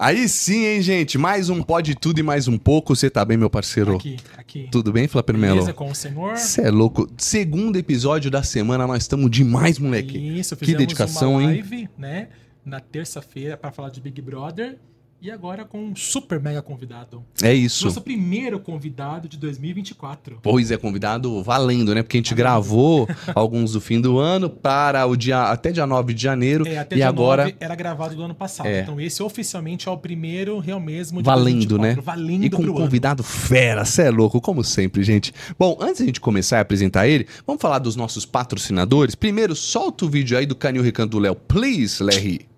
[0.00, 1.18] Aí sim, hein, gente?
[1.18, 2.96] Mais um Pode Tudo e mais um pouco.
[2.96, 3.96] Você tá bem, meu parceiro?
[3.96, 4.68] Aqui, aqui.
[4.72, 5.56] Tudo bem, Flapper Melo?
[5.56, 6.38] Beleza com o senhor?
[6.38, 7.06] Você é louco.
[7.18, 10.16] Segundo episódio da semana, nós estamos demais, moleque.
[10.16, 11.48] Isso, que fizemos dedicação, uma hein?
[11.48, 12.28] live, né?
[12.64, 14.78] Na terça-feira pra falar de Big Brother.
[15.22, 17.22] E agora com um super mega convidado.
[17.42, 17.84] É isso.
[17.84, 20.38] Nosso primeiro convidado de 2024.
[20.42, 22.02] Pois é, convidado valendo, né?
[22.02, 26.14] Porque a gente gravou alguns do fim do ano para o dia até dia 9
[26.14, 28.66] de janeiro É, até e dia agora 9 era gravado do ano passado.
[28.66, 28.80] É.
[28.80, 31.94] Então esse oficialmente é o primeiro real mesmo de valendo, né?
[31.94, 32.02] 2024.
[32.02, 32.80] Valendo e com um pro ano.
[32.80, 35.34] convidado fera, cê é louco, como sempre, gente.
[35.58, 39.14] Bom, antes da gente começar a apresentar ele, vamos falar dos nossos patrocinadores.
[39.14, 42.49] Primeiro, solta o vídeo aí do Canil Recanto do Léo, please, Larry.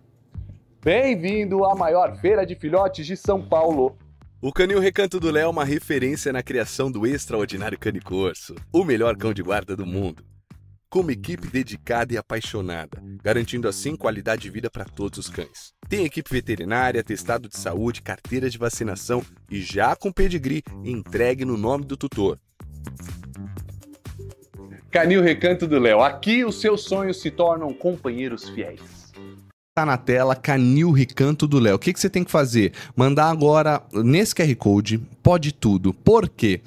[0.84, 3.96] Bem-vindo à maior feira de filhotes de São Paulo.
[4.40, 9.16] O Canil Recanto do Léo é uma referência na criação do extraordinário canicorso, o melhor
[9.16, 10.24] cão de guarda do mundo.
[10.90, 15.73] Com uma equipe dedicada e apaixonada, garantindo assim qualidade de vida para todos os cães.
[15.88, 21.57] Tem equipe veterinária, atestado de saúde, carteira de vacinação e já com pedigree entregue no
[21.57, 22.40] nome do tutor.
[24.90, 26.01] Canil Recanto do Léo.
[26.01, 29.01] Aqui os seus sonhos se tornam companheiros fiéis.
[29.74, 31.76] Tá na tela, Canil Recanto do Léo.
[31.76, 32.74] O que, que você tem que fazer?
[32.95, 35.95] Mandar agora nesse QR Code, pode tudo.
[35.95, 36.60] Por quê?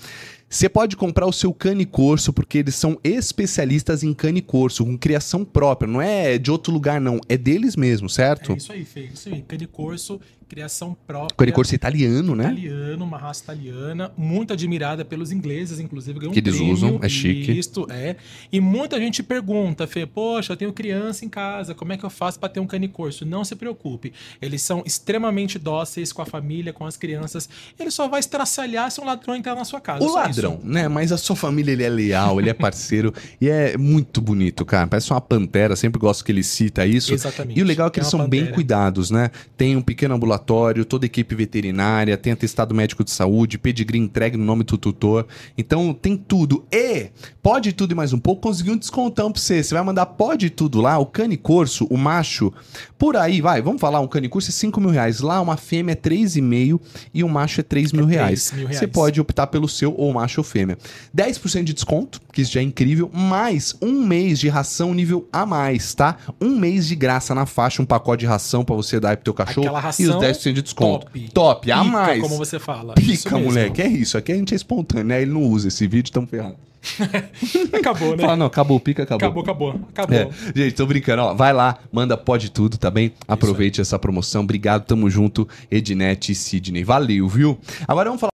[0.50, 4.97] Você pode comprar o seu cane corso, porque eles são especialistas em cane corso, com
[4.97, 5.88] criação própria.
[5.88, 7.20] Não é de outro lugar, não.
[7.30, 8.53] É deles mesmo, certo?
[8.53, 9.09] É isso aí, Fê.
[9.14, 9.44] Isso aí.
[9.44, 11.36] Cane Corso, criação própria.
[11.38, 12.46] cane corso italiano, né?
[12.46, 17.10] Italiano, uma raça italiana, muito admirada pelos ingleses, inclusive ganhou Que um eles usam, é
[17.10, 17.52] chique.
[17.58, 18.16] Isto é.
[18.52, 22.10] E muita gente pergunta, Fê, poxa, eu tenho criança em casa, como é que eu
[22.10, 23.26] faço para ter um cane corso?
[23.26, 27.50] Não se preocupe, eles são extremamente dóceis com a família, com as crianças.
[27.80, 30.04] Ele só vai estraçalhar se um ladrão entrar na sua casa.
[30.04, 30.68] O ladrão, isso.
[30.68, 30.88] né?
[30.88, 34.88] Mas a sua família, ele é leal, ele é parceiro e é muito bonito, cara.
[34.88, 37.14] Parece uma pantera, sempre gosto que ele cita isso.
[37.14, 37.59] Exatamente.
[37.59, 38.56] E o legal é que É eles são bem pantera.
[38.56, 39.32] cuidados, né?
[39.58, 44.38] Tem um pequeno ambulatório, toda a equipe veterinária, tem atestado médico de saúde, pedigree entregue
[44.38, 45.25] no nome do tutor.
[45.57, 46.66] Então tem tudo.
[46.72, 47.09] E
[47.41, 49.63] pode tudo e mais um pouco, conseguiu um descontão pra você.
[49.63, 52.51] Você vai mandar pode tudo lá, o cane corso, o macho,
[52.97, 55.22] por aí, vai, vamos falar, um cane corso é 5 mil reais.
[55.22, 56.79] Lá uma fêmea é 3,5
[57.13, 58.50] e o macho é 3 mil É reais.
[58.50, 58.91] 3 mil Você reais.
[58.94, 60.78] pode optar pelo seu ou macho ou fêmea.
[61.16, 65.45] 10% de desconto, que isso já é incrível, mais um mês de ração nível a
[65.45, 66.18] mais, tá?
[66.41, 69.34] Um mês de graça na faixa, um pacote de ração pra você dar pro teu
[69.34, 71.06] cachorro Aquela ração 10% de desconto.
[71.06, 71.30] top.
[71.34, 72.22] Top, a Pica, mais.
[72.22, 72.94] como você fala.
[72.96, 74.18] Pica, moleque, é isso.
[74.18, 75.22] Aqui a gente é espontâneo, né?
[75.22, 76.56] Ele não usa esse vídeo, tamo ferrado.
[77.74, 78.24] Acabou, né?
[78.24, 79.28] Fala, não, acabou, pica, acabou.
[79.28, 79.80] Acabou, acabou.
[79.91, 80.18] Acabou.
[80.18, 80.30] É.
[80.56, 81.34] Gente, tô brincando, ó.
[81.34, 83.12] Vai lá, manda pode tudo, tá bem?
[83.28, 84.44] Aproveite essa promoção.
[84.44, 86.84] Obrigado, tamo junto, Ednet e Sidney.
[86.84, 87.57] Valeu, viu?
[87.88, 88.34] Agora vamos falar.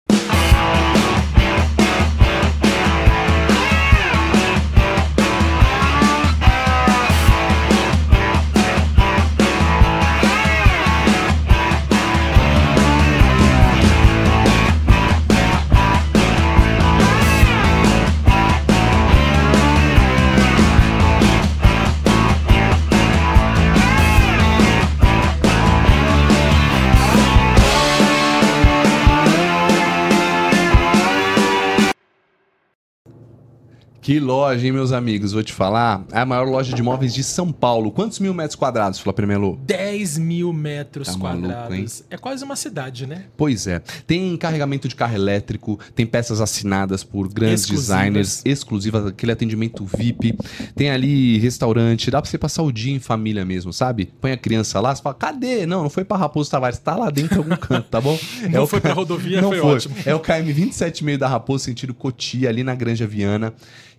[34.07, 35.33] Que loja, hein, meus amigos?
[35.33, 36.01] Vou te falar.
[36.13, 37.91] É a maior loja de móveis de São Paulo.
[37.91, 39.59] Quantos mil metros quadrados, Flá Melu?
[39.65, 42.03] 10 mil metros Tá maluco, quadrados.
[42.09, 43.25] É quase uma cidade, né?
[43.35, 43.81] Pois é.
[44.07, 47.87] Tem carregamento de carro elétrico, tem peças assinadas por grandes Exclusivas.
[47.97, 50.37] designers, exclusivas, aquele atendimento VIP.
[50.73, 54.05] Tem ali restaurante, dá pra você passar o dia em família mesmo, sabe?
[54.21, 55.65] Põe a criança lá, você fala, cadê?
[55.65, 58.17] Não, não foi pra Raposo Tavares, tá lá dentro em algum canto, tá bom?
[58.49, 59.75] Não o foi pra K- rodovia, não foi foi.
[59.75, 59.95] ótimo.
[60.05, 63.53] É o KM 27,5 da Raposo, sentido Cotia, ali na Granja Viana.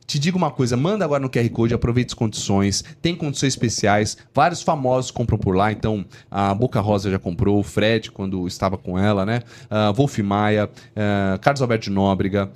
[0.08, 4.16] Te digo uma coisa, manda agora no QR Code, aproveite as condições, tem condições especiais,
[4.34, 8.78] vários famosos compram por lá, então a Boca Rosa já comprou, o Fred quando estava
[8.78, 9.42] com ela, né?
[9.70, 12.50] Uh, Wolf Maia, ah, Carlos Alberto de Nóbrega,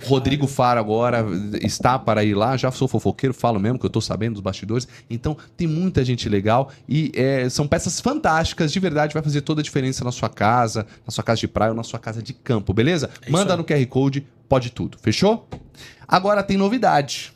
[0.00, 0.10] Faro.
[0.10, 1.24] Rodrigo Faro agora
[1.62, 4.88] está para ir lá, já sou fofoqueiro, falo mesmo que eu tô sabendo dos bastidores,
[5.08, 9.60] então tem muita gente legal e é, são peças fantásticas, de verdade, vai fazer toda
[9.60, 12.32] a diferença na sua casa, na sua casa de praia ou na sua casa de
[12.32, 13.10] campo, beleza?
[13.22, 15.48] É Manda no QR Code, pode tudo, fechou?
[16.06, 17.34] Agora tem novidade.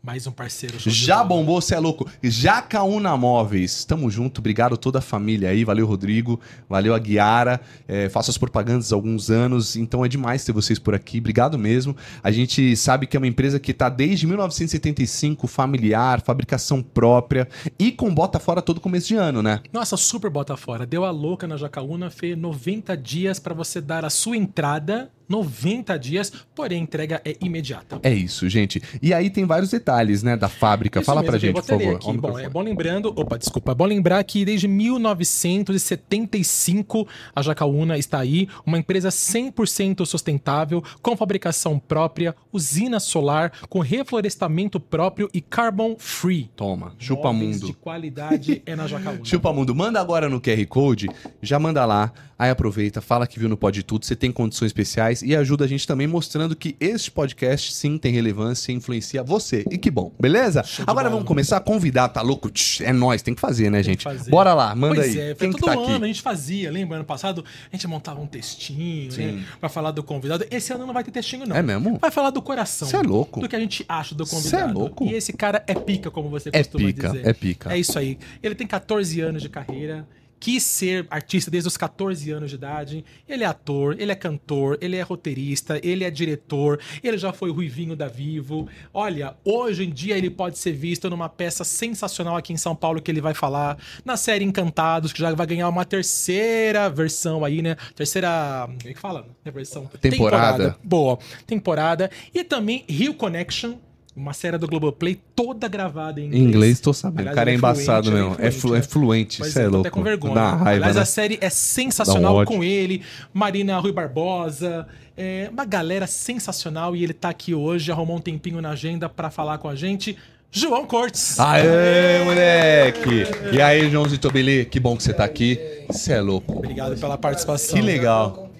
[0.00, 0.76] Mais um parceiro.
[0.78, 2.08] Já bombou, você é louco.
[2.22, 3.84] Jacaúna Móveis.
[3.84, 5.64] Tamo junto, obrigado toda a família aí.
[5.64, 6.40] Valeu, Rodrigo.
[6.68, 7.60] Valeu, a Guiara.
[7.86, 11.18] É, faço as propagandas há alguns anos, então é demais ter vocês por aqui.
[11.18, 11.96] Obrigado mesmo.
[12.22, 17.48] A gente sabe que é uma empresa que tá desde 1975, familiar, fabricação própria
[17.78, 19.60] e com bota fora todo começo de ano, né?
[19.72, 20.86] Nossa, super bota fora.
[20.86, 25.98] Deu a louca na Jacaúna, Fê, 90 dias pra você dar a sua entrada 90
[25.98, 27.98] dias, porém a entrega é imediata.
[28.02, 28.80] É isso, gente.
[29.02, 31.00] E aí tem vários detalhes, né, da fábrica.
[31.00, 31.96] Isso Fala mesmo, pra gente, por favor.
[31.96, 32.06] aqui.
[32.06, 32.44] Bom, microfone.
[32.44, 38.48] é bom lembrando, opa, desculpa, é bom lembrar que desde 1975 a Jacaúna está aí,
[38.64, 46.50] uma empresa 100% sustentável, com fabricação própria, usina solar, com reflorestamento próprio e carbon free.
[46.56, 47.66] Toma, chupa Móveis mundo.
[47.66, 49.24] de qualidade é na Jacaúna.
[49.24, 51.08] Chupa Mundo, manda agora no QR Code,
[51.42, 55.17] já manda lá, aí aproveita, fala que viu no Pode Tudo, você tem condições especiais
[55.22, 59.64] e ajuda a gente também mostrando que este podcast sim tem relevância e influencia você.
[59.70, 60.64] E que bom, beleza?
[60.86, 62.50] Agora vamos começar a convidar, tá louco?
[62.50, 63.98] Tch, É nós, tem que fazer, né, gente?
[63.98, 64.30] que fazer.
[64.30, 65.20] Bora lá, manda pois aí.
[65.20, 66.04] é, Quem foi que todo tá ano aqui?
[66.04, 66.96] a gente fazia, lembra?
[66.96, 69.44] Ano passado a gente montava um textinho, né?
[69.60, 70.44] Pra falar do convidado.
[70.50, 71.56] Esse ano não vai ter textinho, não.
[71.56, 71.98] É mesmo?
[71.98, 72.88] Vai falar do coração.
[72.88, 73.40] Cê é louco.
[73.40, 74.72] Do que a gente acha do é convidado.
[74.78, 75.04] louco.
[75.06, 77.26] E esse cara é pica, como você É costuma pica, dizer.
[77.26, 77.72] é pica.
[77.72, 78.18] É isso aí.
[78.42, 80.06] Ele tem 14 anos de carreira.
[80.40, 83.04] Quis ser artista desde os 14 anos de idade.
[83.28, 87.50] Ele é ator, ele é cantor, ele é roteirista, ele é diretor, ele já foi
[87.50, 88.68] o Ruivinho da Vivo.
[88.92, 93.00] Olha, hoje em dia ele pode ser visto numa peça sensacional aqui em São Paulo
[93.00, 97.62] que ele vai falar, na série Encantados, que já vai ganhar uma terceira versão aí,
[97.62, 97.76] né?
[97.94, 98.64] Terceira.
[98.66, 99.26] Como é que fala?
[99.44, 99.86] É versão.
[100.00, 100.76] Temporada.
[100.82, 101.18] Boa.
[101.46, 102.10] Temporada.
[102.34, 103.74] E também Rio Connection.
[104.18, 106.44] Uma série do Globoplay toda gravada em Em inglês.
[106.48, 107.20] inglês, tô sabendo.
[107.20, 108.42] Aliás, O cara é é embaçado fluente, mesmo.
[108.44, 109.86] é É, flu- fluente, é fluente, isso é, é, tô louco.
[109.86, 110.34] até com vergonha.
[110.34, 111.02] Dá raiva, Aliás, né?
[111.02, 117.04] a série é sensacional um com ele, Marina Rui Barbosa, é uma galera sensacional e
[117.04, 120.16] ele tá aqui hoje, arrumou um tempinho na agenda pra falar com a gente.
[120.50, 121.38] João Cortes.
[121.38, 123.24] Aê, moleque!
[123.54, 125.60] E aí, Joãozinho Tobeli, que bom que você tá aqui.
[125.88, 126.56] Você é louco.
[126.58, 127.76] Obrigado pela participação.
[127.76, 128.50] Que legal.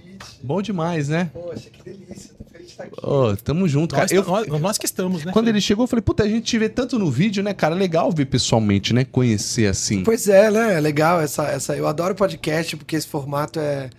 [0.43, 1.31] Bom demais, né?
[1.33, 2.38] Poxa, que delícia.
[2.79, 3.07] Estar aqui.
[3.07, 4.05] Ô, tamo junto, cara.
[4.05, 5.33] Nós, Eu, nós, nós que estamos, né?
[5.33, 7.75] quando ele chegou, eu falei, puta, a gente te vê tanto no vídeo, né, cara?
[7.75, 9.05] Legal ver pessoalmente, né?
[9.05, 10.05] Conhecer assim.
[10.05, 10.75] Pois é, né?
[10.75, 11.77] É legal essa, essa.
[11.77, 13.91] Eu adoro podcast porque esse formato é,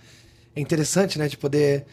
[0.56, 1.28] é interessante, né?
[1.28, 1.84] De poder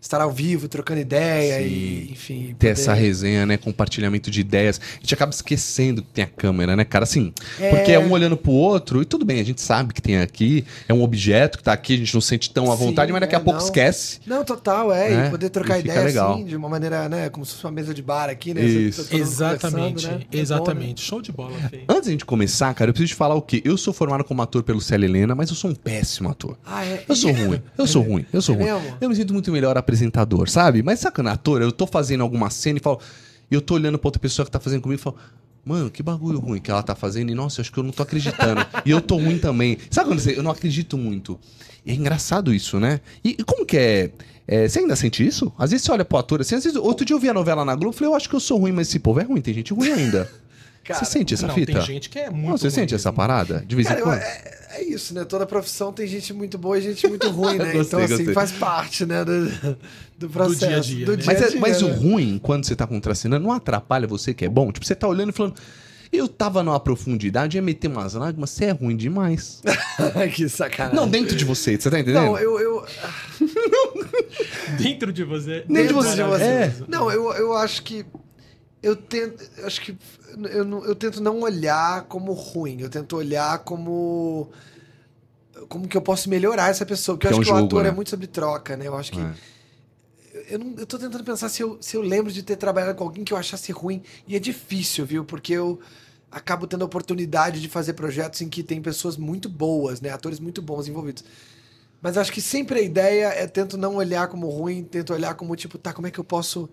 [0.00, 1.64] estar ao vivo, trocando ideia Sim.
[1.68, 2.42] e, enfim.
[2.46, 3.56] Ter poder- essa resenha, né?
[3.56, 4.80] Compartilhamento de ideias.
[4.96, 7.04] A gente acaba esquecendo que tem a câmera, né, cara?
[7.04, 7.70] Assim, É.
[7.70, 10.64] porque é um olhando pro outro, e tudo bem, a gente sabe que tem aqui,
[10.88, 13.20] é um objeto que tá aqui, a gente não sente tão à Sim, vontade, mas
[13.20, 13.64] daqui a é, pouco não.
[13.66, 14.20] esquece.
[14.26, 15.10] Não, total, é.
[15.10, 15.26] Né?
[15.26, 16.34] E poder trocar E ideia legal.
[16.34, 17.28] assim, de uma maneira, né?
[17.28, 18.64] Como se fosse uma mesa de bar aqui, né?
[18.64, 19.02] Isso.
[19.02, 20.12] Mundo Exatamente, né?
[20.12, 20.40] É bom, né?
[20.40, 21.00] exatamente.
[21.02, 21.80] Show de bola, Fê.
[21.88, 23.60] Antes de a gente começar, cara, eu preciso te falar o quê?
[23.64, 26.56] Eu sou formado como ator pelo Célia Helena, mas eu sou um péssimo ator.
[26.64, 27.04] Ah, é.
[27.08, 28.84] Eu sou ruim, eu sou ruim, eu sou É ruim.
[29.00, 30.82] Eu me sinto muito melhor apresentador, sabe?
[30.82, 33.00] Mas sacana, ator, eu tô fazendo alguma cena e falo.
[33.50, 35.16] E eu tô olhando pra outra pessoa que tá fazendo comigo e falo.
[35.62, 37.30] Mano, que bagulho ruim que ela tá fazendo.
[37.30, 38.64] E nossa, eu acho que eu não tô acreditando.
[38.86, 39.76] e eu tô ruim também.
[39.90, 40.36] Sabe quando você.
[40.36, 41.38] Eu não acredito muito.
[41.84, 43.00] E é engraçado isso, né?
[43.24, 44.10] E, e como que é,
[44.46, 45.52] é, Você ainda sente isso?
[45.58, 46.54] Às vezes você olha pro ator assim.
[46.54, 48.36] Às vezes, outro dia eu vi a novela na Globo e falei, eu acho que
[48.36, 49.40] eu sou ruim, mas esse povo é ruim.
[49.40, 50.30] Tem gente ruim ainda.
[50.84, 51.72] Cara, você sente essa Não, fita?
[51.72, 53.62] tem gente que é muito Não, você ruim sente essa parada?
[53.66, 54.18] De vez em quando?
[54.18, 55.24] é, é isso, né?
[55.24, 57.70] Toda profissão tem gente muito boa e gente muito ruim, né?
[57.72, 58.34] Gostei, então, assim, gostei.
[58.34, 59.24] faz parte, né?
[59.24, 59.76] Do,
[60.18, 60.66] do processo.
[60.66, 61.16] dia a dia, do né?
[61.18, 61.94] dia Mas, a é- dia, mas o né?
[61.94, 64.72] ruim, quando você tá contracenando, não atrapalha você que é bom?
[64.72, 65.54] Tipo, você tá olhando e falando.
[66.12, 69.62] Eu tava numa profundidade, ia meter umas lágrimas, você é ruim demais.
[70.34, 70.96] que sacanagem.
[70.96, 72.24] Não, dentro de você, você tá entendendo?
[72.24, 72.84] Não, eu, eu,
[74.78, 75.64] Dentro de você.
[75.68, 76.42] Nem de Dentro você, de você.
[76.42, 76.74] é.
[76.88, 78.04] Não, eu, eu acho que.
[78.82, 79.44] Eu tento.
[79.56, 79.96] Eu acho que.
[80.50, 82.80] Eu, não- eu tento não olhar como ruim.
[82.80, 84.50] Eu tento olhar como.
[85.68, 87.16] Como que eu posso melhorar essa pessoa.
[87.16, 87.88] Porque eu Que é acho um que o jogo, ator né?
[87.88, 88.86] é muito sobre troca, né?
[88.88, 89.20] Eu acho que.
[89.20, 89.32] É.
[90.48, 93.04] Eu, não, eu tô tentando pensar se eu, se eu lembro de ter trabalhado com
[93.04, 94.02] alguém que eu achasse ruim.
[94.26, 95.24] E é difícil, viu?
[95.24, 95.78] Porque eu
[96.30, 100.10] acabo tendo a oportunidade de fazer projetos em que tem pessoas muito boas, né?
[100.10, 101.24] Atores muito bons envolvidos.
[102.00, 105.54] Mas acho que sempre a ideia é tento não olhar como ruim, tento olhar como
[105.54, 106.70] tipo, tá, como é que eu posso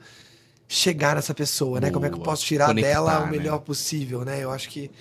[0.67, 1.89] chegar nessa pessoa, né?
[1.91, 2.31] Como é que eu Boa.
[2.31, 3.31] posso tirar Conectar, dela o né?
[3.31, 4.43] melhor possível, né?
[4.43, 4.91] Eu acho que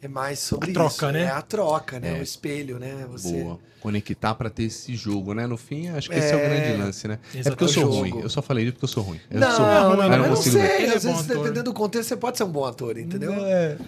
[0.00, 1.22] é mais sobre A troca, isso, né?
[1.24, 2.16] É a troca, né?
[2.16, 2.20] É.
[2.20, 3.06] O espelho, né?
[3.10, 3.58] Você Boa.
[3.80, 5.46] Conectar pra ter esse jogo, né?
[5.46, 6.48] No fim, acho que esse é o É.
[6.48, 7.18] grande lance, né?
[7.34, 7.56] É Exato.
[7.56, 7.96] porque eu sou É jogo.
[7.98, 8.20] ruim.
[8.22, 9.20] Eu só falei isso porque eu sou ruim.
[9.30, 9.96] Eu Não, sou não, ruim.
[9.96, 10.60] não, Eu não não sei.
[10.60, 13.32] é Às vezes, dependendo do contexto, você pode ser um bom ator, entendeu?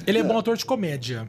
[0.06, 1.28] Ele é bom ator de comédia.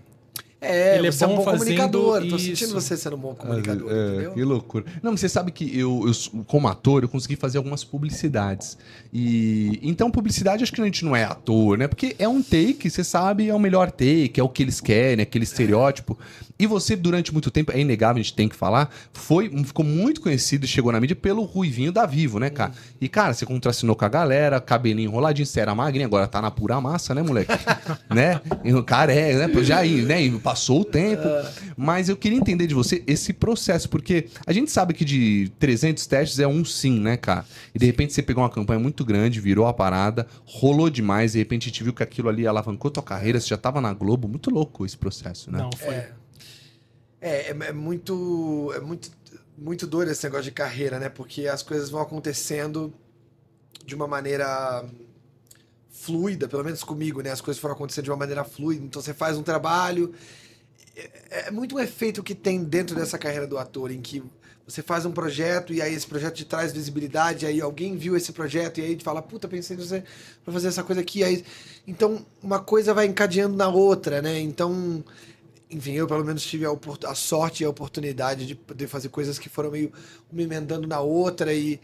[0.62, 2.20] É, Ele é você é um bom bom comunicador.
[2.20, 2.40] Tô isso.
[2.40, 4.32] sentindo você sendo um bom comunicador, É, entendeu?
[4.34, 4.86] que loucura.
[5.02, 8.78] Não, mas você sabe que eu, eu, como ator, eu consegui fazer algumas publicidades.
[9.14, 11.88] E então, publicidade, acho que a gente não é ator, né?
[11.88, 15.24] Porque é um take, você sabe, é o melhor take, é o que eles querem,
[15.24, 16.18] aquele estereótipo.
[16.60, 20.20] E você, durante muito tempo, é inegável, a gente tem que falar, foi, ficou muito
[20.20, 22.74] conhecido e chegou na mídia pelo Ruivinho da Vivo, né, cara?
[23.00, 26.52] E, cara, você contracenou com a galera, cabelinho enroladinho, você era magrinho, agora tá na
[26.52, 27.54] pura massa, né, moleque?
[28.14, 28.42] né?
[28.86, 29.64] Cara é, né?
[29.64, 30.22] Já aí, né?
[30.22, 31.24] E Passou o tempo.
[31.78, 36.06] Mas eu queria entender de você esse processo, porque a gente sabe que de 300
[36.08, 37.46] testes é um sim, né, cara?
[37.74, 41.40] E de repente você pegou uma campanha muito grande, virou a parada, rolou demais, de
[41.40, 44.28] repente a gente viu que aquilo ali alavancou tua carreira, você já tava na Globo,
[44.28, 45.60] muito louco esse processo, né?
[45.60, 45.94] Não, foi.
[45.94, 46.12] É,
[47.22, 48.72] é, é muito.
[48.76, 49.12] É muito.
[49.58, 51.10] muito doido esse negócio de carreira, né?
[51.10, 52.94] Porque as coisas vão acontecendo
[53.86, 54.86] de uma maneira
[55.90, 57.32] fluida, pelo menos comigo, né?
[57.32, 58.86] As coisas foram acontecendo de uma maneira fluida.
[58.86, 60.14] Então você faz um trabalho.
[60.96, 64.24] É é muito um efeito que tem dentro dessa carreira do ator, em que
[64.68, 68.32] você faz um projeto e aí esse projeto te traz visibilidade, aí alguém viu esse
[68.32, 70.04] projeto e aí te fala, puta, pensei em você
[70.44, 71.24] pra fazer essa coisa aqui.
[71.24, 71.44] Aí...
[71.88, 74.40] Então, uma coisa vai encadeando na outra, né?
[74.40, 75.04] Então,
[75.70, 76.70] enfim, eu pelo menos tive a,
[77.08, 79.92] a sorte e a oportunidade de poder fazer coisas que foram meio
[80.32, 81.80] uma emendando na outra e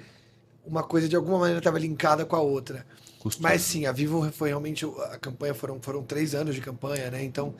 [0.66, 2.86] uma coisa de alguma maneira estava linkada com a outra.
[3.40, 7.24] Mas sim, a Vivo foi realmente a campanha foram foram três anos de campanha, né?
[7.24, 7.56] Então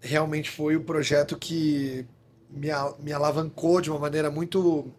[0.00, 2.06] realmente foi o projeto que
[2.50, 2.68] me,
[3.02, 4.90] me alavancou de uma maneira muito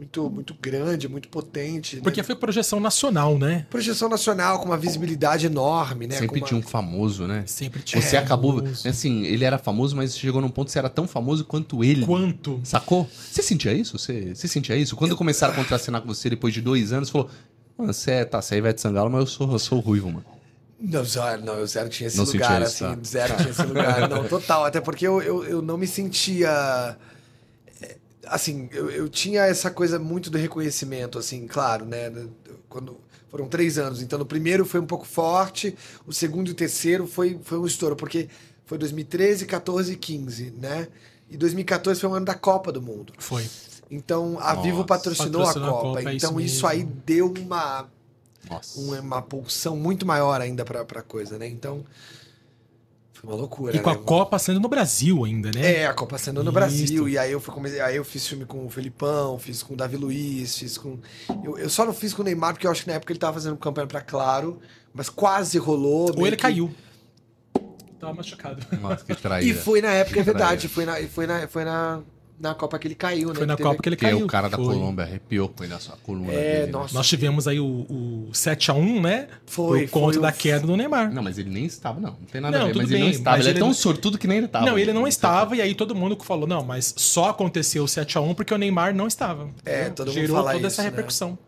[0.00, 1.96] muito muito grande, muito potente.
[1.96, 2.02] né?
[2.02, 3.66] Porque foi projeção nacional, né?
[3.68, 6.14] projeção nacional com uma visibilidade enorme, né?
[6.14, 7.44] Sempre com uma- tinha um famoso, né?
[7.46, 8.00] Sempre tinha.
[8.00, 8.56] Você acabou.
[8.58, 8.88] famoso.
[8.88, 12.06] Assim, ele era famoso, mas chegou num ponto que você era tão famoso quanto ele.
[12.06, 12.60] Quanto?
[12.64, 13.08] Sacou?
[13.30, 13.98] Você sentia isso?
[13.98, 14.96] Você, você sentia isso?
[14.96, 17.30] Quando começaram a contracenar com você depois de dois anos, você falou:
[17.76, 20.08] Mano, você é, tá, você é Ivete Sangalo, mas eu sou, eu sou o ruivo,
[20.08, 20.24] mano.
[20.82, 22.98] Não, zero, não, eu zero tinha esse Não lugar, assim, isso, tá.
[23.04, 26.96] zero tinha esse lugar, não, total, até porque eu, eu, eu não me sentia, é,
[28.30, 32.10] assim, eu, eu tinha essa coisa muito do reconhecimento, assim, claro, né,
[32.68, 32.96] quando
[33.28, 37.06] foram três anos, então no primeiro foi um pouco forte, o segundo e o terceiro
[37.06, 38.28] foi, foi um estouro, porque
[38.64, 40.88] foi 2013, 14 e 15, né,
[41.28, 43.46] e 2014 foi um ano da Copa do Mundo, Foi.
[43.90, 46.84] então a Nossa, Vivo patrocinou, patrocinou a a Copa, Copa, é então isso isso aí
[46.84, 47.88] deu uma
[48.48, 48.80] Nossa.
[48.80, 51.46] uma, uma pulsão muito maior ainda pra, pra coisa, né?
[51.48, 51.84] Então,
[53.22, 54.00] uma loucura, E com a né?
[54.04, 55.74] Copa sendo no Brasil ainda, né?
[55.82, 56.52] É, a Copa sendo no Isso.
[56.52, 59.74] Brasil, e aí eu, fui, comecei, aí eu fiz filme com o Felipão, fiz com
[59.74, 60.98] o Davi Luiz, fiz com...
[61.44, 63.18] Eu, eu só não fiz com o Neymar, porque eu acho que na época ele
[63.20, 64.58] tava fazendo campanha pra Claro,
[64.94, 66.10] mas quase rolou.
[66.16, 66.72] Ou ele que- caiu.
[67.98, 68.64] Tava machucado.
[68.80, 69.12] Nossa, que
[69.44, 70.74] E foi na época, é Que verdade, traíra.
[70.74, 72.00] foi na, foi na, foi na,
[72.40, 73.34] na Copa que ele caiu, né?
[73.34, 74.24] Foi na teve- Copa que ele caiu.
[74.24, 74.66] o cara da Foi.
[74.74, 76.66] Colômbia arrepiou com ele a sua coluna É, dele.
[76.66, 76.72] né?
[76.72, 76.94] nossa.
[76.94, 79.28] Nós tivemos aí o, o 7x1, né?
[79.46, 81.12] Foi, Por conta foi o- da queda do Neymar.
[81.12, 82.10] Não, mas ele nem estava, não.
[82.12, 82.72] Não tem nada Não, a ver.
[82.72, 83.36] tudo Mas ele não bem, estava.
[83.36, 84.64] mas Ele é ele tão não- sortudo que nem ele estava.
[84.66, 88.34] não, ele não estava, e aí todo mundo falou, não, mas só aconteceu o 7x1
[88.34, 89.48] porque o Neymar não estava.
[89.64, 89.94] É, entendeu?
[89.96, 90.88] todo mundo Gerou fala toda isso, essa né?
[90.88, 91.38] repercussão.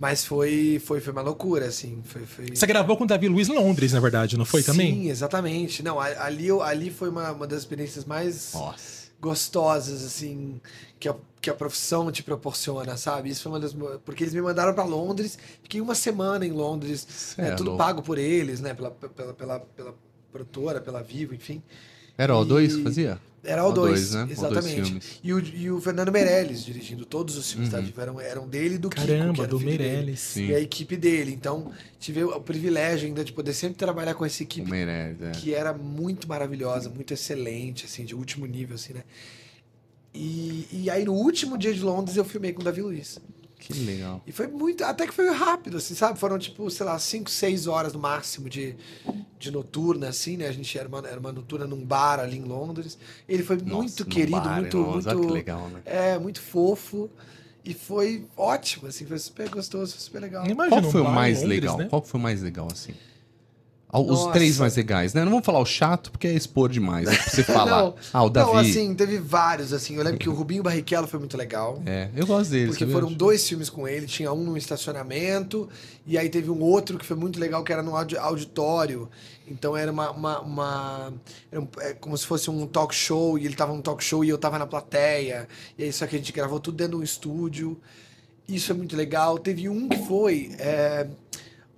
[0.00, 2.00] Mas foi, foi, foi uma loucura, assim.
[2.04, 2.46] Foi, foi...
[2.54, 4.94] Você gravou com o Davi Luiz em Londres, na verdade, não foi também?
[4.94, 5.82] Sim, exatamente.
[5.82, 8.97] Não, ali, eu- ali foi uma, uma das experiências mais Nossa.
[9.20, 10.60] Gostosas, assim,
[10.98, 13.30] que a, que a profissão te proporciona, sabe?
[13.30, 13.74] Isso foi uma das.
[14.04, 18.02] Porque eles me mandaram pra Londres, fiquei uma semana em Londres, né, é tudo pago
[18.02, 18.74] por eles, né?
[18.74, 19.94] Pela, pela, pela, pela
[20.32, 21.62] produtora, pela Vivo, enfim.
[22.18, 23.18] Era o O2 que E- fazia?
[23.44, 24.24] Era o O2, dois, né?
[24.24, 24.82] O exatamente.
[24.84, 25.20] filmes.
[25.22, 27.78] e, o, e o Fernando Meirelles dirigindo todos os filmes Uhum.
[27.78, 29.64] da Vivo eram, eram dele e do Kiko, que Caramba, era o do.
[29.64, 30.18] Meirelles.
[30.20, 30.48] Sim.
[30.48, 31.32] E a equipe dele.
[31.32, 31.70] Então,
[32.00, 35.30] tive o privilégio ainda de poder sempre trabalhar com essa O equipe Meirelles, é.
[35.30, 39.04] que era muito maravilhosa, muito excelente, assim, de último nível, assim, né?
[40.12, 43.18] E, e aí, no último dia de Londres, eu filmei com o Davi Luiz.
[43.58, 44.22] Que legal.
[44.26, 44.84] E foi muito.
[44.84, 46.18] Até que foi rápido, assim, sabe?
[46.18, 48.76] Foram, tipo, sei lá, 5, 6 horas no máximo de,
[49.38, 50.46] de noturna, assim, né?
[50.46, 52.96] A gente era uma, era uma noturna num bar ali em Londres.
[53.28, 54.78] Ele foi Nossa, muito querido, bar, muito.
[54.78, 55.80] nossa, muito que legal, né?
[55.84, 57.10] É, muito fofo.
[57.64, 60.46] E foi ótimo, assim, foi super gostoso, foi super legal.
[60.46, 61.76] Imagina Qual um foi o mais Londres, legal?
[61.78, 61.86] né?
[61.90, 62.94] Qual foi o mais legal, assim?
[63.90, 64.32] Os Nossa.
[64.32, 65.24] três mais legais, né?
[65.24, 67.08] Não vamos falar o chato, porque é expor demais.
[67.08, 67.82] Pra você falar.
[67.84, 68.50] Não, ah, o Davi.
[68.52, 69.96] Não, assim, teve vários, assim.
[69.96, 71.82] Eu lembro que o Rubinho Barrichello foi muito legal.
[71.86, 72.68] É, eu gosto dele.
[72.68, 75.68] Porque foram dois filmes com ele, tinha um no estacionamento,
[76.06, 79.08] e aí teve um outro que foi muito legal, que era no audi- auditório.
[79.46, 80.10] Então era uma.
[80.10, 81.12] uma, uma-
[81.50, 84.22] era um- é como se fosse um talk show, e ele tava num talk show
[84.22, 85.48] e eu tava na plateia.
[85.78, 87.80] E aí só que a gente gravou tudo dentro de um estúdio.
[88.46, 89.38] Isso é muito legal.
[89.38, 91.06] Teve um que foi é,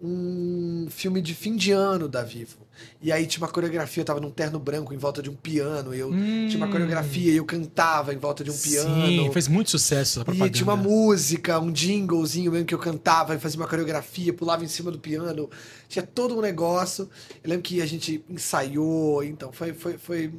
[0.02, 2.58] um filme de fim de ano da Vivo.
[3.02, 5.94] E aí tinha uma coreografia, eu tava num terno branco em volta de um piano.
[5.94, 8.90] Eu tinha uma coreografia e eu cantava em volta de um piano.
[8.90, 9.24] Hum.
[9.24, 10.50] Sim, fez muito sucesso E propaganda.
[10.50, 14.68] tinha uma música, um jinglezinho mesmo que eu cantava e fazia uma coreografia, pulava em
[14.68, 15.50] cima do piano.
[15.88, 17.08] Tinha todo um negócio.
[17.44, 20.32] Eu lembro que a gente ensaiou, então foi, foi, foi,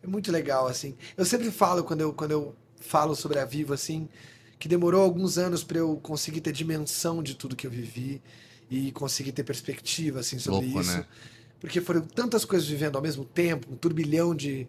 [0.00, 0.94] foi muito legal, assim.
[1.16, 4.06] Eu sempre falo, quando eu, quando eu falo sobre a Vivo, assim,
[4.58, 8.20] que demorou alguns anos para eu conseguir ter dimensão de tudo que eu vivi
[8.70, 10.92] e conseguir ter perspectiva, assim, sobre Louco, isso.
[10.92, 11.04] né?
[11.60, 14.66] Porque foram tantas coisas vivendo ao mesmo tempo, um turbilhão de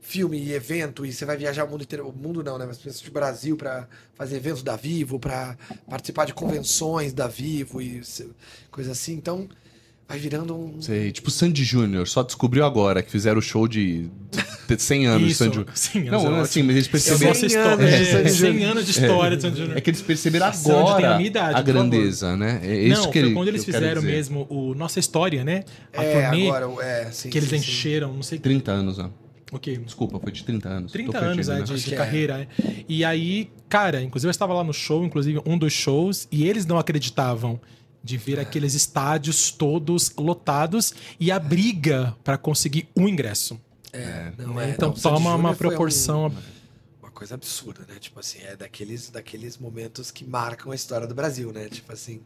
[0.00, 2.64] filme e evento, e você vai viajar o mundo inteiro, o mundo não, né?
[2.66, 5.56] Mas principalmente o Brasil para fazer eventos da Vivo, para
[5.88, 8.00] participar de convenções da Vivo e
[8.70, 9.12] coisa assim.
[9.12, 9.48] Então,
[10.08, 10.80] vai virando um.
[10.80, 14.08] Sei, tipo Sandy Júnior, só descobriu agora que fizeram o show de
[14.68, 15.76] de 100 anos de Isso, Sandy Júnior.
[15.76, 16.66] 100 anos Não, é assim, ótimo.
[16.66, 17.28] mas eles perceberam.
[17.28, 17.72] gosto 100 história.
[17.72, 18.70] anos de É, Sandy 100 Júnior.
[18.70, 19.78] anos de história de Sandy Júnior.
[19.78, 22.60] É que eles perceberam tem a agora minha idade, a grandeza, né?
[22.62, 25.64] É isso não, que foi ele, quando eles que fizeram mesmo o Nossa História, né?
[25.96, 27.30] A É, turnê agora, é, sim.
[27.30, 27.62] que eles sim, sim.
[27.70, 29.08] encheram, não sei 30 anos, né?
[29.50, 29.78] O quê?
[29.78, 30.92] Desculpa, foi de 30 anos.
[30.92, 31.64] 30 Tô anos perdido, é, né?
[31.78, 31.96] de, de é.
[31.96, 32.48] carreira.
[32.62, 32.72] é.
[32.86, 36.66] E aí, cara, inclusive eu estava lá no show, inclusive um dos shows, e eles
[36.66, 37.58] não acreditavam
[38.02, 43.60] de ver aqueles estádios todos lotados e a briga para conseguir um ingresso.
[43.92, 44.68] É, não né?
[44.68, 44.70] é.
[44.72, 46.32] então não, toma uma foi um- proporção.
[47.02, 47.96] uma coisa absurda, né?
[47.98, 51.68] Tipo assim, é daqueles, daqueles momentos que marcam a história do Brasil, né?
[51.68, 52.20] Tipo assim,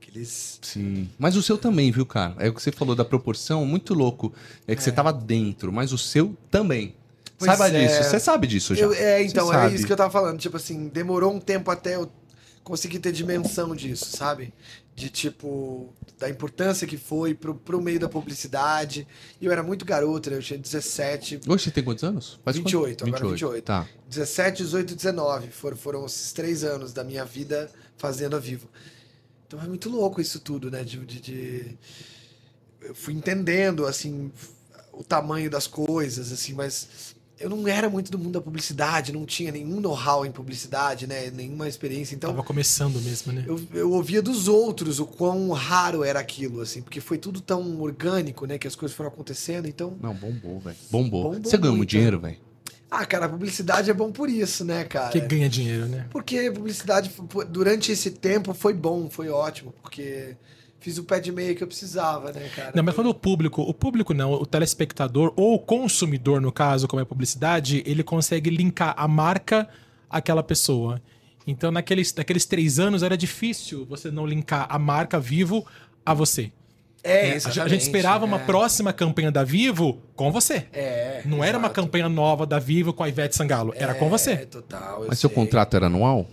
[0.00, 0.58] aqueles.
[0.62, 1.08] Sim.
[1.18, 2.34] Mas o seu também, viu, cara?
[2.38, 4.32] É o que você falou da proporção, muito louco.
[4.66, 6.94] É que você tava dentro, mas o seu também.
[7.38, 7.86] Pois Saiba é.
[7.86, 8.02] disso.
[8.10, 8.84] Você sabe disso já.
[8.84, 10.38] Eu- é, então, é isso que eu tava falando.
[10.38, 12.10] Tipo assim, demorou um tempo até eu
[12.66, 14.52] conseguir ter dimensão disso, sabe?
[14.92, 19.06] De tipo, da importância que foi pro, pro meio da publicidade.
[19.40, 20.36] E eu era muito garoto, né?
[20.36, 22.40] Eu tinha 17, Hoje você tem quantos anos?
[22.44, 23.14] Faz 28, quanto?
[23.14, 23.64] agora 28.
[23.64, 23.88] Tá.
[24.08, 25.48] 17, 18 e 19.
[25.52, 28.68] Foram, foram esses três anos da minha vida fazendo a vivo.
[29.46, 30.82] Então é muito louco isso tudo, né?
[30.82, 31.78] De, de- de-
[32.80, 34.32] Eu fui entendendo, assim,
[34.92, 39.26] o tamanho das coisas, assim, mas eu não era muito do mundo da publicidade, não
[39.26, 41.30] tinha nenhum know-how em publicidade, né?
[41.30, 42.14] Nenhuma experiência.
[42.14, 43.44] Então Tava começando mesmo, né?
[43.46, 47.80] eu, eu ouvia dos outros o quão raro era aquilo, assim, porque foi tudo tão
[47.80, 48.56] orgânico, né?
[48.56, 49.96] Que as coisas foram acontecendo, então.
[50.00, 50.76] Não, bombou, velho.
[50.90, 51.22] Bombou.
[51.24, 52.38] Bombou Você ganhou muito dinheiro, velho?
[52.90, 55.10] Ah, cara, a publicidade é bom por isso, né, cara?
[55.10, 56.06] Que ganha dinheiro, né?
[56.10, 60.36] Porque publicidade, pô, durante esse tempo, foi bom, foi ótimo, porque
[60.86, 62.70] fiz o pé de meia que eu precisava, né, cara?
[62.72, 66.86] Não, mas quando o público, o público não, o telespectador ou o consumidor, no caso,
[66.86, 69.68] como é publicidade, ele consegue linkar a marca
[70.08, 71.02] àquela pessoa.
[71.44, 75.66] Então, naqueles, naqueles três anos, era difícil você não linkar a marca Vivo
[76.04, 76.52] a você.
[77.02, 78.44] É, É, a, gente esperava uma é.
[78.44, 80.66] próxima campanha da Vivo com você.
[80.72, 81.22] É.
[81.24, 81.82] Não era uma exato.
[81.82, 84.36] campanha nova da Vivo com a Ivete Sangalo, era com É, você.
[84.46, 85.04] total.
[85.08, 85.34] Mas seu sei.
[85.34, 86.28] contrato era anual?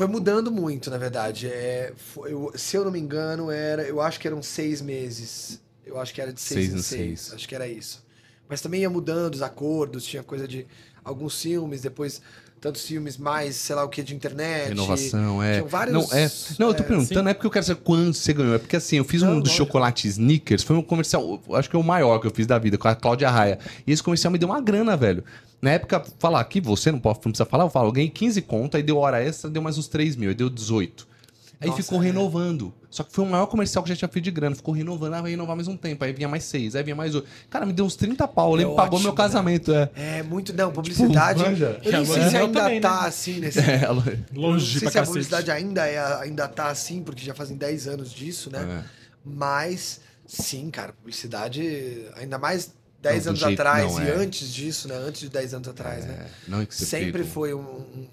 [0.00, 1.46] Foi mudando muito, na verdade.
[1.46, 3.82] É, foi- eu- se eu não me engano, era.
[3.82, 5.60] Eu acho que eram seis meses.
[5.84, 7.20] Eu acho que era de seis, Seis em seis.
[7.20, 7.34] seis.
[7.34, 8.02] Acho que era isso.
[8.48, 10.66] Mas também ia mudando os acordos, tinha coisa de
[11.04, 12.22] alguns filmes, depois
[12.62, 14.68] tantos filmes mais, sei lá o que, de internet.
[14.70, 15.52] Renovação, é.
[15.56, 16.30] Tinham vários- Não, é.
[16.58, 18.54] Não, eu tô é, perguntando, não é porque eu quero saber quanto você ganhou.
[18.54, 19.56] É porque assim, eu fiz Não, um do lógico.
[19.56, 22.78] chocolate Snickers, foi um comercial, acho que é o maior que eu fiz da vida,
[22.78, 23.58] com a Cláudia Raia.
[23.86, 25.22] E esse comercial me deu uma grana, velho.
[25.60, 28.40] Na época, falar aqui, você não, pode, não precisa falar, eu falo, eu ganhei 15
[28.42, 31.06] conto, aí deu hora extra, deu mais uns 3 mil, aí deu 18.
[31.60, 32.06] Aí Nossa, ficou é.
[32.06, 32.72] renovando.
[32.88, 34.56] Só que foi o maior comercial que já tinha feito de grana.
[34.56, 36.02] Ficou renovando, ah, vai renovar mais um tempo.
[36.02, 37.26] Aí vinha mais seis, aí vinha mais oito.
[37.50, 38.54] Cara, me deu uns 30 pau.
[38.54, 39.90] Ele É pagou ótimo, meu casamento, é.
[39.94, 40.54] É, muito.
[40.54, 41.42] Não, publicidade.
[41.42, 41.78] manja.
[41.84, 43.08] eu nem E sei se ainda também, tá né?
[43.08, 43.60] assim nesse.
[43.60, 45.06] É, ela- não Longe sei pra se a cacete.
[45.08, 48.82] publicidade ainda, é, ainda tá assim, porque já fazem 10 anos disso, né?
[48.82, 48.84] é.
[49.22, 54.14] Mas, sim, cara, publicidade, ainda mais 10 Não, do anos atrás não, e é.
[54.14, 54.94] antes disso, né?
[54.94, 56.26] Antes de 10 anos atrás, né?
[56.28, 58.06] É, não é que Sempre foi um, um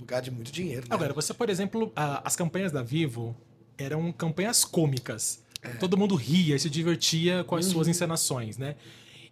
[0.00, 0.82] lugar de muito dinheiro.
[0.82, 0.86] Né?
[0.90, 3.36] Agora, você, por exemplo, a- as campanhas da Vivo
[3.76, 5.40] eram campanhas cômicas.
[5.62, 5.68] É.
[5.70, 7.58] Todo mundo ria e se divertia com Uhum.
[7.60, 8.76] as suas encenações, né?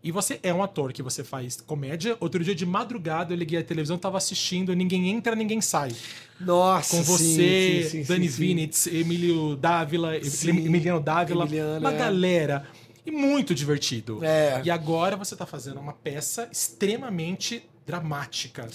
[0.04, 2.16] E você é um ator que você faz comédia.
[2.18, 5.92] Outro dia de madrugada eu liguei a televisão, tava assistindo Ninguém Entra, Ninguém Sai.
[6.40, 8.40] Nossa, Com você, sim, sim, Dani sim, sim.
[8.46, 11.96] Vinitz, Emílio Dávila, Sim, Emiliano Dávila, Emiliano, uma é.
[11.98, 12.66] galera.
[13.04, 14.24] E muito divertido.
[14.24, 14.62] É.
[14.64, 18.68] E agora você tá fazendo uma peça extremamente dramática.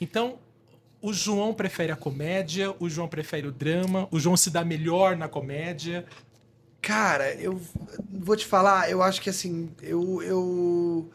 [0.00, 0.38] Então,
[1.00, 5.16] o João prefere a comédia, o João prefere o drama, o João se dá melhor
[5.16, 6.04] na comédia.
[6.80, 7.60] Cara, eu
[8.10, 11.10] vou te falar, eu acho que assim, eu, eu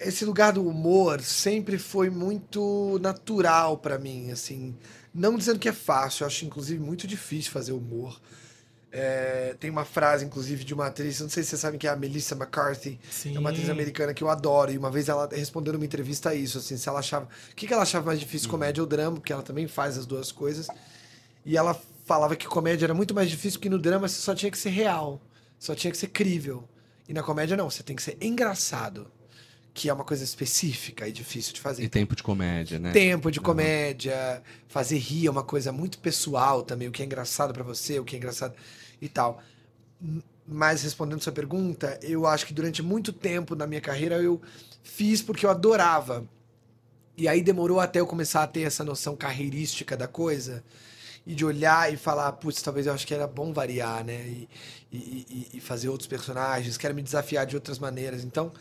[0.00, 4.74] esse lugar do humor sempre foi muito natural pra mim, assim,
[5.14, 8.20] não dizendo que é fácil, eu acho inclusive muito difícil fazer humor.
[8.96, 11.90] É, tem uma frase, inclusive, de uma atriz, não sei se vocês sabem que é
[11.90, 13.34] a Melissa McCarthy, Sim.
[13.34, 16.34] é uma atriz americana que eu adoro, e uma vez ela respondeu numa entrevista a
[16.34, 17.28] isso, assim, se ela achava.
[17.50, 20.06] O que, que ela achava mais difícil, comédia ou drama, porque ela também faz as
[20.06, 20.68] duas coisas.
[21.44, 24.48] E ela falava que comédia era muito mais difícil, porque no drama você só tinha
[24.48, 25.20] que ser real,
[25.58, 26.62] só tinha que ser crível.
[27.08, 29.10] E na comédia não, você tem que ser engraçado,
[29.74, 31.82] que é uma coisa específica e difícil de fazer.
[31.82, 32.92] E tempo de comédia, né?
[32.92, 37.52] Tempo de comédia, fazer rir é uma coisa muito pessoal também, o que é engraçado
[37.52, 38.54] pra você, o que é engraçado
[39.04, 39.40] e tal.
[40.46, 44.40] Mas respondendo sua pergunta, eu acho que durante muito tempo na minha carreira eu
[44.82, 46.26] fiz porque eu adorava.
[47.16, 50.64] E aí demorou até eu começar a ter essa noção carreirística da coisa
[51.26, 54.14] e de olhar e falar, putz, talvez eu acho que era bom variar, né?
[54.26, 54.48] E,
[54.92, 54.98] e,
[55.54, 58.24] e- e fazer outros personagens, quero me desafiar de outras maneiras.
[58.24, 58.52] Então,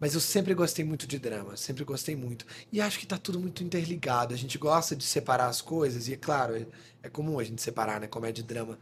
[0.00, 2.46] mas eu sempre gostei muito de drama, sempre gostei muito.
[2.72, 4.34] E acho que tá tudo muito interligado.
[4.34, 6.66] A gente gosta de separar as coisas, e é claro, é,
[7.04, 8.06] é comum a gente separar, né?
[8.08, 8.78] Comédia e drama.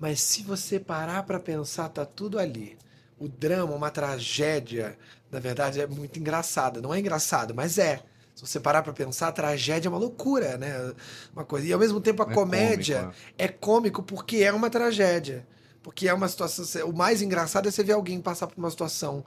[0.00, 2.76] Mas se você parar pra pensar, tá tudo ali.
[3.18, 4.98] O drama, uma tragédia,
[5.30, 6.80] na verdade, é muito engraçada.
[6.80, 8.02] Não é engraçado, mas é.
[8.34, 10.92] Se você parar pra pensar, a tragédia é uma loucura, né?
[11.32, 11.66] Uma coisa.
[11.68, 15.46] E ao mesmo tempo a É comédia cômico, é cômico porque é uma tragédia.
[15.82, 16.88] Porque é uma situação.
[16.88, 19.24] O mais engraçado é você ver alguém passar por uma situação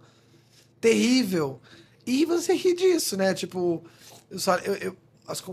[0.81, 1.61] terrível.
[2.05, 3.33] E você ri disso, né?
[3.33, 3.83] Tipo,
[4.29, 4.97] eu só, eu, eu-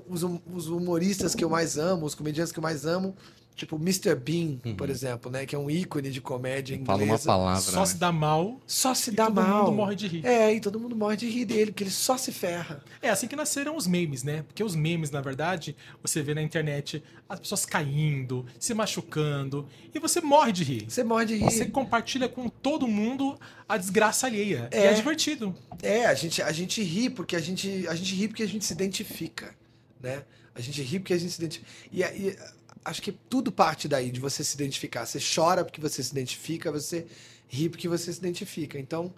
[0.08, 3.14] os, hum- os humoristas que eu mais amo, os comediantes que eu mais amo,
[3.54, 4.14] tipo Mr.
[4.16, 5.46] Bean, por exemplo, né?
[5.46, 6.86] Que é um ícone de comédia inglesa.
[6.98, 7.60] Fala uma palavra.
[7.60, 8.00] Só se né?
[8.00, 8.60] dá mal.
[8.66, 9.64] Só se E dá todo mal.
[9.66, 10.26] mundo morre de rir.
[10.26, 12.82] É, e todo mundo morre de rir dele, porque ele só se ferra.
[13.00, 14.42] É assim que nasceram os memes, né?
[14.42, 19.98] Porque os memes, na verdade, você vê na internet as pessoas caindo, se machucando, e
[19.98, 20.86] você morre de rir.
[20.88, 21.44] Você morre de rir.
[21.50, 23.38] Você compartilha com todo mundo
[23.68, 24.68] a desgraça alheia.
[24.72, 24.86] E É.
[24.86, 25.54] é divertido.
[25.82, 28.64] É, a gente, a gente ri porque a gente, a gente ri porque a gente
[28.64, 29.54] se identifica,
[30.00, 30.22] né?
[30.54, 31.68] A gente ri porque a gente se identifica.
[31.90, 32.36] E, e
[32.84, 35.06] acho que tudo parte daí, de você se identificar.
[35.06, 37.06] Você chora porque você se identifica, você
[37.48, 38.78] ri porque você se identifica.
[38.78, 39.12] Então,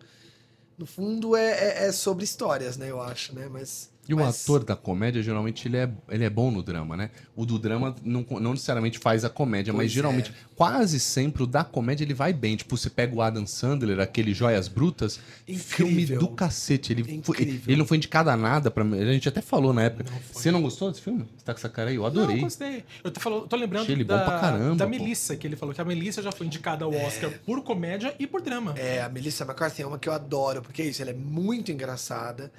[0.79, 2.91] no fundo, é, é, é sobre histórias, né?
[2.91, 3.49] Eu acho, né?
[3.49, 3.91] Mas.
[4.09, 7.11] E o mas- ator da comédia, geralmente, ele é, ele é bom no drama, né?
[7.35, 11.47] O do drama não, não necessariamente faz a comédia, mas Pois geralmente, quase sempre, o
[11.47, 12.57] da comédia ele vai bem.
[12.57, 16.21] Tipo, você pega o Adam Sandler, aquele Joias Brutas, filme Incrível.
[16.21, 16.93] do cacete.
[16.93, 20.05] Ele, foi- ele não foi indicado a nada pra A gente até falou na época.
[20.11, 20.19] Não.
[20.33, 21.25] Você não gostou desse filme?
[21.37, 21.97] Você tá com essa cara aí?
[21.97, 22.37] Eu Não, adorei.
[22.37, 22.85] eu gostei.
[23.03, 24.91] Eu tô, falando, tô lembrando Achei ele da, bom pra caramba, da pô.
[24.91, 28.27] Melissa, que ele falou que a Melissa já foi indicada ao Oscar por comédia e
[28.27, 28.75] por drama.
[28.79, 31.73] É, a Melissa McCarthy é uma que eu adoro, porque é isso, ela é muito
[31.73, 32.53] engraçada.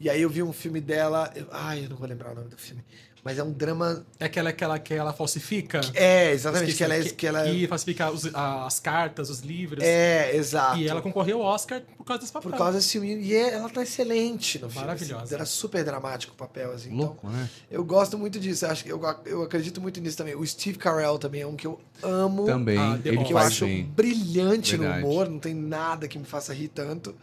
[0.00, 1.30] E aí eu vi um filme dela.
[1.34, 2.82] eu- ai, eu não vou lembrar o nome do filme.
[3.24, 4.06] Mas é um drama.
[4.20, 5.80] É aquela que ela, que ela falsifica.
[5.92, 6.70] É, exatamente.
[6.70, 7.44] Esqueci, Que ela é.
[7.44, 9.82] Que ela e falsifica os- as cartas, os livros.
[9.82, 10.78] é, exato.
[10.78, 12.50] E ela concorreu ao Oscar por causa desse papel.
[12.52, 13.16] Por causa desse filme.
[13.20, 14.86] E é- ela tá excelente no filme.
[14.86, 15.24] Maravilhosa.
[15.24, 16.88] Assim, era super dramático o papel, assim.
[16.94, 17.50] Então, Louco, né?
[17.68, 18.64] eu gosto muito disso.
[18.64, 20.36] Eu, acho, que eu, eu acredito muito nisso também.
[20.36, 22.46] O Steve Carell também é um que eu amo.
[22.46, 23.24] Também, Ah, ele.
[23.24, 23.84] Que eu acho bem.
[23.84, 25.02] brilhante Verdade.
[25.02, 25.28] no humor.
[25.28, 27.14] Não tem nada que me faça rir tanto.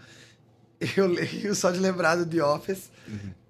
[0.97, 2.89] Eu leio só de lembrar do The Office.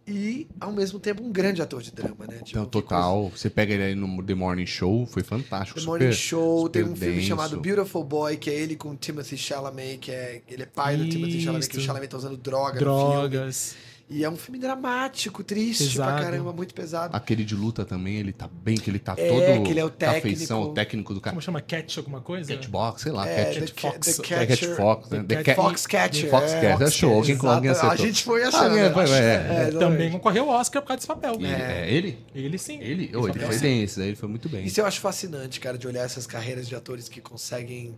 [0.08, 2.36] E, ao mesmo tempo, um grande ator de drama, né?
[2.36, 3.32] Tipo, Então, total.
[3.36, 5.80] Você pega ele aí no The Morning Show, foi fantástico.
[5.80, 7.28] The Morning super- Show, tem um super filme denso.
[7.28, 11.10] chamado Beautiful Boy, que é ele com Timothy Chalamet, que é ele é pai do
[11.10, 11.88] Timothy Chalamet, que o Isso.
[11.88, 12.78] Chalamet tá usando droga.
[12.80, 13.76] Drogas.
[14.08, 16.22] E é um filme dramático, triste pra Pesado.
[16.24, 17.16] caramba, muito pesado.
[17.18, 19.64] Aquele de luta também, ele tá bem, que ele tá É, todo.
[19.64, 20.54] que ele é o técnico.
[20.54, 21.34] o técnico do cara.
[21.34, 21.60] Como chama?
[21.60, 22.54] Catch alguma coisa?
[22.56, 24.06] Catbox, sei lá, É, Cat, The, Fox.
[24.18, 24.76] The é Cat Catcher.
[24.76, 25.18] Fox, né?
[25.18, 26.30] The The Cat- Cat- Foxcatcher.
[26.30, 26.84] Foxcatcher, é.
[26.86, 27.48] achou, alguém- Exato.
[27.48, 27.92] alguém acertou.
[27.92, 28.64] A gente foi achando.
[28.70, 29.36] Alguém foi, acho- é.
[29.70, 29.80] exatamente.
[29.80, 31.38] Também concorreu ao Oscar por causa desse papel.
[31.40, 32.20] E- é ele?
[32.36, 32.80] Ele sim.
[32.80, 33.12] Ele?
[33.16, 34.66] Oh, ele foi bem, esse daí ele foi muito bem.
[34.66, 37.98] Isso eu acho fascinante, cara, de olhar essas carreiras de atores que conseguem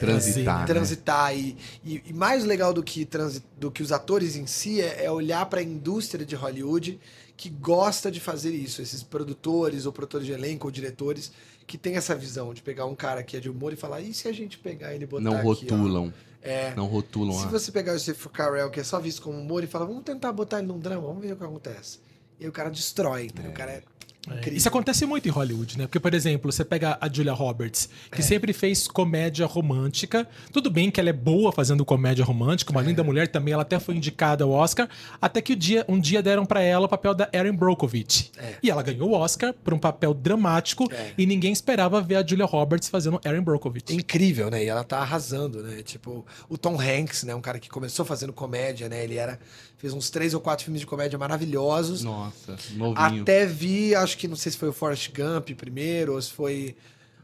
[0.00, 0.66] é, Transitar, né?
[0.66, 4.80] transitar e, e, e mais legal do que, transi, do que os atores em si
[4.80, 6.98] é, é olhar para a indústria de Hollywood
[7.36, 11.32] que gosta de fazer isso, esses produtores ou produtores de elenco ou diretores
[11.66, 14.12] que tem essa visão de pegar um cara que é de humor e falar, e
[14.12, 16.12] se a gente pegar ele e botar Não aqui, ó?" rotulam.
[16.42, 16.74] É.
[16.74, 17.38] Não rotulam.
[17.38, 17.48] Se ah.
[17.48, 20.32] você pegar o Steve Carell, que é só visto como humor, e falar, vamos tentar
[20.32, 22.00] botar ele num drama, vamos ver o que acontece.
[22.40, 23.52] E aí o cara destrói, entendeu?
[23.52, 23.82] O cara é
[24.28, 24.50] É.
[24.50, 25.86] Isso acontece muito em Hollywood, né?
[25.86, 28.16] Porque, por exemplo, você pega a Julia Roberts, É.
[28.16, 30.28] que sempre fez comédia romântica.
[30.52, 32.76] Tudo bem que ela é boa fazendo comédia romântica, É.
[32.76, 34.88] uma linda mulher também, ela até foi indicada ao Oscar,
[35.22, 38.30] até que o dia, um dia deram pra ela o papel da Erin Brockovich.
[38.36, 38.56] É.
[38.62, 41.12] E ela ganhou o Oscar por um papel dramático É.
[41.16, 43.94] e ninguém esperava ver a Julia Roberts fazendo Erin Brockovich.
[43.94, 44.62] incrível, né?
[44.62, 45.82] E ela tá arrasando, né?
[45.82, 47.34] Tipo, o Tom Hanks, né?
[47.34, 49.02] Um cara que começou fazendo comédia, né?
[49.02, 49.38] Ele era
[49.80, 52.02] fez uns três ou quatro filmes de comédia maravilhosos.
[52.04, 53.22] Nossa, novinho.
[53.22, 56.76] Até vi, acho que não sei se foi o Forrest Gump primeiro ou se foi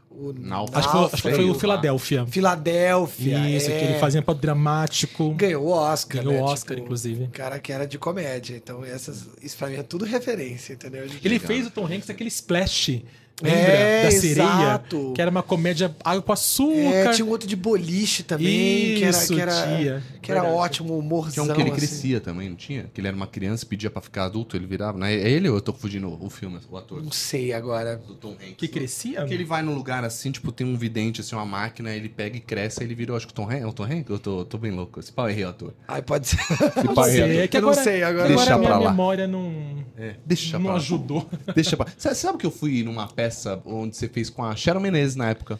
[0.09, 0.79] o Náufrago.
[0.79, 1.59] Acho que foi, acho que foi o lá.
[1.59, 2.25] Philadelphia.
[2.25, 3.49] Filadélfia.
[3.49, 3.77] Isso, é.
[3.79, 5.31] que ele fazia papel dramático.
[5.35, 6.41] ganhou o Oscar, Ganhou né?
[6.41, 7.23] o Oscar, Tipo, inclusive.
[7.25, 8.55] Um cara que era de comédia.
[8.55, 11.05] Então, essas, isso pra mim é tudo referência, entendeu?
[11.07, 11.47] De- Ele legal.
[11.47, 13.03] fez o Tom Hanks aquele Splash.
[13.41, 13.59] Lembra?
[13.59, 14.43] É, da sereia.
[14.43, 15.11] exato.
[15.13, 16.73] Que era uma comédia água com açúcar.
[16.93, 20.03] É, tinha um outro de boliche também, que era, Isso, que era, tinha.
[20.21, 20.59] que era Verdade.
[20.61, 21.43] ótimo, humorzão.
[21.45, 21.77] Tinha um que ele assim.
[21.79, 22.89] crescia também, não tinha?
[22.91, 24.97] Que ele era uma criança e pedia pra ficar adulto, ele virava.
[24.97, 25.13] Né?
[25.13, 27.03] É ele ou eu tô confundindo o filme, o ator?
[27.03, 27.97] Não sei agora.
[27.97, 28.55] Do Tom Hanks.
[28.57, 29.23] Que crescia?
[29.25, 32.37] Que ele vai num lugar assim, tipo, tem um vidente, assim, uma máquina, ele pega
[32.37, 33.61] e cresce, aí ele virou, acho que o Tom Hanks.
[33.61, 34.09] É o Tom Hanks?
[34.09, 34.99] Eu tô, tô bem louco.
[34.99, 35.73] Esse pau errei o ator.
[35.87, 36.39] Ai, pode ser.
[36.41, 38.69] Esse Não pau errei é que Eu não agora, sei, agora- agora Deixa a minha
[38.71, 38.89] pra lá.
[38.89, 40.77] memória não, É, deixa não pra lá.
[40.79, 41.29] ajudou.
[41.53, 41.85] Deixa pra...
[41.97, 43.26] Sabe, sabe que eu fui numa peça
[43.65, 45.59] onde você fez com a Sharon Menezes na época?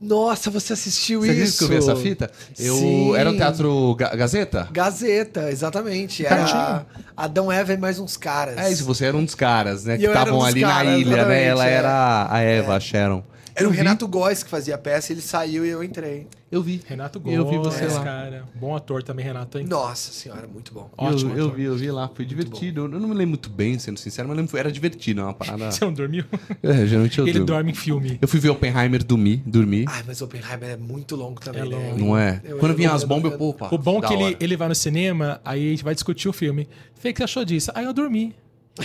[0.00, 1.58] Nossa, você assistiu Você isso?
[1.58, 2.30] que eu vi essa fita?
[2.56, 2.76] Eu...
[2.76, 3.16] Sim.
[3.16, 4.68] Era o Teatro Ga- Gazeta?
[4.70, 6.24] Gazeta, exatamente.
[6.24, 6.86] Era.
[7.16, 8.56] Adão Eva e mais uns caras.
[8.58, 9.96] É isso, você era um dos caras, né?
[9.96, 11.44] E Que um estavam ali caras, na ilha, né?
[11.46, 11.72] Ela é.
[11.72, 13.24] era a Eva, a Sharon.
[13.56, 16.28] Era eu o vi, Renato Góes que fazia a peça, ele saiu e eu entrei.
[16.50, 16.80] Eu vi.
[16.86, 18.02] Renato Eu vi Gomes, você lá.
[18.02, 18.44] cara.
[18.54, 19.66] Bom ator também, Renato, hein?
[19.68, 20.90] Nossa senhora, muito bom.
[20.96, 22.82] Ótimo eu, eu vi, eu vi lá, foi divertido.
[22.84, 25.24] Eu não me lembro muito bem, sendo sincero, mas eu lembro que era divertido, é
[25.24, 25.68] uma parada.
[25.70, 26.24] Você não dormiu?
[26.62, 27.46] É, geralmente eu Ele durmo.
[27.46, 28.18] dorme em filme.
[28.22, 29.84] Eu fui ver Oppenheimer dormir, dormir.
[29.88, 31.76] Ai, mas Oppenheimer é muito longo também, É né?
[31.90, 31.98] longo.
[31.98, 32.40] não é?
[32.42, 33.68] eu- Quando vinha as bombas, eu- eu, opa.
[33.70, 34.36] O bom é que ele, hora.
[34.40, 36.66] ele vai no cinema, aí a gente vai discutir o filme.
[36.94, 37.70] Fê, o que você achou disso?
[37.74, 38.34] Aí eu dormi.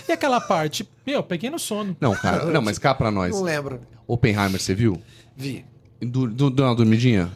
[0.10, 0.86] E aquela parte?
[1.08, 1.95] Meu, peguei no sono.
[2.02, 3.34] Não, cara, não, mas cá pra nós.
[3.34, 3.80] Não lembro.
[4.06, 4.99] Oppenheimer, você viu?
[5.38, 5.63] Vi.
[6.02, 7.32] Du, deu uma dormidinha?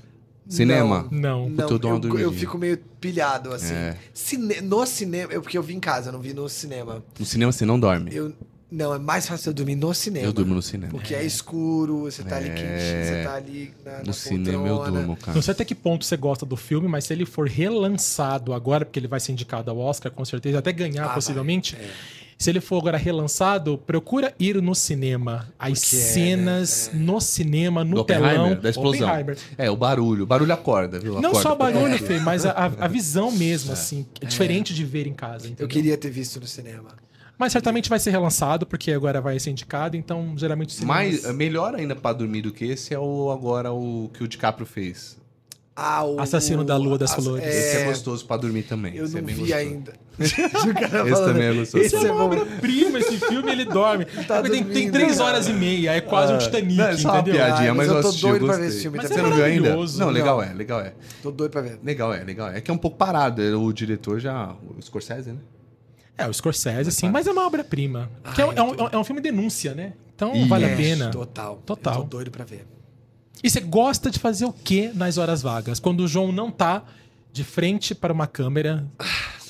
[0.49, 1.07] Cinema?
[1.11, 1.49] Não.
[1.49, 3.73] Não, eu eu, eu fico meio pilhado, assim.
[3.73, 3.97] É.
[4.13, 7.03] Cine- no cinema, eu, porque eu vi em casa, eu não vi no cinema.
[7.19, 8.13] No cinema você não dorme.
[8.13, 8.33] Eu,
[8.69, 10.25] não, é mais fácil eu dormir no cinema.
[10.25, 10.91] Eu durmo no cinema.
[10.91, 12.53] Porque é, escuro, você tá ali É.
[12.53, 15.33] quentinho, você tá ali na, na No cinema eu durmo, cara.
[15.35, 18.83] Não sei até que ponto você gosta do filme, mas se ele for relançado agora,
[18.85, 21.75] porque ele vai ser indicado ao Oscar, com certeza, até ganhar Ah, possivelmente.
[21.75, 21.89] vai, é.
[22.37, 25.51] Se ele for agora relançado, procura ir no cinema.
[25.57, 28.53] As Porque é, cenas no cinema, no telão.
[28.55, 29.09] da explosão.
[29.57, 30.23] É, o barulho.
[30.23, 31.13] O barulho acorda, viu?
[31.13, 31.41] Não Acorda.
[31.41, 31.97] só o barulho, É.
[31.97, 34.05] Fê, mas a, a- visão mesmo, assim.
[34.21, 35.45] É diferente de ver em casa.
[35.45, 35.67] Eu entendeu?
[35.67, 36.89] queria ter visto no cinema.
[37.39, 41.95] Mas certamente vai ser relançado, porque agora vai ser indicado, então geralmente Mas melhor ainda
[41.95, 45.17] pra dormir do que esse é o agora o que o DiCaprio fez.
[45.79, 47.45] Ah, o, Assassino da Lua das as- Flores.
[47.45, 48.95] Esse é É, gostoso pra dormir também.
[48.95, 49.59] eu Esse não é bem vi gostoso.
[49.59, 49.93] ainda.
[50.19, 51.83] Esse também é gostoso.
[51.83, 52.23] Esse é é uma bom.
[52.25, 54.05] obra-prima, esse filme, ele dorme.
[54.27, 55.29] Tá tem, tem três cara.
[55.29, 57.35] horas e meia, é quase um Titanic, Não, é só uma entendeu?
[57.35, 58.63] piadinha, Ah, mas, mas eu eu tô assisti, doido pra gostei.
[58.67, 59.17] ver esse filme Mas também.
[59.19, 59.75] é Você não viu ainda?
[60.05, 60.43] Não, legal Não.
[60.43, 60.93] é, legal é.
[61.21, 61.79] Tô doido pra ver.
[61.83, 62.57] Legal é, legal é.
[62.57, 63.41] É que é um pouco parado.
[63.61, 64.55] O diretor já.
[64.75, 65.39] O Scorsese, né?
[66.17, 68.09] É, o Scorsese, sim, mas é uma obra-prima.
[68.35, 69.93] É, é um, eu é um filme denúncia, né?
[70.15, 71.11] Então vale a É, pena.
[71.11, 71.61] Total.
[71.63, 71.93] Total.
[71.93, 72.65] Eu tô doido pra ver.
[73.43, 75.79] E você gosta de fazer o quê nas horas vagas?
[75.79, 76.83] Quando o João não tá
[77.31, 78.85] de frente para uma câmera,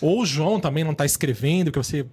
[0.01, 2.05] ou o João também não tá escrevendo, que você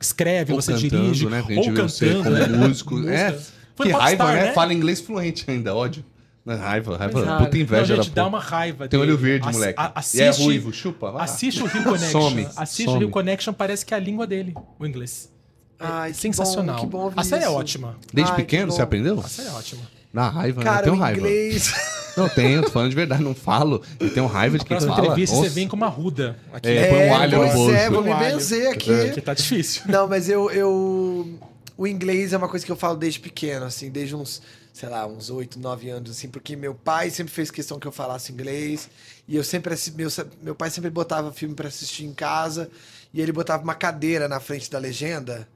[0.00, 1.42] escreve, Ou você cantando, dirige, né?
[1.46, 2.46] Que ou você cantando, como né?
[2.68, 3.08] músico.
[3.08, 3.38] É.
[3.74, 4.44] Foi que raiva, né?
[4.46, 4.52] né?
[4.52, 6.04] Fala inglês fluente ainda, ódio.
[6.44, 7.24] Raiva, raiva.
[7.24, 9.12] Mas, Puta inveja não, gente, dá uma raiva Tem dele.
[9.12, 9.80] olho verde, Ass- moleque.
[9.80, 11.12] a- E é assiste- ruivo, chupa.
[11.12, 11.22] vai.
[11.24, 12.20] Assiste o Rio Connection.
[12.20, 12.96] Some, assiste some.
[12.96, 15.30] o Rio Connection, parece que é a língua dele, o inglês.
[15.78, 16.74] É Ai, que sensacional.
[16.76, 17.54] bom, que bom ouvir a série é isso.
[17.56, 17.96] ótima.
[18.12, 19.20] Desde Ai, que pequeno você aprendeu?
[19.20, 19.82] A série é ótima.
[20.12, 20.68] Na raiva, né?
[20.68, 21.18] eu Cara, tenho o raiva.
[21.20, 21.72] inglês...
[22.14, 23.80] Não tenho, tô falando de verdade, não falo.
[23.98, 25.00] Eu tenho raiva de Na quem fala.
[25.00, 25.48] entrevista Nossa.
[25.48, 26.68] você vem com uma ruda aqui.
[26.68, 27.74] É, põe um alho no pois bolso.
[27.74, 29.12] é, vou me benzer aqui.
[29.14, 29.80] Que tá difícil.
[29.86, 31.38] Não, mas eu, eu.
[31.74, 34.42] O inglês é uma coisa que eu falo desde pequeno, assim, desde uns,
[34.74, 37.92] sei lá, uns 8, 9 anos, assim, porque meu pai sempre fez questão que eu
[37.92, 38.90] falasse inglês.
[39.26, 40.10] E eu sempre meu,
[40.42, 42.68] meu pai sempre botava filme pra assistir em casa,
[43.14, 45.48] e ele botava uma cadeira na frente da legenda,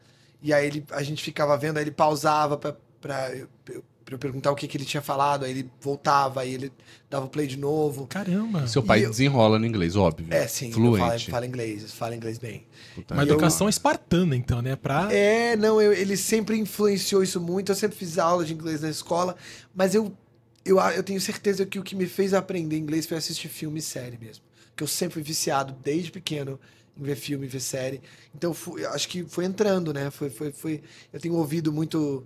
[0.43, 4.15] e aí ele, a gente ficava vendo, aí ele pausava pra, pra, eu, eu- pra
[4.15, 6.73] eu perguntar o que, que ele tinha falado, aí ele voltava, aí ele
[7.11, 8.07] dava o play de novo.
[8.07, 8.65] Caramba.
[8.69, 10.29] Seu pai E eu- desenrola no inglês, óbvio.
[10.31, 11.29] É, sim, Fluente.
[11.29, 12.65] falo inglês, falo inglês bem.
[12.95, 14.77] Puta, Uma E eu- educação espartana, então, né?
[14.77, 15.13] Pra...
[15.13, 17.73] É, não, eu- ele sempre influenciou isso muito.
[17.73, 19.35] Eu sempre fiz aula de inglês na escola,
[19.75, 20.17] mas eu,
[20.65, 23.83] eu, eu tenho certeza que o que me fez aprender inglês foi assistir filme e
[23.83, 24.45] série mesmo.
[24.77, 26.61] Que eu sempre fui viciado desde pequeno
[26.97, 28.01] em ver filme, ver série.
[28.33, 30.11] Então, fui- eu acho que foi entrando, né?
[30.13, 30.81] Foi, foi, foi,
[31.13, 32.25] eu tenho ouvido muito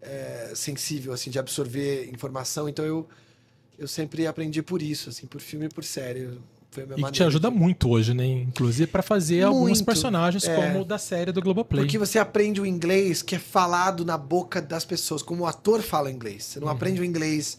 [0.00, 2.68] é, sensível, assim, de absorver informação.
[2.68, 3.08] Então, eu,
[3.78, 6.28] eu sempre aprendi por isso, assim, por filme e por série.
[6.70, 8.26] Foi a minha E maneira te ajuda muito hoje, né?
[8.26, 10.54] Inclusive pra fazer alguns Muito, personagens é.
[10.54, 11.82] como o da série do Globoplay.
[11.84, 15.80] Porque você aprende o inglês que é falado na boca das pessoas, como o ator
[15.82, 16.44] fala inglês.
[16.44, 16.74] Você não Uhum.
[16.74, 17.58] aprende o inglês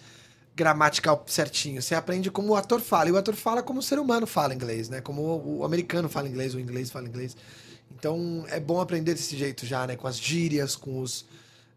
[0.55, 3.09] gramatical certinho, você aprende como o ator fala.
[3.09, 5.01] E o ator fala como o ser humano fala inglês, né?
[5.01, 5.21] Como
[5.57, 7.35] o americano fala inglês, o inglês fala inglês.
[7.97, 9.95] Então é bom aprender desse jeito já, né?
[9.95, 11.25] Com as gírias, com os,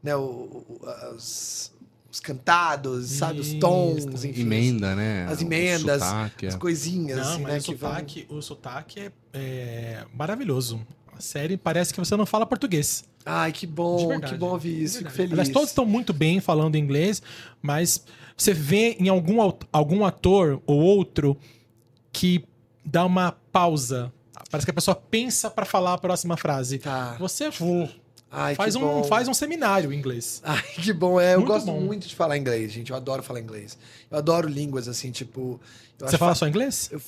[0.02, 0.80] né, o- o-
[1.16, 1.72] os,
[2.10, 3.40] os cantados, sabe?
[3.40, 3.58] Os Isso.
[3.58, 4.40] tons, enfim.
[4.42, 5.26] Emenda, né?
[5.30, 6.48] As emendas, sotaque, é.
[6.48, 7.58] As coisinhas, Não, assim, mas né?
[7.58, 10.80] o, que vão- sotaque, o sotaque é, é maravilhoso.
[11.16, 13.04] A série parece que você não fala português.
[13.24, 14.32] Ai, que bom, verdade.
[14.32, 14.98] que bom ouvir isso.
[14.98, 15.32] Fico feliz.
[15.32, 17.22] Aliás, todos estão muito bem falando inglês,
[17.60, 18.04] mas
[18.36, 19.38] você vê em algum,
[19.72, 21.36] algum ator ou outro
[22.12, 22.44] que
[22.84, 24.12] dá uma pausa.
[24.50, 26.78] Parece que a pessoa pensa pra falar a próxima frase.
[26.78, 27.14] Tá.
[27.20, 27.50] Você
[28.34, 29.04] Ai, faz, um, bom.
[29.04, 30.40] faz um seminário em inglês.
[30.42, 31.20] Ai, que bom.
[31.20, 31.80] É, eu Muito gosto bom.
[31.80, 32.90] muito de falar inglês, gente.
[32.90, 33.76] Eu adoro falar inglês.
[34.10, 35.60] Eu adoro línguas, assim, tipo.
[36.00, 36.88] eu Você acho fala fa- só inglês?
[36.90, 37.00] eu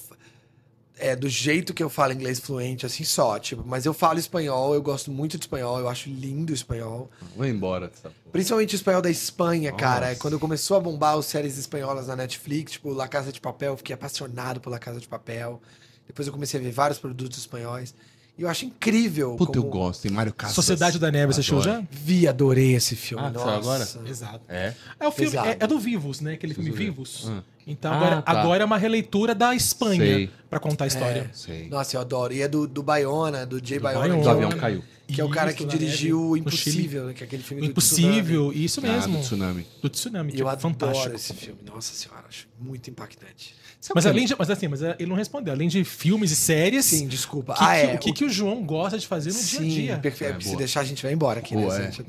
[0.96, 3.64] É, do jeito que eu falo inglês fluente, assim, só, tipo.
[3.66, 7.10] Mas eu falo espanhol, eu gosto muito de espanhol, eu acho lindo o espanhol.
[7.36, 8.14] Vai embora dessa porra.
[8.30, 10.08] Principalmente o espanhol da Espanha, cara.
[10.08, 10.20] Nossa.
[10.20, 13.76] Quando começou a bombar as séries espanholas na Netflix, tipo La Casa de Papel, eu
[13.76, 15.60] fiquei apaixonado por La Casa de Papel.
[16.06, 17.92] Depois eu comecei a ver vários produtos espanhóis.
[18.36, 19.36] E eu acho incrível.
[19.36, 20.02] Puta, eu como- gosto.
[20.02, 20.56] Tem Mário Casas.
[20.56, 21.62] Sociedade da Neve, você Adoro.
[21.62, 21.82] já?
[21.90, 23.24] Vi, adorei esse filme.
[23.24, 23.50] Ah, nossa.
[23.52, 23.88] agora?
[24.08, 24.40] Exato.
[24.48, 24.74] É.
[24.98, 26.32] É o filme, é, é do Vivos, né?
[26.34, 26.70] Aquele filme.
[26.72, 27.26] Vivos.
[27.30, 27.42] Ah.
[27.66, 28.32] Então Ah, agora, tá.
[28.32, 30.30] agora é uma releitura da Espanha Sei.
[30.50, 31.30] pra contar a história.
[31.32, 31.68] Sei.
[31.68, 32.32] Nossa, eu adoro.
[32.34, 34.08] E é do, do Bayona, do Jay Do Bayona.
[34.08, 34.18] Bayona.
[34.18, 34.84] O que é o- avião caiu.
[35.06, 36.36] Que é o cara Isso, que dirigiu o.
[36.36, 37.12] Impossível, né?
[37.14, 39.18] Que é aquele filme O do Impossível, isso Ah, mesmo.
[39.18, 39.66] do tsunami.
[39.80, 40.32] Do tsunami, tsunami.
[40.32, 41.14] que Eu é adoro fantástico.
[41.14, 41.60] esse filme.
[41.66, 43.54] Nossa senhora, acho muito impactante.
[43.84, 45.52] Sabe Mas além de, mas assim, mas ele não respondeu.
[45.52, 47.52] Além de filmes e séries, Sim, desculpa.
[47.52, 47.94] o que, ah, que- é.
[47.94, 49.98] o que, que o João gosta de fazer no dia a Sim, dia?
[49.98, 50.38] perfeito.
[50.38, 50.56] É, Se boa.
[50.58, 51.90] deixar, a gente vai embora aqui, Boa, né?
[51.98, 52.04] é.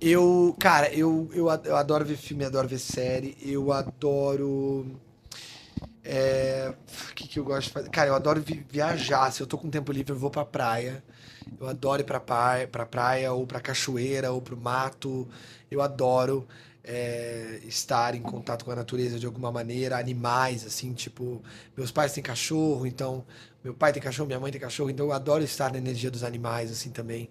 [0.00, 3.36] Eu, cara, eu, eu, ad- eu adoro ver filme, adoro ver série.
[3.44, 4.86] Eu adoro.
[6.04, 6.72] é,
[7.10, 7.88] O que, que eu gosto de fazer?
[7.90, 9.32] Cara, eu adoro vi- viajar.
[9.32, 11.02] Se eu tô com tempo livre, eu vou pra praia.
[11.60, 15.26] Eu adoro ir pra praia, pra praia ou pra cachoeira ou pro mato.
[15.70, 16.46] Eu adoro.
[16.84, 21.42] É, estar em contato com a natureza de alguma maneira, animais, assim, tipo,
[21.76, 23.24] meus pais têm cachorro, então,
[23.62, 26.22] meu pai tem cachorro, minha mãe tem cachorro, então eu adoro estar na energia dos
[26.24, 27.28] animais, assim, também.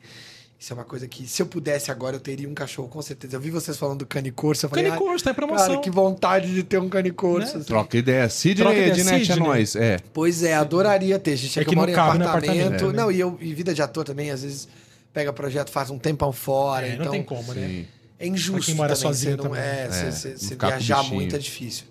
[0.59, 3.35] Isso é uma coisa que, se eu pudesse agora, eu teria um cachorro, com certeza.
[3.35, 5.67] Eu vi vocês falando do cane corso, eu falei, Cane corso, tá em "Ai, promoção.
[5.67, 7.53] cara, que vontade de ter um cane corso.
[7.53, 7.59] Né?
[7.59, 8.27] assim." Troca ideia.
[8.27, 9.75] Sidney Troca ideia, é nóis.
[9.75, 9.99] É.
[10.11, 11.35] Pois é, adoraria ter.
[11.37, 12.59] Gente, é, É que que eu moro não em cabe apartamento.
[12.65, 12.97] apartamento, né?
[13.03, 14.67] Não, e, eu, e vida de ator também, às vezes
[15.13, 16.87] pega projeto, faz um tempão fora.
[16.87, 17.67] É, então não tem como, né?
[17.67, 17.87] Sim.
[18.19, 19.01] É injusto Pra quem mora também.
[19.13, 19.61] sozinho você não, também.
[19.61, 21.15] é, É, você- você- viajar bichinho.
[21.15, 21.85] muito é difícil.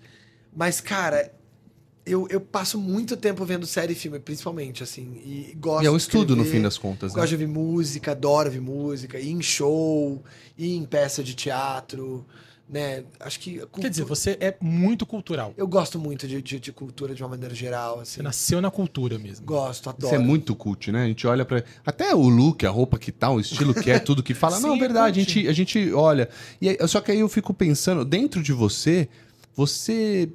[0.54, 1.32] Mas, cara,
[2.04, 5.20] eu, eu passo muito tempo vendo série e filme, principalmente, assim.
[5.24, 7.20] E gosto E é um de estudo, no fim das contas, né?
[7.20, 10.22] Gosto de ouvir música, adoro ouvir música, ir em show,
[10.56, 12.24] ir em peça de teatro,
[12.68, 13.04] né?
[13.20, 13.60] Acho que.
[13.80, 15.54] Quer dizer, você é muito cultural.
[15.56, 18.14] Eu gosto muito de, de, de cultura de uma maneira geral, assim.
[18.16, 19.46] Você nasceu na cultura mesmo.
[19.46, 20.06] Gosto, adoro.
[20.06, 21.04] Isso é muito cult, né?
[21.04, 21.62] A gente olha pra.
[21.84, 24.58] Até o look, a roupa que tá, o estilo que é, tudo que fala.
[24.58, 26.28] não, Sim, é verdade, a gente, a gente olha.
[26.60, 29.08] E aí- só que aí eu fico pensando, dentro de você,
[29.54, 30.28] você.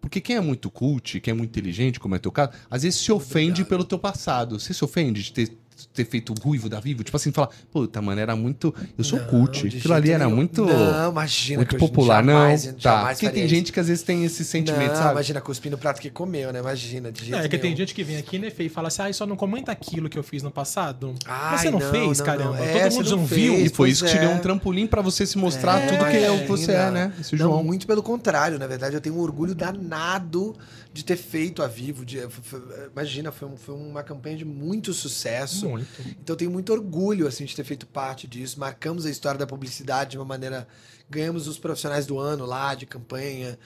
[0.00, 3.00] Porque quem é muito cult, quem é muito inteligente, como é teu caso, às vezes
[3.00, 4.58] se ofende pelo teu passado.
[4.58, 5.52] Você se ofende de ter,
[5.94, 7.02] ter feito o ruivo da Vivo?
[7.04, 8.74] Tipo assim, falar, puta, mano, era muito.
[8.96, 9.66] Eu sou Não, cult.
[9.66, 10.64] Aquilo ali era muito.
[10.64, 11.58] Não, imagina.
[11.58, 12.16] muito popular.
[12.24, 13.06] jamais- não, tá.
[13.08, 13.54] Porque tem isso.
[13.54, 15.12] gente que às vezes tem esse sentimento, não, sabe?
[15.12, 16.58] imagina, cuspir no prato que comeu, né?
[16.60, 17.76] Imagina, de jeito É, que tem nenhum.
[17.76, 20.18] gente que vem aqui, né, Fê, e fala assim, ah, só não comenta aquilo que
[20.18, 21.14] eu fiz no passado.
[21.26, 22.56] Ai, Mas você não, não, fez, não, caramba.
[22.56, 22.64] não.
[22.64, 23.40] É, Todo mundo não não fez.
[23.40, 23.54] viu.
[23.66, 24.20] E foi isso que te é.
[24.20, 27.12] deu um trampolim pra você se mostrar É, tudo que é o você é, né?
[27.20, 27.62] Esse Não, João.
[27.64, 30.54] muito pelo contrário, na verdade, eu tenho um orgulho danado
[30.98, 32.04] de ter feito a Vivo.
[32.04, 35.68] de- f- f- imagina, foi, um- foi uma campanha de muito sucesso.
[35.68, 35.88] Muito.
[36.02, 38.58] Então eu tenho muito orgulho assim de ter feito parte disso.
[38.58, 40.66] Marcamos a história da publicidade de uma maneira.
[41.08, 43.56] Ganhamos os profissionais do ano lá de campanha.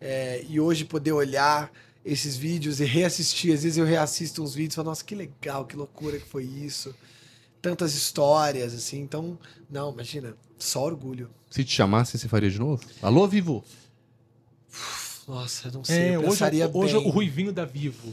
[0.00, 1.72] É, e hoje poder olhar
[2.04, 3.54] esses vídeos e reassistir.
[3.54, 6.44] Às vezes eu reassisto uns vídeos e falo, nossa, que legal, que loucura que foi
[6.44, 6.94] isso.
[7.62, 9.00] Tantas histórias, assim.
[9.00, 9.38] Então,
[9.70, 11.30] não, imagina, só orgulho.
[11.50, 12.84] Se te chamasse, você faria de novo?
[13.00, 13.64] Alô, Vivo?
[15.26, 15.98] Nossa, eu não sei.
[15.98, 17.06] É, eu hoje, pensaria hoje bem.
[17.06, 18.12] o Ruivinho da Vivo,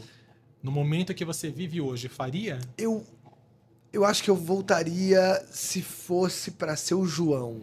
[0.62, 2.60] no momento que você vive hoje, faria?
[2.78, 3.04] Eu,
[3.92, 7.62] eu acho que eu voltaria se fosse pra ser o João,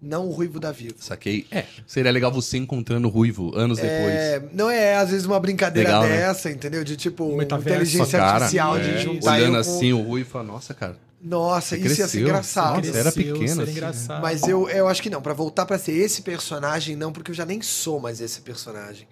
[0.00, 0.94] não o Ruivo da Vivo.
[0.98, 1.46] Saquei.
[1.50, 1.64] É.
[1.86, 4.14] Seria legal você encontrando o Ruivo anos depois.
[4.14, 6.16] É, não é, às vezes, uma brincadeira Legal, né?
[6.16, 6.84] dessa, entendeu?
[6.84, 7.68] De tipo, metaverso.
[7.82, 10.96] inteligência artificial, é, de juntar Olhando eu com- assim o Ruivo e falar, nossa, cara.
[11.22, 12.20] Nossa, Você isso ia ser cresceu.
[12.22, 12.88] engraçado.
[12.88, 14.22] Era Cresceu, pequeno, seria assim, engraçado.
[14.22, 17.34] Mas eu, eu acho que não, pra voltar pra ser esse personagem, não, porque eu
[17.34, 19.06] já nem sou mais esse personagem.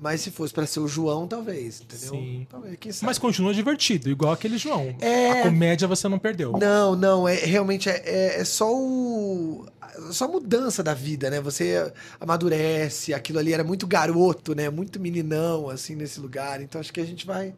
[0.00, 2.10] Mas se fosse pra ser o João, talvez, entendeu?
[2.10, 2.46] Sim.
[2.48, 3.06] Talvez, quem sabe.
[3.06, 4.94] Mas continua divertido, igual aquele João.
[5.00, 5.40] É.
[5.40, 6.52] A comédia você não perdeu.
[6.52, 9.66] Não, não, é realmente é, é, é só o
[10.12, 11.40] só a mudança da vida, né?
[11.40, 14.70] Você amadurece, aquilo ali era muito garoto, né?
[14.70, 16.62] Muito meninão assim nesse lugar.
[16.62, 17.52] Então acho que a gente vai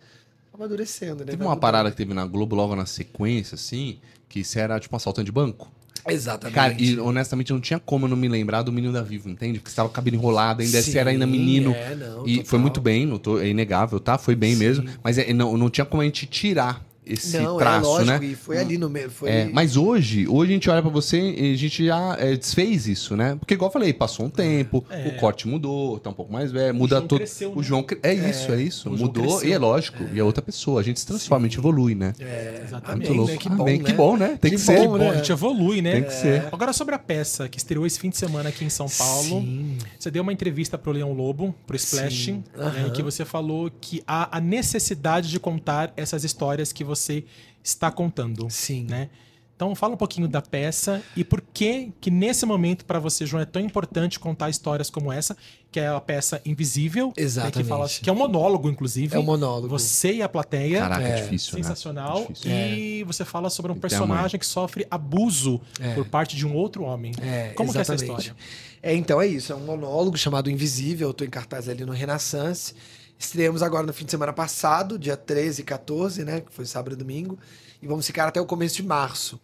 [0.52, 1.30] amadurecendo, né?
[1.32, 4.94] Teve uma parada que teve na Globo logo na sequência, assim, que isso era tipo
[4.94, 5.70] um assaltante de banco.
[6.08, 6.54] Exatamente.
[6.54, 9.58] Cara, e honestamente não tinha como eu não me lembrar do menino da Vivo, entende?
[9.58, 11.72] Porque você tava com o cabelo enrolado, ainda Sim, você era ainda menino.
[11.72, 12.48] é, não, e total.
[12.48, 14.16] foi muito bem, não tô- é inegável, tá?
[14.16, 14.58] Foi bem Sim.
[14.60, 14.88] mesmo.
[15.04, 18.26] Mas é, não, não tinha como a gente tirar esse Não, traço, é lógico, né?
[18.26, 21.18] e foi ali no meio, foi É, mas hoje, hoje a gente olha pra você
[21.20, 23.36] e a gente já é, desfez isso, né?
[23.38, 25.08] Porque igual eu falei, passou um tempo, É.
[25.08, 27.18] o corte mudou, tá um pouco mais velho, muda João todo.
[27.18, 27.62] cresceu, o né?
[27.62, 29.48] João cre- é isso, é isso, o João mudou cresceu.
[29.48, 32.12] e é lógico, e é outra pessoa, a gente se transforma, a gente evolui, né?
[32.20, 33.08] é, Exatamente.
[33.08, 33.32] Muito louco.
[33.32, 33.38] né?
[33.38, 33.78] Que bom, né?
[33.78, 34.38] que bom, né?
[34.40, 34.78] Tem que, Que ser.
[34.78, 35.10] bom, Bom, né?
[35.10, 35.92] a gente evolui, né?
[35.92, 36.44] Tem que ser.
[36.52, 39.40] Agora sobre a peça que estreou esse fim de semana aqui em São Paulo.
[39.40, 39.76] Sim.
[39.98, 42.44] Você deu uma entrevista pro Leão Lobo, pro Splash, Sim.
[42.56, 46.99] né, em que você falou que há a necessidade de contar essas histórias que você
[47.62, 48.86] está contando, Sim.
[48.88, 49.08] né?
[49.60, 53.42] Então fala um pouquinho da peça e por que que nesse momento para você, João,
[53.42, 55.36] é tão importante contar histórias como essa,
[55.70, 57.68] que é a peça Invisível, né, que Exatamente.
[57.68, 59.14] fala que é um monólogo inclusive.
[59.14, 59.68] É um monólogo.
[59.68, 60.78] Você e a plateia.
[60.78, 61.62] Caraca, é, É, difícil, né?
[61.62, 62.20] Sensacional.
[62.20, 62.50] É difícil.
[62.50, 65.92] E você fala sobre um que personagem que sofre abuso É.
[65.92, 67.12] por parte de um outro homem.
[67.20, 68.34] É, Como que é essa história?
[68.82, 71.92] É, então é isso, é um monólogo chamado Invisível, eu tô em cartaz ali no
[71.92, 72.74] Renaissance.
[73.20, 76.94] Estreamos agora no fim de semana passado, dia 13 e 14, né, que foi sábado
[76.94, 77.38] e domingo,
[77.82, 79.38] e vamos ficar até o começo de março.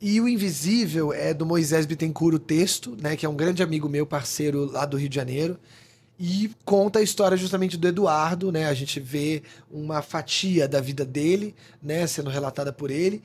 [0.00, 3.90] E o Invisível é do Moisés Bittencourt, o texto, né, que é um grande amigo
[3.90, 5.58] meu, parceiro lá do Rio de Janeiro,
[6.18, 8.68] e conta a história justamente do Eduardo, né?
[8.68, 13.22] A gente vê uma fatia da vida dele, né, sendo relatada por ele,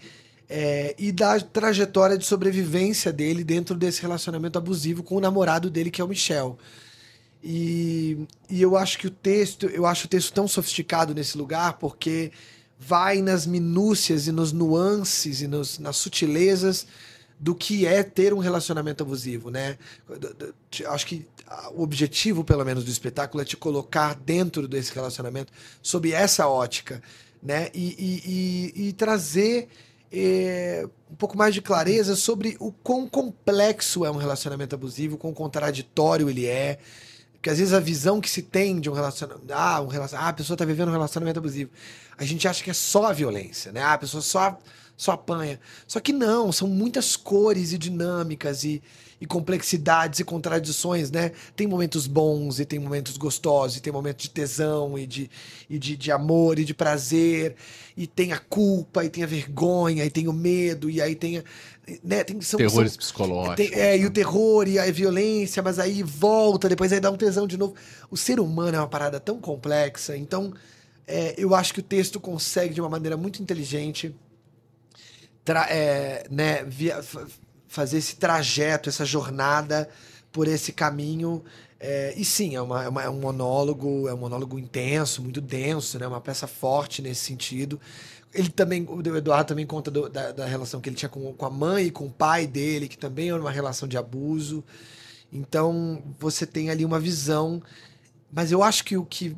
[0.49, 5.89] é, e da trajetória de sobrevivência dele dentro desse relacionamento abusivo com o namorado dele,
[5.89, 6.57] que é o Michel.
[7.43, 11.73] E, e eu acho que o texto, eu acho o texto tão sofisticado nesse lugar
[11.77, 12.31] porque
[12.77, 16.85] vai nas minúcias e nos nuances e nos, nas sutilezas
[17.39, 19.77] do que é ter um relacionamento abusivo, né?
[20.87, 21.25] Acho que
[21.73, 27.01] o objetivo, pelo menos, do espetáculo é te colocar dentro desse relacionamento sob essa ótica,
[27.41, 27.69] né?
[27.73, 29.69] E, e- e- e trazer
[30.11, 35.33] é, um pouco mais de clareza sobre o quão complexo é um relacionamento abusivo, quão
[35.33, 36.79] contraditório ele é.
[37.39, 39.45] Porque às vezes a visão que se tem de um relacionamento.
[39.53, 40.17] Ah, um relacion...
[40.19, 41.71] ah a pessoa está vivendo um relacionamento abusivo.
[42.17, 43.81] A gente acha que é só a violência, né?
[43.81, 44.59] Ah, a pessoa só,
[44.97, 45.57] só apanha.
[45.87, 48.83] Só que não, são muitas cores e dinâmicas e,
[49.21, 51.31] e complexidades e contradições, né?
[51.55, 55.29] Tem momentos bons e tem momentos gostosos, e tem momentos de tesão e de,
[55.69, 57.55] e de, de amor e de prazer,
[57.97, 61.39] e tem a culpa, e tem a vergonha, e tem o medo, e aí tem.
[61.39, 61.43] a-
[62.03, 62.23] Né?
[62.23, 63.55] tem são, Terrores são- psicológicos.
[63.57, 67.17] tem- é, e o terror e a violência, mas aí volta, depois aí dá um
[67.17, 67.73] tesão de novo.
[68.09, 70.53] O ser humano é uma parada tão complexa, então
[71.05, 74.15] é, eu acho que o texto consegue, de uma maneira muito inteligente,
[75.43, 77.01] tra- é, né, via-
[77.69, 79.89] fazer esse trajeto, essa jornada
[80.31, 81.43] por esse caminho.
[81.79, 85.39] É, e sim, é, uma- é uma- é um monólogo, é um monólogo intenso, muito
[85.39, 86.05] denso, né?
[86.07, 87.79] Uma peça forte nesse sentido.
[88.33, 91.45] Ele também, o Eduardo também conta do- da, da relação que ele tinha com, com
[91.45, 94.63] a mãe e com o pai dele, que também era uma relação de abuso.
[95.31, 97.61] Então, você tem ali uma visão.
[98.31, 99.35] Mas eu acho que o que.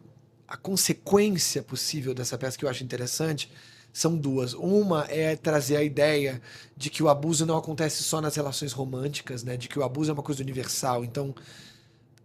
[0.48, 3.50] A consequência possível dessa peça que eu acho interessante
[3.94, 4.54] são duas.
[4.54, 6.42] Uma é trazer a ideia
[6.78, 9.58] de que o abuso não acontece só nas relações românticas, né?
[9.58, 11.04] De que o abuso é uma coisa universal.
[11.04, 11.36] Então,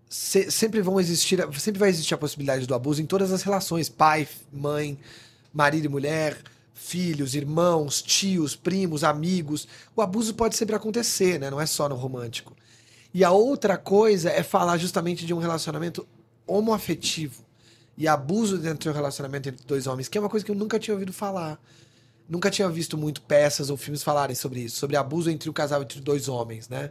[0.09, 3.89] se- sempre vão existir, sempre vai existir a possibilidade do abuso em todas as relações,
[3.89, 4.99] pai, mãe,
[5.53, 6.39] marido e mulher,
[6.75, 9.67] filhos, irmãos, tios, primos, amigos.
[9.95, 11.51] O abuso pode sempre acontecer, né?
[11.51, 12.55] Não é só no romântico.
[13.12, 16.07] E a outra coisa é falar justamente de um relacionamento
[16.47, 17.45] homoafetivo
[17.97, 20.55] e abuso dentro de um relacionamento entre dois homens, que é uma coisa que eu
[20.55, 21.61] nunca tinha ouvido falar.
[22.28, 25.82] Nunca tinha visto muito peças ou filmes falarem sobre isso, sobre abuso entre o casal
[25.82, 26.90] entre dois homens, né?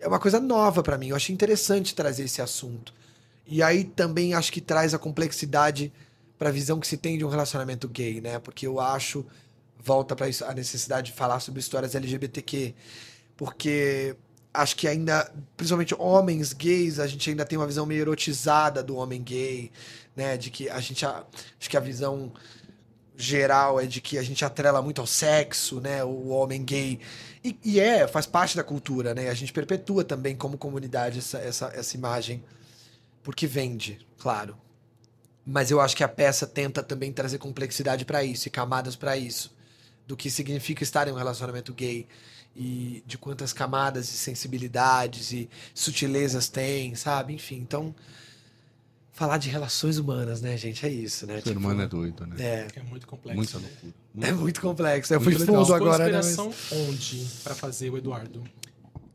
[0.00, 1.08] É uma coisa nova pra mim.
[1.08, 2.92] Eu achei interessante trazer esse assunto.
[3.46, 5.92] E aí também acho que traz a complexidade
[6.38, 8.38] pra visão que se tem de um relacionamento gay, né?
[8.38, 9.24] Porque eu acho
[9.84, 12.74] volta isso a necessidade de falar sobre histórias LGBTQ,
[13.36, 14.16] porque
[14.54, 18.96] acho que ainda, principalmente homens gays, a gente ainda tem uma visão meio erotizada do
[18.96, 19.72] homem gay,
[20.14, 20.36] né?
[20.36, 22.32] De que a gente acho que a visão
[23.16, 26.04] geral é de que a gente atrela muito ao sexo, né?
[26.04, 27.00] O homem gay.
[27.42, 29.28] E, e é, faz parte da cultura, né?
[29.28, 32.42] A gente perpetua também como comunidade essa, essa, essa imagem.
[33.22, 34.56] Porque vende, claro.
[35.44, 39.16] Mas eu acho que a peça tenta também trazer complexidade pra isso e camadas pra
[39.16, 39.54] isso.
[40.06, 42.06] Do que significa estar em um relacionamento gay.
[42.56, 47.34] E de quantas camadas e sensibilidades e sutilezas tem, sabe?
[47.34, 47.94] Enfim, então.
[49.12, 50.84] Falar de relações humanas, né, gente?
[50.84, 51.38] É isso, né?
[51.38, 52.34] O ser humano é doido, né?
[52.38, 53.36] é, É muito complexo.
[53.36, 53.92] Muita loucura.
[54.22, 55.14] é muito complexo.
[55.14, 56.12] Eu Muito fui fundo agora, né?
[56.14, 56.36] mas-
[56.72, 58.42] onde pra fazer o Eduardo?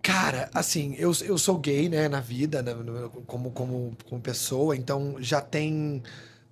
[0.02, 4.74] Cara, assim, eu, eu sou gay, né, na vida, né, no- como, como, como pessoa,
[4.76, 6.02] então já tem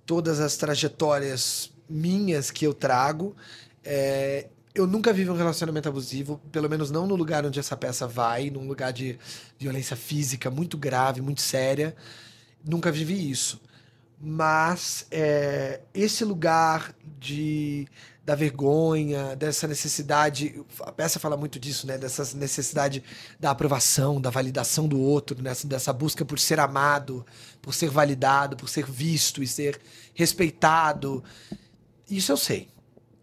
[0.04, 3.34] todas as trajetórias minhas que eu trago.
[3.82, 8.06] É, eu nunca vivi um relacionamento abusivo, pelo menos não no lugar onde essa peça
[8.06, 9.18] vai, num lugar de
[9.58, 11.96] violência física muito grave, muito séria.
[12.64, 13.60] Nunca vivi isso.
[14.20, 17.86] Mas é, esse lugar de
[18.24, 21.96] da vergonha, dessa necessidade, a peça fala muito disso, né?
[21.96, 23.02] Dessa necessidade
[23.40, 27.24] da aprovação, da validação do outro, nessa, dessa busca por ser amado,
[27.62, 29.80] por ser validado, por ser visto e ser
[30.12, 31.24] respeitado.
[32.10, 32.68] Isso eu sei.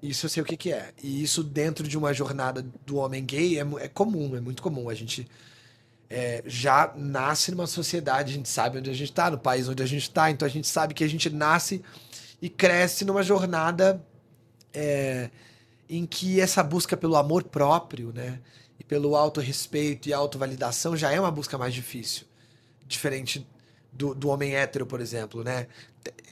[0.10, 0.94] Isso eu sei o que, que é.
[1.02, 4.90] E isso dentro de uma jornada do homem gay é, é comum, é muito comum.
[4.90, 5.28] A gente
[6.10, 9.82] é, já nasce numa sociedade, a gente sabe onde a gente está, no país onde
[9.82, 11.82] a gente está, então a gente sabe que a gente nasce
[12.42, 14.04] e cresce numa jornada
[14.74, 15.30] é,
[15.90, 18.40] em que essa busca pelo amor próprio, né,
[18.80, 22.26] e pelo autorrespeito e autovalidação já é uma busca mais difícil,
[22.88, 23.48] diferente
[23.96, 25.68] do, do homem hétero, por exemplo, né?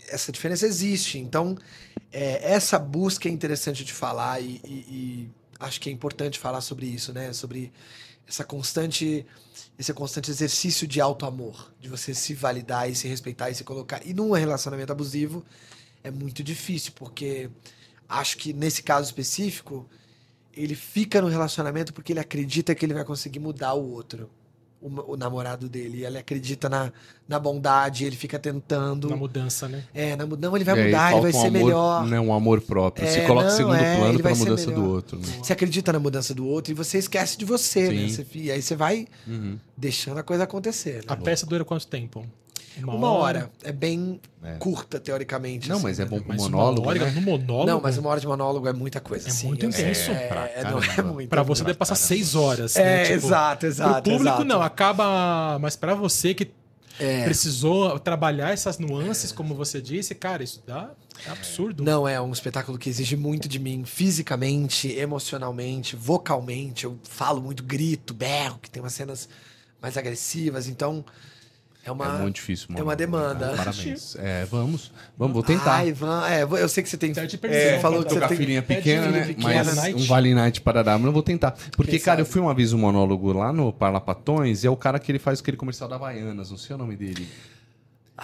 [0.10, 1.58] Essa diferença existe, então
[2.12, 6.62] é, essa busca é interessante de falar e, e- e acho que é importante falar
[6.62, 7.34] sobre isso, né?
[7.34, 7.72] Sobre
[8.28, 9.26] essa constante
[9.78, 14.06] esse constante exercício de auto-amor, de você se validar e se respeitar e se colocar.
[14.06, 15.44] E num relacionamento abusivo
[16.04, 17.50] é muito difícil, porque
[18.08, 19.90] acho que nesse caso específico,
[20.54, 24.30] ele fica no relacionamento porque ele acredita que ele vai conseguir mudar o outro,
[24.84, 26.00] o, o namorado dele.
[26.00, 26.92] E ele acredita na,
[27.28, 29.10] na bondade, ele fica tentando.
[29.10, 29.84] Na mudança, né?
[29.94, 32.06] É, na, mu- não, ele vai mudar, ele vai um ser amor, melhor.
[32.08, 33.08] Né, um amor próprio.
[33.08, 34.88] Se É, coloca em não, segundo é, plano ser mudança do melhor.
[34.96, 35.18] outro.
[35.20, 35.26] Né?
[35.42, 38.08] Você acredita na mudança do outro e você esquece de você, né?
[38.08, 38.10] Sim.
[38.10, 39.58] Você fi- e aí você vai Uhum.
[39.78, 40.98] deixando a coisa acontecer.
[40.98, 41.04] Né?
[41.08, 42.26] A peça dura quanto tempo?
[42.82, 43.52] Uma hora.
[43.64, 44.54] É bem É.
[44.56, 45.70] curta, teoricamente.
[45.70, 46.10] Não, assim, mas é né?
[46.10, 47.12] bom pro monólogo, uma hora né?
[47.12, 47.68] no monólogo?
[47.70, 49.28] Não, mas uma hora de monólogo é muita coisa.
[49.28, 50.12] É assim, muito eu- intenso.
[50.12, 51.30] É, Pra é, não é muito.
[51.30, 52.76] Pra você deve passar seis horas.
[52.76, 53.04] É, né?
[53.04, 53.92] Tipo, exato, exato.
[53.94, 54.44] Pro público exato.
[54.46, 55.58] não, acaba.
[55.60, 56.52] Mas pra você que
[57.00, 57.24] É.
[57.26, 60.92] precisou trabalhar essas nuances, como você disse, cara, isso dá
[61.28, 61.84] é absurdo.
[61.84, 66.86] Não, é um espetáculo que exige muito de mim, fisicamente, emocionalmente, vocalmente.
[66.86, 69.30] Eu falo muito, grito, berro, que tem umas cenas
[69.82, 71.04] mais agressivas, então
[71.86, 72.06] é uma.
[72.06, 72.80] É muito difícil, mano.
[72.80, 73.54] é uma demanda.
[73.58, 74.16] Parabéns.
[74.16, 74.92] É, vamos.
[75.18, 75.76] Vamos, vou tentar.
[75.76, 75.94] Ai,
[76.30, 77.10] é, eu sei que você tem.
[77.10, 78.38] Eu te é, pergunto, falou então, que você tem.
[78.38, 79.26] filhinha pequena, né?
[79.26, 80.02] pequena, Mas night.
[80.02, 81.52] um Vale Night para dar, mas eu vou tentar.
[81.76, 82.34] Porque, Quem cara, eu sabe?
[82.34, 85.42] fui uma vez um monólogo lá no Parlapatões e é o cara que ele faz
[85.42, 87.28] aquele comercial da Havaianas, não sei o nome dele.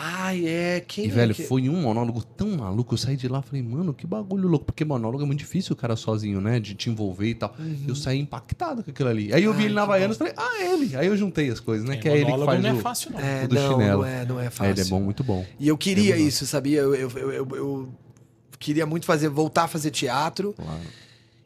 [0.01, 0.79] Ai, é.
[0.87, 2.93] Quem E, é velho, que- foi um monólogo tão maluco.
[2.93, 4.65] Eu saí de lá e falei, mano, que bagulho louco.
[4.65, 6.57] Porque monólogo é muito difícil o cara sozinho, né?
[6.59, 7.53] De te envolver e tal.
[7.85, 9.33] Eu saí impactado com aquilo ali.
[9.33, 9.59] Aí eu vi Uhum.
[9.59, 10.95] Ai, ele na Havaianas e falei, ah, é ele.
[10.95, 11.95] Aí eu juntei as coisas, né?
[11.95, 12.79] É, que é ele que monólogo faz não o...
[12.79, 13.19] é fácil, não.
[13.19, 14.01] É, o do não, chinelo.
[14.01, 14.71] não é, não é É, fácil.
[14.71, 15.45] ele é bom, muito bom.
[15.59, 16.27] E eu queria Demorou.
[16.27, 16.79] isso, sabia?
[16.79, 17.89] Eu, eu, eu, eu- eu
[18.57, 20.53] queria muito fazer, voltar a fazer teatro.
[20.53, 20.79] Claro.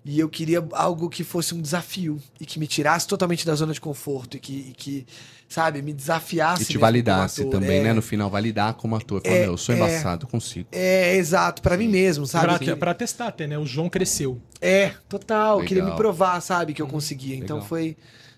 [0.06, 3.72] E eu queria algo que fosse um desafio e que me tirasse totalmente da zona
[3.72, 5.06] de conforto e que, e que,
[5.54, 6.64] sabe, me desafiasse.
[6.64, 7.94] E te validasse também, é, né?
[7.94, 9.22] No final, validar como ator.
[9.22, 9.78] Falar, É, meu, eu sou é.
[9.78, 10.68] embaçado, eu consigo.
[10.72, 12.66] É, exato, pra mim mesmo, sabe?
[12.66, 13.58] Pra, pra testar até, né?
[13.58, 14.42] O João cresceu.
[14.60, 15.60] É, total.
[15.60, 15.98] Eu queria me Legal.
[15.98, 17.36] provar, sabe, que eu conseguia.
[17.36, 17.70] Então Legal.
[17.70, 17.96] foi,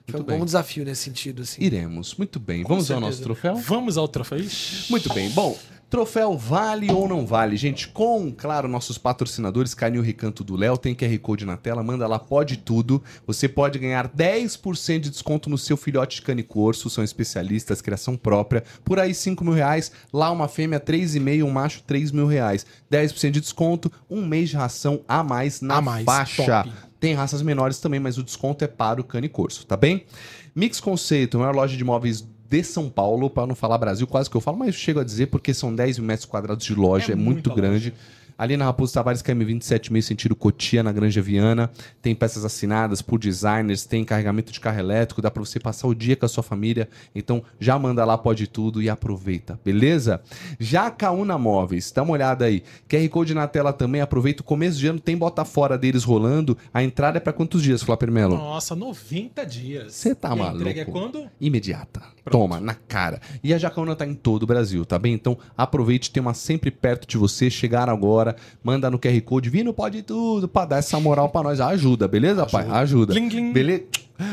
[0.07, 0.45] foi Muito um bom bem.
[0.45, 1.63] desafio nesse sentido, assim.
[1.63, 2.15] Iremos.
[2.15, 2.63] Muito bem.
[2.63, 3.07] Com Vamos ao certeza.
[3.11, 3.55] nosso troféu?
[3.55, 4.37] Vamos ao troféu.
[4.39, 4.91] Ixi.
[4.91, 5.29] Muito bem.
[5.31, 5.57] Bom,
[5.89, 7.55] troféu vale ou não vale?
[7.57, 12.07] Gente, com, claro, nossos patrocinadores, Canil Recanto do Léo, tem QR Code na tela, manda
[12.07, 13.03] lá, pode tudo.
[13.25, 18.17] Você pode ganhar 10% de desconto no seu filhote de cane corso, são especialistas, criação
[18.17, 18.63] própria.
[18.83, 19.91] Por aí, 5 mil reais.
[20.11, 22.65] Lá, uma fêmea, 3,5, um macho, 3 mil reais.
[22.91, 26.63] 10% de desconto, um mês de ração a mais na A mais, faixa.
[26.63, 26.71] top.
[26.99, 30.05] Tem raças menores também, mas o desconto é para o cane corso, tá bem?
[30.55, 34.37] Mix Conceito, maior loja de imóveis de São Paulo, para não falar Brasil, quase que
[34.37, 37.11] eu falo, mas eu chego a dizer porque são 10 mil metros quadrados de loja,
[37.11, 37.93] é, É muito grande.
[38.37, 41.71] Ali na Raposo Tavares, KM 27,5 sentido Cotia, na Granja Viana.
[42.01, 45.95] Tem peças assinadas por designers, tem carregamento de carro elétrico, dá para você passar o
[45.95, 46.89] dia com a sua família.
[47.15, 50.21] Então já manda lá, pode tudo e aproveita, beleza?
[50.59, 52.61] Já a Caúna Móveis, dá uma olhada aí.
[52.89, 54.41] QR Code na tela também, aproveita.
[54.41, 56.57] O começo de ano tem bota fora deles rolando.
[56.73, 58.35] A entrada é para quantos dias, Flávio Melo?
[58.35, 59.93] Nossa, 90 dias.
[59.93, 60.57] Cê tá e a maluco?
[60.57, 61.25] entrega é quando?
[61.39, 62.01] imediata.
[62.31, 63.19] Toma, na cara.
[63.43, 65.13] E a Jacaúna tá em todo o Brasil, tá bem?
[65.13, 67.49] Então aproveite, tem uma sempre perto de você.
[67.49, 71.59] Chegar agora, manda no QR Code, Vino pode tudo, pra dar essa moral pra nós.
[71.59, 72.67] Ajuda, beleza, pai?
[72.69, 73.13] Ajuda.
[73.13, 73.53] Glim, glim.
[73.53, 73.83] Beleza?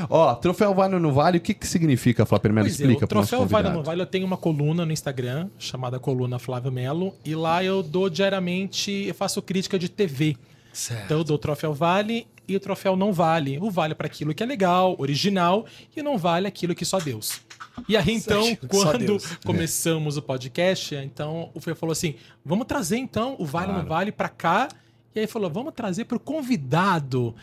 [0.08, 2.66] Ó, troféu vale ou não vale, o que que significa, Flávio Melo?
[2.66, 3.74] É, Explica o pro nosso Troféu Vale ou.
[3.74, 7.82] Não Vale, eu tenho uma coluna no Instagram, chamada Coluna Flávio Melo, e lá eu
[7.82, 10.36] dou diariamente, eu faço crítica de TV.
[10.72, 11.04] Certo.
[11.04, 13.58] Então eu dou o Troféu Vale e o Troféu Não Vale.
[13.60, 15.66] O vale para aquilo que é legal, original,
[15.96, 17.40] e o não vale aquilo que só Deus.
[17.88, 19.36] E aí, então, quando Deus.
[19.44, 22.14] começamos o podcast, então o Fê falou assim:
[22.44, 24.68] vamos trazer então o Vale ou Não Vale para cá.
[25.14, 27.34] E aí falou: vamos trazer para o convidado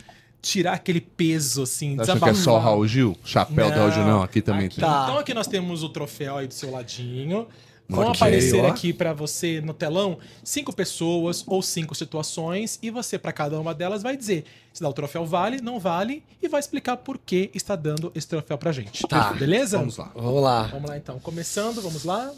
[0.41, 3.17] tirar aquele peso, assim, Você acha que é só o Raul Gil?
[3.25, 4.75] Chapéu do Raul Gil, não, aqui também Aqui.
[4.75, 4.86] tem.
[4.86, 5.03] Tá.
[5.03, 7.47] Então aqui nós temos o troféu aí do seu ladinho.
[7.91, 8.67] Vão Ok, aparecer ó.
[8.67, 13.73] aqui pra você no telão cinco pessoas ou cinco situações e você pra cada uma
[13.73, 17.49] delas vai dizer se dá o troféu vale, não vale e vai explicar por que
[17.51, 19.07] está dando esse troféu pra gente.
[19.07, 19.33] Tá.
[19.33, 19.79] Beleza?
[19.79, 20.11] Vamos lá.
[20.13, 20.63] Vamos lá.
[20.67, 21.17] Vamos lá então.
[21.19, 22.31] Começando, vamos lá.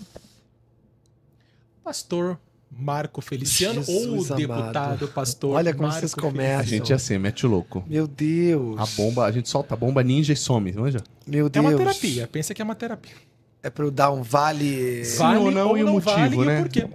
[1.84, 2.40] Pastor
[2.72, 5.08] Marco Feliciano Jesus ou deputado amado.
[5.10, 6.60] pastor Olha como Marco vocês começam.
[6.62, 7.84] A gente é assim, mete o louco.
[7.88, 8.80] Meu Deus.
[8.80, 11.04] A bomba, a gente solta a bomba ninja e some, manja?
[11.28, 11.66] Meu É Deus.
[11.66, 12.28] uma terapia.
[12.28, 13.16] Pensa que é uma terapia.
[13.64, 15.06] É pra eu dar um vale.
[15.06, 16.58] Sim ou não e o motivo, vale, né?
[16.58, 16.88] E o porquê.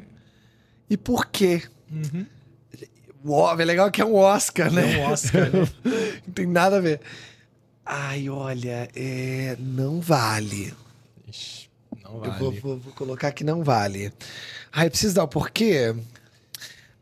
[0.91, 1.63] E por quê?
[1.91, 2.27] Uhum.
[3.59, 4.97] É legal que é um Oscar, É né?
[4.99, 5.69] um Oscar, né?
[6.27, 7.01] Não tem nada a ver.
[7.85, 9.57] Ai, olha, é...
[9.61, 10.75] não vale.
[11.29, 11.69] Ixi,
[12.03, 12.39] não Eu vale.
[12.39, 14.13] vou, vou- vou colocar que não vale.
[14.73, 15.95] Ai, preciso dar o porquê?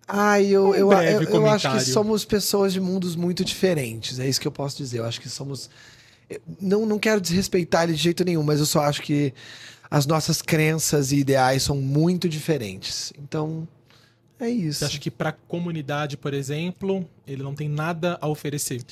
[0.07, 4.19] Ai, eu, Um eu, eu, eu acho que somos pessoas de mundos muito diferentes.
[4.19, 4.99] É isso que eu posso dizer.
[4.99, 5.71] Eu acho que somos.
[6.61, 9.33] Não, não quero desrespeitar ele de jeito nenhum, mas eu só acho que
[9.91, 13.13] as nossas crenças e ideais são muito diferentes.
[13.19, 13.69] Então,
[14.41, 14.81] é isso.
[14.81, 18.83] Você acha que pra comunidade, por exemplo, ele não tem nada a oferecer?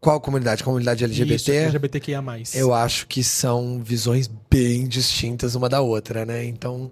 [0.00, 0.62] Qual comunidade?
[0.62, 1.34] Comunidade LGBT?
[1.34, 2.22] Isso, LGBTQIA+.
[2.54, 6.44] Eu acho que são visões bem distintas uma da outra, né?
[6.44, 6.90] Então,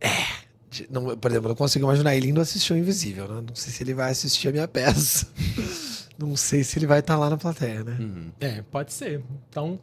[0.00, 0.46] é.
[0.90, 3.42] Não, por exemplo, eu não consigo imaginar ele indo assistir o Invisível, né?
[3.48, 5.26] Não sei se ele vai assistir a minha peça.
[6.18, 7.96] não sei se ele vai estar lá na plateia, né?
[8.00, 8.32] Uhum.
[8.40, 9.22] É, pode ser.
[9.48, 9.78] Então,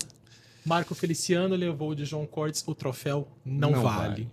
[0.65, 4.07] Marco Feliciano levou de João Cortes o troféu Não, Não vale.
[4.07, 4.31] vale.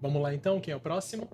[0.00, 1.28] Vamos lá então, quem é o próximo?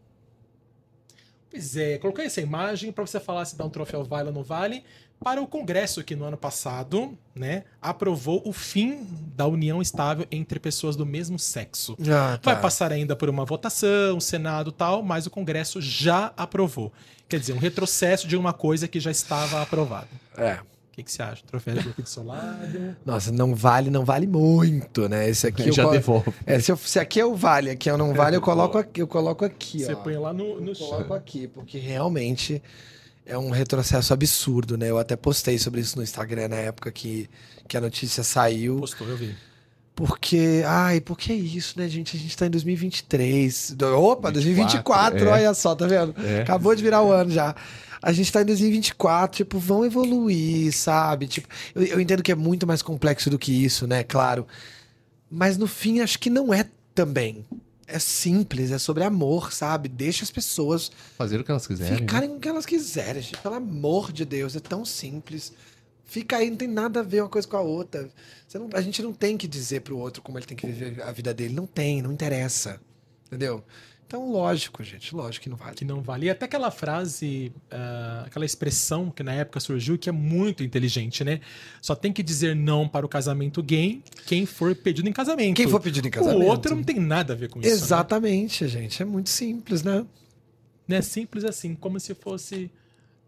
[1.50, 4.44] Pois é, coloquei essa imagem para você falar se dá um troféu vale ou não
[4.44, 4.84] vale
[5.22, 9.06] para o Congresso que no ano passado, né, aprovou o fim
[9.36, 11.96] da união estável entre pessoas do mesmo sexo.
[12.10, 12.52] Ah, tá.
[12.54, 16.92] Vai passar ainda por uma votação, Senado e tal, mas o Congresso já aprovou.
[17.28, 20.08] Quer dizer, um retrocesso de uma coisa que já estava aprovada.
[20.36, 20.54] É.
[20.54, 21.42] O que, que você acha?
[21.46, 22.96] Troféu de bloqueio de solado.
[23.06, 25.28] Nossa, não vale, não vale muito, né?
[25.28, 26.34] Esse aqui eu já colo- devolvo.
[26.44, 28.76] É, se, eu- se aqui é o vale, aqui é o não vale, eu coloco
[28.76, 29.96] aqui, eu coloco aqui, Você ó.
[29.96, 30.88] põe lá no, no Eu chão.
[30.88, 32.60] coloco aqui, porque realmente
[33.30, 34.90] é um retrocesso absurdo, né?
[34.90, 37.28] Eu até postei sobre isso no Instagram na época que,
[37.68, 38.80] que a notícia saiu.
[38.80, 39.34] Postou, eu vi.
[39.94, 42.16] Porque, ai, por que isso, né, gente?
[42.16, 43.72] A gente tá em 2023.
[43.76, 45.32] Do- Opa, 24, 2024, é.
[45.32, 46.14] olha só, tá vendo?
[46.24, 46.40] É.
[46.42, 47.54] Acabou de virar o ano já.
[48.02, 51.26] A gente tá em 2024, tipo, vão evoluir, sabe?
[51.26, 54.02] Tipo, eu, eu entendo que é muito mais complexo do que isso, né?
[54.02, 54.46] Claro.
[55.30, 56.64] Mas no fim, acho que não é
[56.94, 57.44] também.
[57.92, 59.88] É simples, é sobre amor, sabe?
[59.88, 61.92] Deixa as pessoas Fazer o que elas quiserem.
[61.92, 61.98] né?
[61.98, 63.38] ficarem com o que elas quiserem, gente.
[63.38, 65.52] Pelo amor de Deus, é tão simples.
[66.04, 68.08] Fica aí, não tem nada a ver uma coisa com a outra.
[68.54, 71.12] Não- a gente não tem que dizer pro outro como ele tem que viver a
[71.12, 71.54] vida dele.
[71.54, 72.80] Não tem, não interessa.
[73.26, 73.62] Entendeu?
[74.10, 75.76] Então, lógico, gente, lógico que não vale.
[75.76, 76.26] Que não vale.
[76.26, 81.22] E até aquela frase, ah, aquela expressão que na época surgiu, que é muito inteligente,
[81.22, 81.40] né?
[81.80, 85.54] Só tem que dizer não para o casamento gay quem for pedido em casamento.
[85.54, 86.42] Quem for pedido em casamento.
[86.42, 87.68] O outro não tem nada a ver com isso.
[87.68, 87.72] né?
[87.72, 89.00] Exatamente, gente.
[89.00, 90.04] É muito simples, né?
[90.88, 91.00] né?
[91.02, 92.68] Simples assim, como se fosse.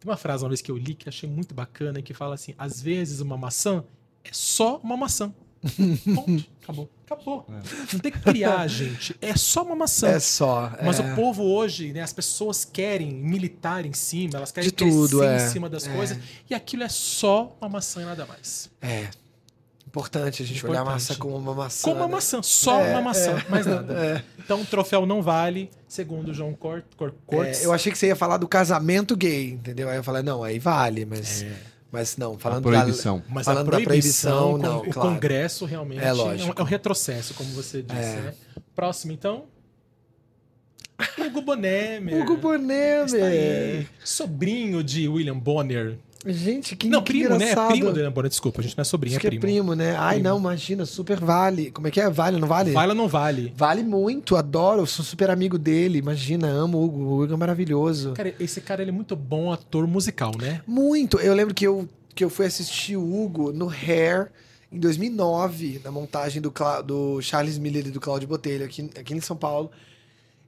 [0.01, 2.55] Tem uma frase uma vez que eu li que achei muito bacana que fala assim:
[2.59, 3.85] às vezes uma maçã
[4.25, 5.33] é só uma maçã.
[6.13, 6.45] Ponto.
[6.61, 6.91] Acabou.
[7.13, 7.47] Acabou.
[7.93, 9.15] Não tem que criar, gente.
[9.21, 10.09] É só uma maçã.
[10.09, 10.73] É só.
[10.83, 11.03] Mas é...
[11.03, 15.43] o povo hoje, né, as pessoas querem militar em cima, elas querem De tudo, crescer
[15.43, 15.47] é.
[15.47, 15.93] em cima das É.
[15.95, 18.71] coisas, e aquilo é só uma maçã e nada mais.
[18.81, 19.09] É.
[19.87, 21.03] Importante a gente olhar a Importante.
[21.09, 21.83] maçã como uma maçã.
[21.83, 22.13] Como uma né?
[22.15, 23.51] maçã, só É, uma maçã, é.
[23.51, 23.93] mais nada.
[23.93, 24.25] É.
[24.39, 26.85] Então o troféu não vale, segundo o João Cort,
[27.27, 27.61] Cortes.
[27.61, 29.91] É, eu achei que você ia falar do casamento gay, entendeu?
[29.91, 31.43] Aí eu falei, não, aí vale, mas.
[31.43, 31.72] É.
[31.93, 33.23] Mas não, A falando proibição.
[33.29, 35.11] Mas Falando a da proibição, proibição, não, o claro.
[35.11, 36.61] Congresso realmente É é, um, lógico.
[36.61, 38.01] é um retrocesso, como você disse.
[38.01, 38.17] É.
[38.23, 38.35] Né?
[38.75, 39.45] Próximo, então.
[41.19, 42.23] Hugo Bonemer.
[42.23, 43.05] Hugo Bonemer.
[43.05, 43.87] Está aí.
[44.03, 45.99] Sobrinho de William Bonner.
[46.25, 47.47] Gente, que não, que primo, né?
[47.47, 47.69] É engraçado.
[47.73, 49.43] primo do William Bonner, desculpa, a gente não é sobrinho, Acho é que é primo.
[49.43, 49.97] primo, né?
[49.97, 50.29] Ai, Primo.
[50.29, 51.71] não, imagina, super vale.
[51.73, 52.09] Como é que é?
[52.09, 52.71] Vale, não vale?
[52.71, 53.53] Vale ou não vale?
[53.57, 55.99] Vale muito, adoro, sou super amigo dele.
[55.99, 56.99] Imagina, amo o Hugo.
[57.01, 58.13] O Hugo é maravilhoso.
[58.13, 60.61] Cara, esse cara ele é muito bom ator musical, né?
[60.67, 61.19] Muito.
[61.19, 64.31] Eu lembro que eu, que eu fui assistir o Hugo no Hair
[64.71, 69.13] em 2009, na montagem do, Cla- do Charles Miller e do Cláudio Botelho, aqui, aqui
[69.15, 69.71] em São Paulo.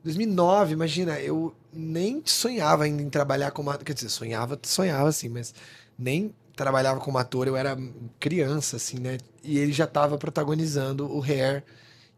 [0.05, 3.84] 2009, imagina, eu nem sonhava ainda em trabalhar como ator.
[3.84, 5.55] Quer dizer, sonhava, sonhava assim, mas
[5.98, 7.76] nem trabalhava como ator, eu era
[8.20, 9.18] criança, assim, né?
[9.42, 11.64] E ele já estava protagonizando o Hair.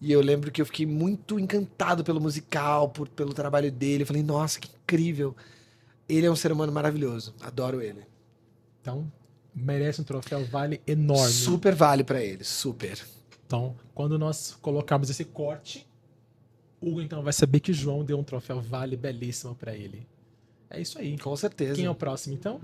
[0.01, 4.03] E eu lembro que eu fiquei muito encantado pelo musical, por, pelo trabalho dele.
[4.03, 5.35] Eu falei, nossa, que incrível.
[6.09, 7.35] Ele é um ser humano maravilhoso.
[7.41, 8.03] Adoro ele.
[8.83, 9.11] Então,
[9.55, 11.33] merece um troféu vale enorme.
[11.33, 13.01] Super vale pra ele, super.
[13.47, 15.87] Então, quando nós colocarmos esse corte,
[16.87, 20.07] Hugo então vai saber que João deu um troféu vale belíssimo pra ele.
[20.71, 21.19] É isso aí.
[21.19, 21.75] Com certeza.
[21.75, 22.61] Quem é o próximo, então?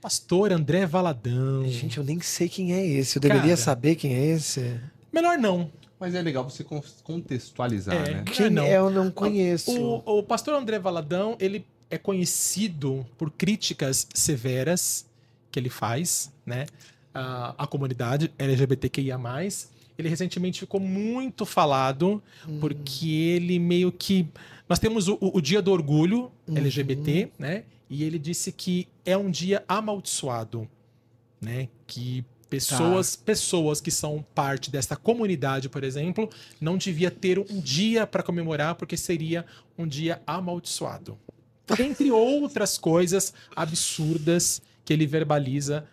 [0.00, 1.66] Pastor André Valadão.
[1.68, 3.16] Gente, eu nem sei quem é esse.
[3.16, 3.56] Eu deveria Cara.
[3.56, 4.78] saber quem é esse.
[5.12, 5.70] Melhor não.
[5.98, 8.14] Mas é legal você con- contextualizar, É.
[8.16, 8.24] né?
[8.24, 8.64] Quem não.
[8.64, 9.70] é, eu não conheço.
[9.72, 15.06] O, o pastor André Valadão, ele é conhecido por críticas severas
[15.50, 16.66] que ele faz, né?
[17.14, 19.16] À comunidade LGBTQIA+.
[19.96, 22.58] Ele recentemente ficou muito falado Hum.
[22.60, 24.26] porque ele meio que...
[24.68, 26.56] Nós temos o, o Dia do Orgulho Uhum.
[26.58, 27.64] LGBT, né?
[27.88, 30.68] E ele disse que é um dia amaldiçoado,
[31.40, 31.68] né?
[31.86, 36.28] Que pessoas, pessoas que são parte dessa comunidade, por exemplo,
[36.60, 39.44] não devia ter um dia para comemorar porque seria
[39.76, 41.18] um dia amaldiçoado.
[41.78, 45.86] Entre outras coisas absurdas que ele verbaliza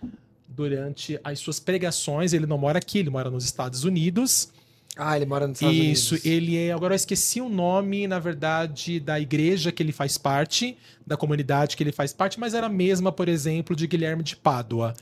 [0.56, 2.34] durante as suas pregações.
[2.34, 4.52] Ele não mora aqui, ele mora nos Estados Unidos.
[4.98, 6.26] Ah, ele mora nos Estados Isso, Unidos.
[6.30, 6.72] ele é.
[6.74, 10.78] Agora eu esqueci o nome, na verdade, da igreja que ele faz parte,
[11.08, 14.36] da comunidade que ele faz parte, mas era a mesma, por exemplo, de Guilherme de
[14.36, 14.94] Pádua.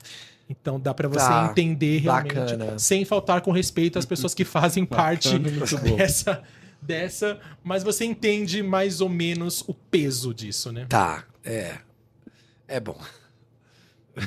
[0.48, 2.78] Então dá pra você Tá, entender realmente, bacana.
[2.78, 6.42] sem faltar com respeito às pessoas que fazem parte Bacana, dessa,
[6.80, 10.86] dessa, mas você entende mais ou menos o peso disso, né?
[10.88, 11.78] Tá, é.
[12.68, 12.98] É bom.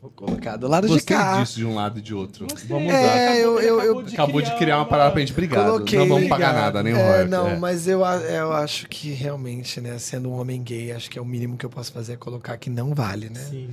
[0.00, 1.42] Vou colocar do lado de Gostei cá.
[1.42, 2.46] disso de um lado e de outro.
[2.48, 2.66] Gostei.
[2.68, 3.36] Vamos É, lá.
[3.36, 5.32] eu- eu- eu- Acabou de criar uma parada pra gente.
[5.32, 5.66] Obrigado.
[5.72, 5.98] Coloquei.
[5.98, 6.64] não vamos pagar Obrigado.
[6.64, 7.56] nada, nem É, royalties, não, é.
[7.58, 11.24] mas eu, eu acho que realmente, né, sendo um homem gay, acho que é o
[11.24, 13.40] mínimo que eu posso fazer é colocar que não vale, né?
[13.40, 13.68] Sim.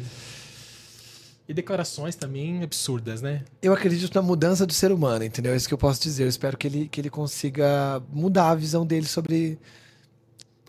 [1.48, 3.44] E declarações também absurdas, né?
[3.62, 5.54] Eu acredito na mudança do ser humano, entendeu?
[5.54, 6.24] É isso que eu posso dizer.
[6.24, 9.58] Eu espero que ele, que ele consiga mudar a visão dele sobre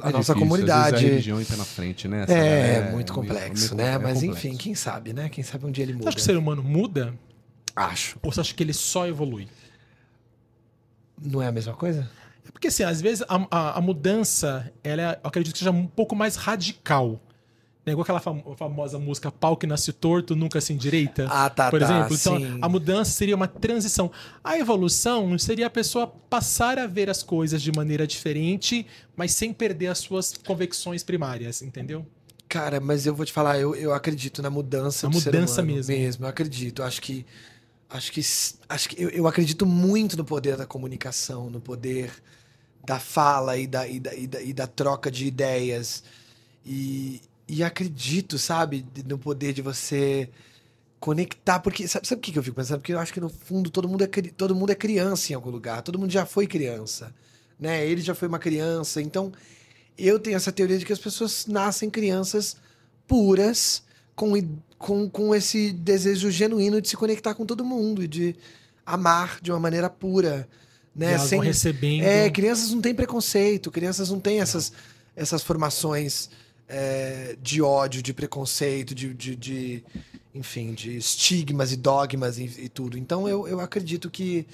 [0.00, 0.90] a É nossa difícil, às comunidade.
[0.92, 2.22] vezes a religião entra na frente, né?
[2.24, 3.94] Essa É, galera muito complexo, meio- né?
[3.94, 4.46] é Mas complexo.
[4.46, 5.28] enfim, quem sabe, né?
[5.28, 6.08] Quem sabe um dia ele Você muda.
[6.08, 7.14] acha que o ser humano muda?
[7.76, 8.18] Acho.
[8.22, 9.48] Ou você acha que ele só evolui?
[11.20, 12.08] Não é a mesma coisa?
[12.46, 15.70] É porque, assim, às vezes a, a- a mudança, ela é, eu acredito que seja
[15.70, 17.20] um pouco mais radical.
[17.88, 17.92] Né?
[17.92, 21.26] Igual aquela fam- famosa música Pau que nasce torto, nunca se endireita.
[21.28, 22.14] Ah, tá, por tá, exemplo.
[22.14, 22.58] Então, sim.
[22.60, 24.10] a mudança seria uma transição.
[24.44, 28.86] A evolução seria a pessoa passar a ver as coisas de maneira diferente,
[29.16, 32.06] mas sem perder as suas convicções primárias, entendeu?
[32.48, 35.60] Cara, mas eu vou te falar, eu, eu acredito na mudança Na do ser mudança
[35.60, 35.94] humano mesmo.
[35.94, 36.24] mesmo.
[36.24, 36.82] Eu acredito.
[36.82, 37.26] Acho que.
[37.90, 38.20] Acho que.
[38.68, 42.10] Acho que eu, eu acredito muito no poder da comunicação, no poder
[42.84, 46.02] da fala e da, e da, e da, e da troca de ideias.
[46.64, 50.28] E, e acredito, sabe, no poder de você
[51.00, 51.58] conectar.
[51.60, 51.88] Porque.
[51.88, 52.78] Sabe, sabe o que eu fico pensando?
[52.78, 55.50] Porque eu acho que no fundo todo mundo, é, todo mundo é criança em algum
[55.50, 55.82] lugar.
[55.82, 57.14] Todo mundo já foi criança.
[57.58, 57.86] Né?
[57.86, 59.00] Ele já foi uma criança.
[59.00, 59.32] Então
[59.96, 62.56] eu tenho essa teoria de que as pessoas nascem crianças
[63.06, 63.82] puras,
[64.14, 64.32] com,
[64.76, 68.36] com, com esse desejo genuíno de se conectar com todo mundo e de
[68.84, 70.46] amar de uma maneira pura.
[70.94, 71.16] Né?
[71.16, 72.02] vão recebendo.
[72.02, 74.72] É, crianças não têm preconceito, crianças não têm essas,
[75.16, 76.28] essas formações
[76.68, 79.84] é, de ódio, de preconceito, de, de, de,
[80.34, 82.98] enfim, de estigmas e dogmas e, e tudo.
[82.98, 84.46] Então eu, eu acredito que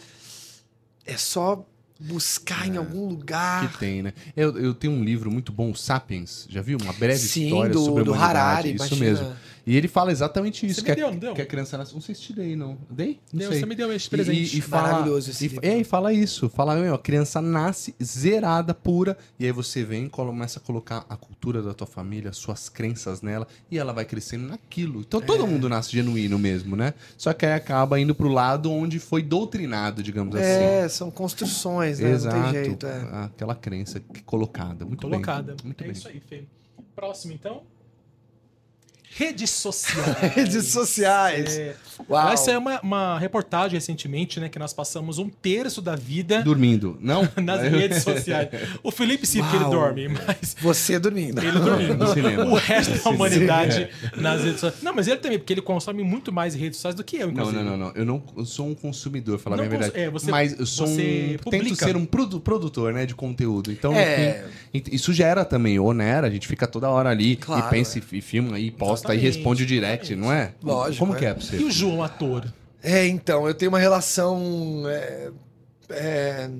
[1.04, 1.66] é só
[1.98, 3.70] buscar em algum lugar.
[3.70, 4.12] Que tem, né?
[4.36, 6.46] Eu, eu tenho um livro muito bom, Sapiens.
[6.48, 6.78] Já viu?
[6.80, 8.38] Uma breve Sim, história do, sobre a do humanidade.
[8.38, 9.10] Harari, Isso imagina.
[9.10, 9.36] mesmo.
[9.66, 10.80] E ele fala exatamente isso.
[10.80, 11.34] Você que, me deu, a, não deu?
[11.34, 11.94] que a criança nasce...
[11.94, 12.76] Não sei se te dei, não.
[12.90, 13.18] Dei?
[13.32, 13.60] Não Deu, sei.
[13.60, 14.54] você me deu esse presente.
[14.56, 15.66] E, e fala, Maravilhoso esse e, livro.
[15.66, 16.48] é, e fala isso.
[16.50, 21.06] Fala, meu, a criança nasce zerada, pura, e aí você vem e começa a colocar
[21.08, 25.00] a cultura da tua família, suas crenças nela, e ela vai crescendo naquilo.
[25.00, 25.24] Então É.
[25.24, 26.92] todo mundo nasce genuíno mesmo, né?
[27.16, 30.44] Só que aí acaba indo pro lado onde foi doutrinado, digamos assim.
[30.44, 32.10] É, são construções, né?
[32.10, 32.36] Exato.
[32.36, 32.86] Não tem jeito.
[32.86, 33.08] É.
[33.24, 34.84] Aquela crença que- colocada.
[34.84, 35.54] Muito colocada.
[35.54, 35.64] bem.
[35.64, 35.92] Muito é bem.
[35.92, 36.44] isso aí, Fê.
[36.94, 37.62] Próximo, então.
[39.16, 40.16] Redes sociais.
[40.34, 41.56] Redes sociais.
[41.56, 41.74] É,
[42.10, 42.32] Uau.
[42.32, 44.48] Essa é uma, uma reportagem recentemente, né?
[44.48, 46.98] Que nós passamos um terço da vida Dormindo.
[47.00, 47.28] Não?
[47.40, 48.48] nas redes sociais.
[48.82, 51.40] O Felipe sim, porque ele dorme, mas Você dormindo.
[51.40, 52.04] ele dormindo.
[52.50, 54.82] O resto da humanidade nas redes sociais.
[54.82, 57.32] Não, mas ele também, porque ele consome muito mais redes sociais do que eu, Não,
[57.32, 57.62] inclusive.
[57.62, 57.92] não, não, não.
[57.94, 60.04] Eu não eu sou um consumidor, falar a Não minha cons- verdade.
[60.06, 60.96] é, você- Mas eu sou um.
[60.96, 61.86] Tento publica.
[61.86, 63.70] ser um produ- produtor, né, de conteúdo.
[63.70, 64.44] Então, É.
[64.72, 66.18] enfim, isso gera também, ou né?
[66.18, 68.02] A gente fica toda hora ali Claro, e pensa é.
[68.12, 70.52] e filma e posta Exatamente, e responde o direct, não é?
[70.62, 71.18] Lógico, Como é.
[71.18, 71.56] que é pra você?
[71.56, 72.52] E o João, ator?
[72.82, 74.82] É, então, eu tenho uma relação.
[74.88, 75.30] é,
[75.90, 76.50] é,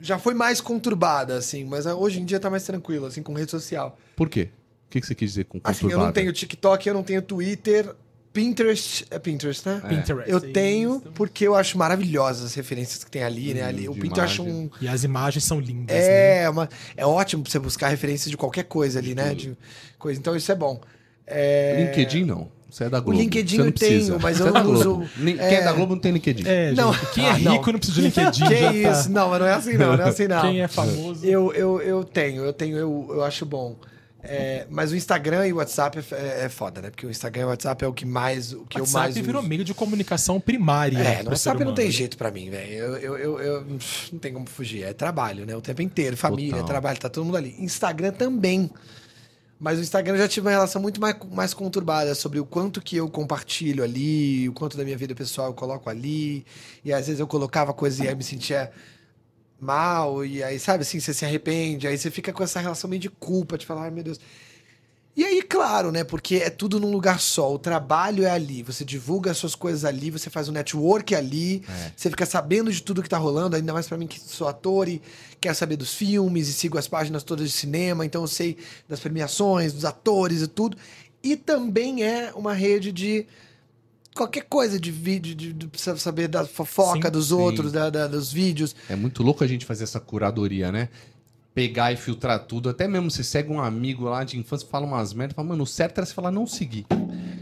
[0.00, 3.50] já foi mais conturbada, assim, mas hoje em dia tá mais tranquilo, assim, com rede
[3.50, 3.98] social.
[4.16, 4.48] Por quê?
[4.86, 6.12] O que que você quis dizer com Assim, eu não conturbada?
[6.12, 7.94] tenho TikTok, eu não tenho Twitter.
[8.32, 9.06] Pinterest.
[9.10, 9.80] É Pinterest, né?
[9.88, 10.28] Pinterest.
[10.28, 11.12] Eu é tenho, isso.
[11.14, 13.62] porque eu acho maravilhosas as referências que tem ali, né?
[13.64, 14.68] Hum, Ali, o de Pinterest acho um.
[14.80, 16.42] E as imagens são lindas, né?
[16.42, 19.34] É, uma, é ótimo pra você buscar referências de qualquer coisa ali, né?
[19.34, 19.56] De
[19.98, 20.18] coisa.
[20.18, 20.80] Então isso é bom.
[21.26, 22.52] É, LinkedIn não.
[22.70, 23.18] Você é da Globo.
[23.20, 24.18] LinkedIn Você não eu tenho, precisa.
[24.18, 25.54] mas Você eu é não uso- Nin- Quem é.
[25.54, 26.42] é da Globo não tem LinkedIn.
[26.44, 26.92] É, Não.
[26.92, 27.52] gente, quem é Ah, não.
[27.52, 28.44] rico não precisa de LinkedIn.
[28.48, 28.98] Que já tá.
[28.98, 29.10] isso?
[29.12, 30.40] Não, mas não é assim não, não é assim não.
[30.42, 31.24] Quem é famoso.
[31.24, 33.76] Eu, eu, eu tenho, eu tenho, eu, eu acho bom.
[34.26, 36.90] É, mas o Instagram e o WhatsApp é, é, é foda, né?
[36.90, 39.14] Porque o Instagram e o WhatsApp é o que mais, o que eu WhatsApp mais
[39.18, 39.48] virou uso.
[39.48, 40.98] meio de comunicação primária.
[40.98, 42.72] É, no WhatsApp não tem jeito pra mim, velho.
[42.72, 43.66] Eu, eu, eu, eu-
[44.12, 44.82] não tem como fugir.
[44.82, 45.54] É trabalho, né?
[45.54, 46.16] O tempo inteiro.
[46.16, 46.66] Família, Total.
[46.66, 47.54] trabalho, tá todo mundo ali.
[47.60, 48.68] Instagram também.
[49.64, 52.82] Mas o Instagram eu já tive uma relação muito mais, mais conturbada sobre o quanto
[52.82, 56.44] que eu compartilho ali, o quanto da minha vida pessoal eu coloco ali.
[56.84, 58.70] E às vezes eu colocava coisas e aí me sentia
[59.58, 60.22] mal.
[60.22, 61.86] E aí, sabe assim, você se arrepende.
[61.86, 64.20] Aí você fica com essa relação meio de culpa, de falar, ai meu Deus.
[65.16, 66.02] E aí, claro, né?
[66.02, 67.54] Porque é tudo num lugar só.
[67.54, 68.64] O trabalho é ali.
[68.64, 71.92] Você divulga as suas coisas ali, você faz um network ali, É.
[71.96, 74.88] você fica sabendo de tudo que tá rolando, ainda mais pra mim que sou ator
[74.88, 75.00] e
[75.40, 78.56] quero saber dos filmes e sigo as páginas todas de cinema, então eu sei
[78.88, 80.76] das premiações, dos atores e tudo.
[81.22, 83.24] E também é uma rede de
[84.16, 87.34] qualquer coisa de vídeo, de, de precisa saber da fofoca Sim, dos sim.
[87.34, 88.74] outros, da- da- dos vídeos.
[88.88, 90.88] É muito louco a gente fazer essa curadoria, né?
[91.54, 92.68] Pegar e filtrar tudo.
[92.68, 95.66] Até mesmo você segue um amigo lá de infância, fala umas merdas, fala, mano, o
[95.66, 96.84] certo era você falar não seguir.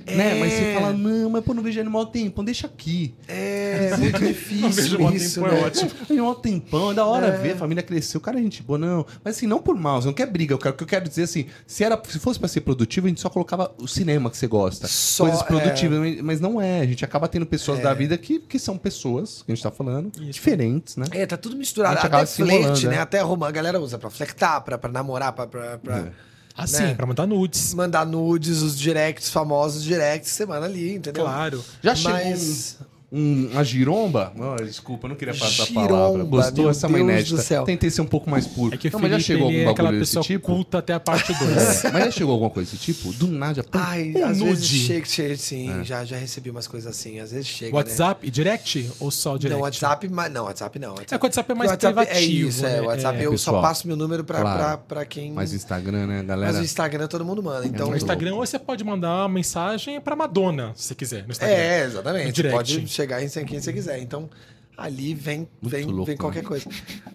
[0.06, 0.34] Né?
[0.38, 3.14] Mas você fala, não, mas pô, não vejo ele mal tempo, deixa aqui.
[3.28, 5.66] É muito Não difícil vejo mó isso, tempo, é né?
[5.66, 5.90] ótimo.
[6.08, 8.78] Tem um tempão, é da hora ver, a família cresceu, o cara é gente boa,
[8.78, 9.06] não.
[9.24, 10.56] Mas assim, não por mal, você não quer briga.
[10.56, 12.60] O que eu- o que eu quero dizer assim, se, era, se fosse pra ser
[12.62, 14.86] produtivo, a gente só colocava o cinema que você gosta.
[14.88, 15.44] Só, coisas é.
[15.44, 16.80] produtivas, mas- mas não é.
[16.80, 19.70] A gente acaba tendo pessoas da vida que, que são pessoas, que a gente tá
[19.70, 20.32] falando, Isso.
[20.32, 21.06] diferentes, né?
[21.12, 21.94] É, tá tudo misturado.
[21.94, 22.96] A gente Até acaba se flerte, né?
[22.96, 22.98] é.
[22.98, 23.48] Até arrumar.
[23.48, 26.12] A galera usa pra flertar, pra, pra namorar, pra, pra, pra É.
[26.54, 26.94] Assim, né?
[26.94, 27.72] pra mandar nudes.
[27.72, 31.24] mandar nudes, os directs, famosos directs, manda ali, entendeu?
[31.24, 31.64] Claro.
[31.82, 32.76] Já chegou Mas...
[32.80, 34.32] um- uma giromba.
[34.38, 36.24] Oh, desculpa, eu não queria falar essa Giromba, palavra.
[36.24, 37.36] Gostou essa Deus inédita.
[37.36, 37.64] do céu.
[37.64, 38.74] Tentei ser um pouco mais puro.
[38.74, 40.46] É que o não, mas já chegou algum é aquela bagulho desse pessoa tipo?
[40.46, 41.84] culta até a parte 2.
[41.84, 43.12] É, mas já chegou alguma coisa desse tipo?
[43.12, 43.64] Do nada, já...
[43.72, 44.86] Ai, Um às vezes nude.
[44.86, 45.84] chega, chega sim, É.
[45.84, 47.76] já, já recebi umas coisas assim, às vezes chega, né?
[47.76, 49.54] WhatsApp, direct ou só direct?
[49.56, 50.88] Não, WhatsApp, mas não, WhatsApp não.
[50.90, 52.70] WhatsApp, É que o WhatsApp é mais WhatsApp privativo, É isso, é.
[52.76, 52.80] né?
[52.80, 53.26] O WhatsApp É.
[53.26, 54.58] eu Pessoal, só passo meu número pra, claro.
[54.58, 55.32] pra, pra quem.
[55.32, 56.52] Mas Instagram, né, galera?
[56.52, 57.66] Mas o Instagram todo mundo manda.
[57.66, 57.90] Então.
[57.90, 61.24] No Instagram, ou você pode mandar uma mensagem pra Madonna, se você quiser.
[61.24, 61.54] No Instagram.
[61.54, 62.24] É, No exatamente.
[62.26, 62.56] Você direct.
[62.56, 63.98] pode chegar em quem você quiser.
[64.00, 64.30] Então,
[64.76, 66.48] ali vem, Muito vem, louco, vem qualquer né?
[66.48, 66.68] coisa.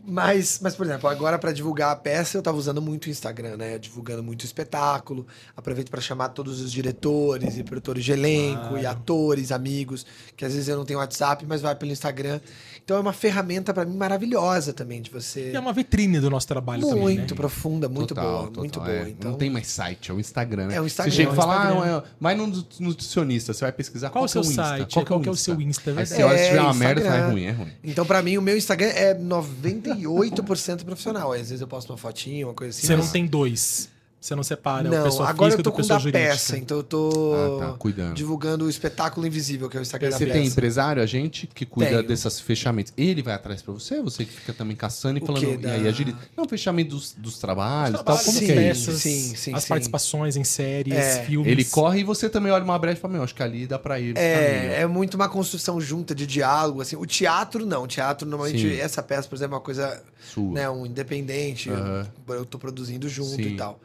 [0.06, 3.58] Mas, mas, por exemplo, agora para divulgar a peça, eu tava usando muito o Instagram,
[3.58, 3.78] né?
[3.78, 5.26] Divulgando muito o espetáculo.
[5.56, 8.80] Aproveito para chamar todos os diretores e produtores de elenco, Claro.
[8.80, 12.40] e atores, amigos, que às vezes eu não tenho WhatsApp, mas vai pelo Instagram.
[12.88, 15.52] Então é uma ferramenta para mim maravilhosa também de você.
[15.52, 17.26] E é uma vitrine do nosso trabalho muito também, né?
[17.36, 18.84] profunda, muito Total, boa, total, muito é.
[19.00, 19.10] boa.
[19.10, 20.76] Então, Não tem mais site, é o Instagram, né?
[20.76, 23.74] É o Instagram, Você chega é e fala, ah, vai no nu- nutricionista, você vai
[23.74, 24.94] pesquisar Qual qual, o seu que é o Insta, site?
[24.94, 26.46] qual, que é o, Qual que é o seu Insta, é Aí você olha, se
[26.46, 27.22] tiver É, uma merda, Instagram.
[27.24, 27.72] sai ruim, é ruim.
[27.84, 31.34] Então, pra mim, o meu Instagram é 98% profissional.
[31.34, 32.88] Às vezes eu posto uma fotinha, uma coisa assim.
[32.88, 33.90] Você não mas- tem dois.
[34.20, 36.32] Você não separa o Não, pessoa agora física eu tô com pessoa da jurídica.
[36.32, 38.16] peça, então eu tô Ah, tá, cuidando.
[38.16, 40.54] divulgando o espetáculo invisível, que é o Instagram Você da tem peça.
[40.54, 42.04] empresário, agente, que cuida Tenho.
[42.08, 42.92] dessas fechamentos.
[42.98, 44.02] Ele vai atrás pra você?
[44.02, 45.44] Você que fica também caçando e O falando.
[45.44, 46.18] E Da- aí, agiliza.
[46.36, 48.04] Não, fechamento dos, dos trabalhos e tal.
[48.06, 48.92] Trabalhos, Como Sim, que é isso?
[48.94, 49.70] sim, sim, as sim.
[49.70, 51.24] participações em séries, É.
[51.24, 51.50] filmes.
[51.52, 53.78] Ele corre e você também olha uma brecha e fala: Meu, acho que ali dá
[53.78, 54.18] pra ir.
[54.18, 56.96] É, é muito uma construção junta de diálogo, assim.
[56.96, 57.84] O teatro, não.
[57.84, 58.80] O teatro, normalmente, Sim.
[58.80, 60.02] essa peça, por exemplo, é uma coisa,
[60.34, 60.52] Sua.
[60.54, 61.70] né, um independente.
[61.70, 63.42] Eu, eu tô produzindo junto Sim.
[63.54, 63.80] e tal.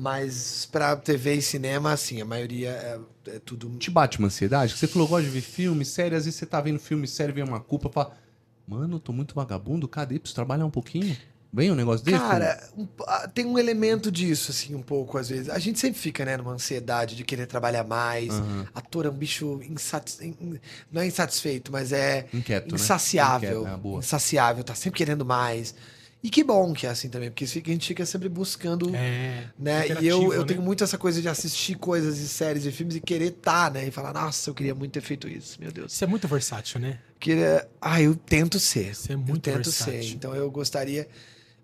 [0.00, 2.98] Mas pra TV e cinema, assim, a maioria é,
[3.34, 3.68] é tudo...
[3.78, 4.76] Te bate uma ansiedade?
[4.76, 7.42] Você falou, gosta de ver filme, série, às vezes você tá vendo filme, série, vem
[7.42, 8.16] uma culpa, fala,
[8.64, 10.20] mano, eu tô muito vagabundo, cadê?
[10.20, 11.16] Preciso trabalhar um pouquinho?
[11.52, 12.16] Vem um negócio desse?
[12.18, 12.86] Cara, um-
[13.34, 15.48] tem um elemento disso, assim, um pouco, às vezes.
[15.48, 18.34] A gente sempre fica, né, numa ansiedade de querer trabalhar mais.
[18.34, 18.66] Aham.
[18.74, 20.20] Ator é um bicho insatis...
[20.20, 20.60] in-
[20.92, 22.74] não é insatisfeito, mas é Inquieto, né?
[22.76, 23.62] insaciável.
[23.62, 23.98] Inquieto, é, boa.
[23.98, 25.74] Insaciável, tá sempre querendo mais.
[26.20, 29.44] E que bom que é assim também, porque a gente fica sempre buscando, É.
[29.56, 29.86] né?
[30.00, 30.46] E eu, eu né?
[30.46, 33.86] tenho muito essa coisa de assistir coisas e séries e filmes e querer tá, né?
[33.86, 35.92] E falar, nossa, eu queria muito ter feito isso, meu Deus.
[35.92, 36.98] Você é muito versátil, né?
[37.20, 37.68] Queria...
[37.80, 38.96] Ah, eu tento ser.
[38.96, 40.02] Você é eu muito tento versátil.
[40.02, 40.10] ser.
[40.10, 41.06] Então eu gostaria...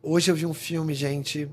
[0.06, 1.48] Hoje eu vi um filme, gente...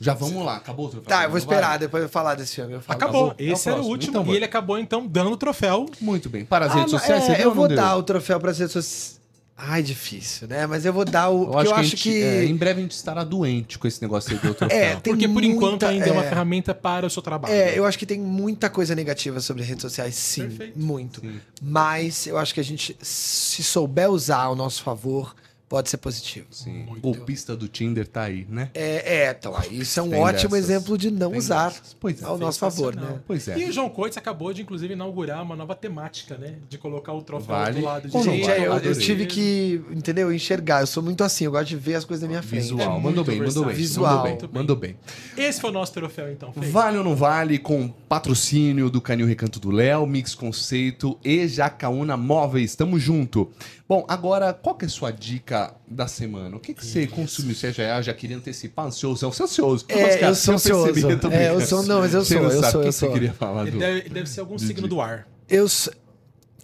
[0.00, 1.08] Já vamos lá, acabou o troféu?
[1.08, 1.78] Tá, eu vou esperar, vai?
[1.80, 2.72] depois eu falar desse filme.
[2.74, 2.96] Eu falo.
[2.96, 3.26] Acabou.
[3.32, 3.46] acabou.
[3.46, 4.20] É Esse era o último.
[4.20, 5.86] Então e ele acabou, então, dando o troféu.
[6.00, 6.44] Muito bem.
[6.44, 7.76] Para as Ah, redes sociais, é, você deu eu vou deu?
[7.76, 9.15] dar o troféu para as redes sociais.
[9.58, 10.66] Ai, difícil, né?
[10.66, 11.44] Mas eu vou dar o.
[11.44, 12.22] Eu acho, eu que, acho gente- que.
[12.22, 14.76] é, em breve a gente estará doente com esse negócio aí do troféu.
[14.78, 16.28] É, tem Porque por muita- enquanto ainda é uma é.
[16.28, 17.54] ferramenta para o seu trabalho.
[17.54, 20.42] É, eu acho que tem muita coisa negativa sobre redes sociais, sim.
[20.42, 20.78] Perfeito.
[20.78, 21.20] Muito.
[21.22, 21.40] Sim.
[21.62, 25.34] Mas eu acho que a gente, se souber usar ao nosso favor,
[25.68, 26.46] pode ser positivo.
[26.50, 26.84] Sim.
[26.84, 27.00] Muito.
[27.00, 28.70] Golpista do Tinder tá aí, né?
[28.74, 30.70] É, é, então, aí isso é um Tem ótimo dessas.
[30.70, 31.96] exemplo de não Tem usar dessas.
[31.98, 32.24] Pois é.
[32.24, 33.20] ao nosso favor, né?
[33.26, 33.58] Pois é.
[33.58, 36.56] E o João Coites acabou de, inclusive, inaugurar uma nova temática, né?
[36.68, 37.80] De colocar o troféu Vale.
[37.80, 38.24] do lado vale?
[38.24, 40.32] Gente, é, eu, eu tive que, entendeu?
[40.32, 40.80] Enxergar.
[40.80, 42.62] Eu sou muito assim, eu gosto de ver as coisas da minha frente.
[42.62, 42.98] Visual.
[42.98, 43.74] É mandou bem, mandou bem.
[43.74, 44.16] Visual.
[44.16, 44.96] Mandou bem, mandou bem.
[45.36, 46.52] Esse foi o nosso troféu, então.
[46.52, 46.60] Fê.
[46.60, 52.16] Vale ou não vale com patrocínio do Canil Recanto do Léo, Mix Conceito e Jacaúna
[52.16, 52.74] Móveis.
[52.76, 53.50] Tamo junto.
[53.88, 56.56] Bom, agora, qual que é a sua dica da semana?
[56.56, 57.54] O que, que você consumiu?
[57.54, 58.86] Você já, já queria antecipar?
[58.86, 59.30] Ansioso?
[59.30, 59.84] Você é ansioso.
[59.88, 60.88] É, Mas, cara, eu sou ansioso.
[61.08, 62.88] eu É, eu sou- não, mas eu Você sou, não eu sabe sou, o que
[62.88, 63.12] eu você sou.
[63.12, 63.78] queria falar do...
[63.78, 64.66] deve, deve ser algum Didi.
[64.66, 65.28] signo do ar.
[65.48, 65.92] Eu sou.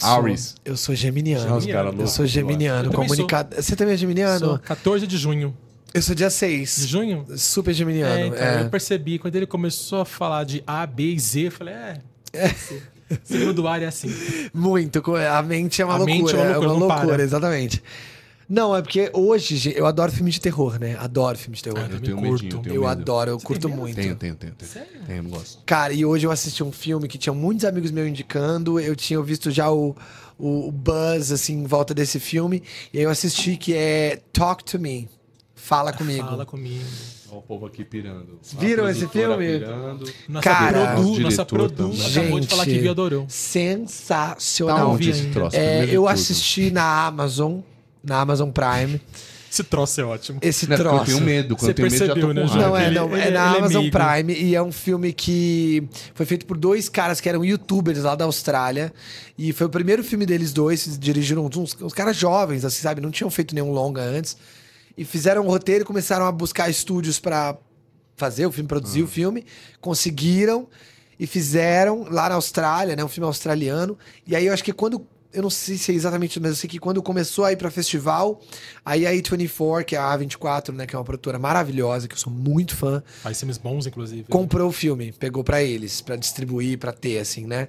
[0.03, 0.41] Aries.
[0.49, 1.57] sou- Eu sou geminiano.
[1.57, 3.55] Os caras Eu sou geminiano, Eu comunicado.
[3.55, 4.41] Você também é geminiano?
[4.47, 5.57] Sou 14 de junho.
[5.95, 6.89] Eu sou dia De 6.
[6.89, 7.25] junho?
[7.37, 8.15] Super geminiano.
[8.15, 8.63] É, então, é.
[8.63, 12.01] eu percebi, quando ele começou a falar de A, B e Z, eu falei, é.
[12.49, 12.83] Signo
[13.55, 14.13] do ar é assim.
[14.53, 15.03] Muito.
[15.17, 16.17] A mente é uma A loucura.
[16.19, 17.23] mente é uma loucura, não loucura, para.
[17.23, 17.83] exatamente.
[18.49, 20.95] Não, é porque hoje, gente, eu adoro filme de terror, né?
[20.99, 21.79] Adoro filme de terror.
[21.79, 22.33] Ah, Eu também tenho curto.
[22.33, 22.91] medinho, eu tenho eu medo.
[22.91, 23.95] adoro, eu Você curto muito.
[23.97, 24.53] Tenho, tenho, tenho.
[24.53, 24.71] tenho.
[24.71, 24.89] Sério?
[25.07, 25.63] Tenho, gosto.
[25.65, 28.79] Cara, e hoje eu assisti um filme que tinha muitos amigos meus indicando.
[28.79, 29.97] Eu tinha visto já o,
[30.39, 32.63] o, o buzz, assim, em volta desse filme.
[32.93, 35.09] E aí eu assisti que é Talk to Me.
[35.65, 36.27] Fala comigo.
[36.27, 36.85] Fala comigo.
[37.31, 38.39] Olha o povo aqui pirando.
[38.59, 39.47] Viram esse filme?
[39.59, 40.13] pirando.
[40.29, 42.07] Nossa Cara, Produ, nossa diretor Produ também.
[42.07, 43.23] acabou de falar que Gente, viu adorou.
[43.23, 44.97] Tá Sensacional.
[44.97, 45.57] vi esse troço?
[45.57, 46.09] É, eu tudo.
[46.09, 47.61] assisti na Amazon,
[48.03, 49.01] na Amazon Prime,
[49.51, 50.39] Esse troço é ótimo.
[50.43, 51.11] esse Não é porque troço.
[51.11, 51.57] Eu tenho medo.
[51.57, 52.63] Quando Você eu tenho medo, já tô percebeu, com né?
[52.67, 53.17] Não, é, Ele- não.
[53.17, 53.99] É ele- na é Amazon amigo.
[53.99, 58.15] Prime e é um filme que foi feito por dois caras que eram youtubers lá
[58.15, 58.93] da Austrália.
[59.39, 60.87] E foi o primeiro filme deles dois.
[60.87, 63.01] Eles dirigiram uns, uns caras jovens, assim, sabe?
[63.01, 64.37] Não tinham feito nenhum longa antes.
[64.97, 67.57] E fizeram um roteiro e começaram a buscar estúdios pra
[68.17, 69.45] fazer o filme, produzir o filme.
[69.81, 70.69] Conseguiram
[71.19, 73.05] e fizeram lá na Austrália, né?
[73.05, 73.99] Um filme australiano.
[74.27, 75.07] E aí eu acho que quando.
[75.35, 77.71] Eu não sei se é exatamente, mas eu sei que quando começou a ir pra
[77.71, 78.39] festival,
[78.85, 80.87] aí a A24, que é a A24, né?
[80.87, 84.25] Que é uma produtora maravilhosa, que eu sou muito fã, Faz filmes bons, inclusive.
[84.29, 87.69] comprou o filme, pegou pra eles, pra distribuir, pra ter, assim, né?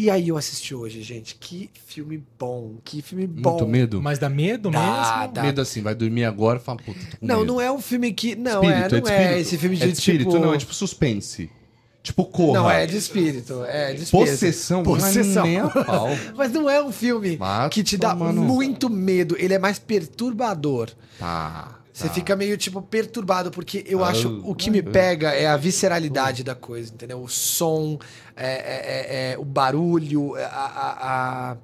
[0.00, 1.34] E aí eu assisti hoje, gente.
[1.34, 2.76] Que filme bom.
[2.84, 3.50] Que filme bom.
[3.50, 4.00] Muito medo?
[4.00, 4.78] Mas dá medo Dá,
[5.20, 5.32] mesmo?
[5.34, 5.42] dá.
[5.42, 7.52] Medo assim, vai dormir agora e fala, puta, tô com Não, medo.
[7.54, 8.36] não é um filme que.
[8.36, 9.40] Não, Espírito, é, não de é, espírito.
[9.40, 10.38] esse filme de, É de espírito, tipo.
[10.44, 11.50] não, é tipo suspense.
[12.00, 12.60] Tipo corra.
[12.60, 13.64] Não, é de espírito.
[13.64, 14.30] É de espírito.
[14.30, 15.34] Possessão, Possessão.
[15.34, 16.08] não é nem a pau.
[16.36, 19.36] Mas não é um filme Vai que te dá tomar no- muito medo.
[19.38, 20.90] Ele é mais perturbador.
[21.18, 21.77] Tá.
[21.98, 22.14] Você tá.
[22.14, 24.40] fica meio, tipo, perturbado, porque eu Ah, acho.
[24.44, 27.20] O que me pega é a visceralidade da coisa, entendeu?
[27.20, 27.98] O som,
[28.36, 31.56] é, é- é- é o barulho, a, a, a,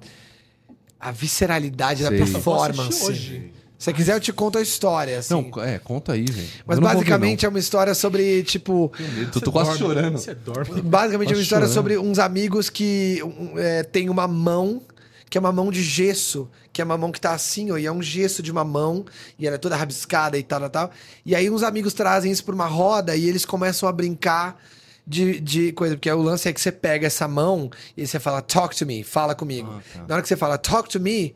[0.99, 2.09] a visceralidade Sei.
[2.09, 3.03] da performance.
[3.05, 3.51] hoje.
[3.77, 5.33] Se você quiser, eu te conto a história, assim.
[5.33, 6.47] Não, é, conta aí, velho.
[6.65, 8.91] Mas basicamente é uma história sobre, tipo.
[8.99, 10.17] medo, tô, quase dorme, chorando.
[10.17, 10.81] Você dorme.
[10.81, 11.73] Basicamente é uma história chorar?
[11.73, 14.81] sobre uns amigos que um, é, tem uma mão,
[15.29, 17.85] que é uma mão de gesso, que é uma mão que tá assim, ó, e
[17.85, 19.05] é um gesso de uma mão,
[19.39, 20.91] e ela é toda rabiscada e tal, tal, tal.
[21.25, 24.61] E aí uns amigos trazem isso pra uma roda e eles começam a brincar
[25.07, 28.41] de, de coisa, porque o lance é que você pega essa mão e você fala,
[28.41, 29.71] talk to me, fala comigo.
[29.71, 30.05] Ah, tá.
[30.05, 31.33] Na hora que você fala, talk to me,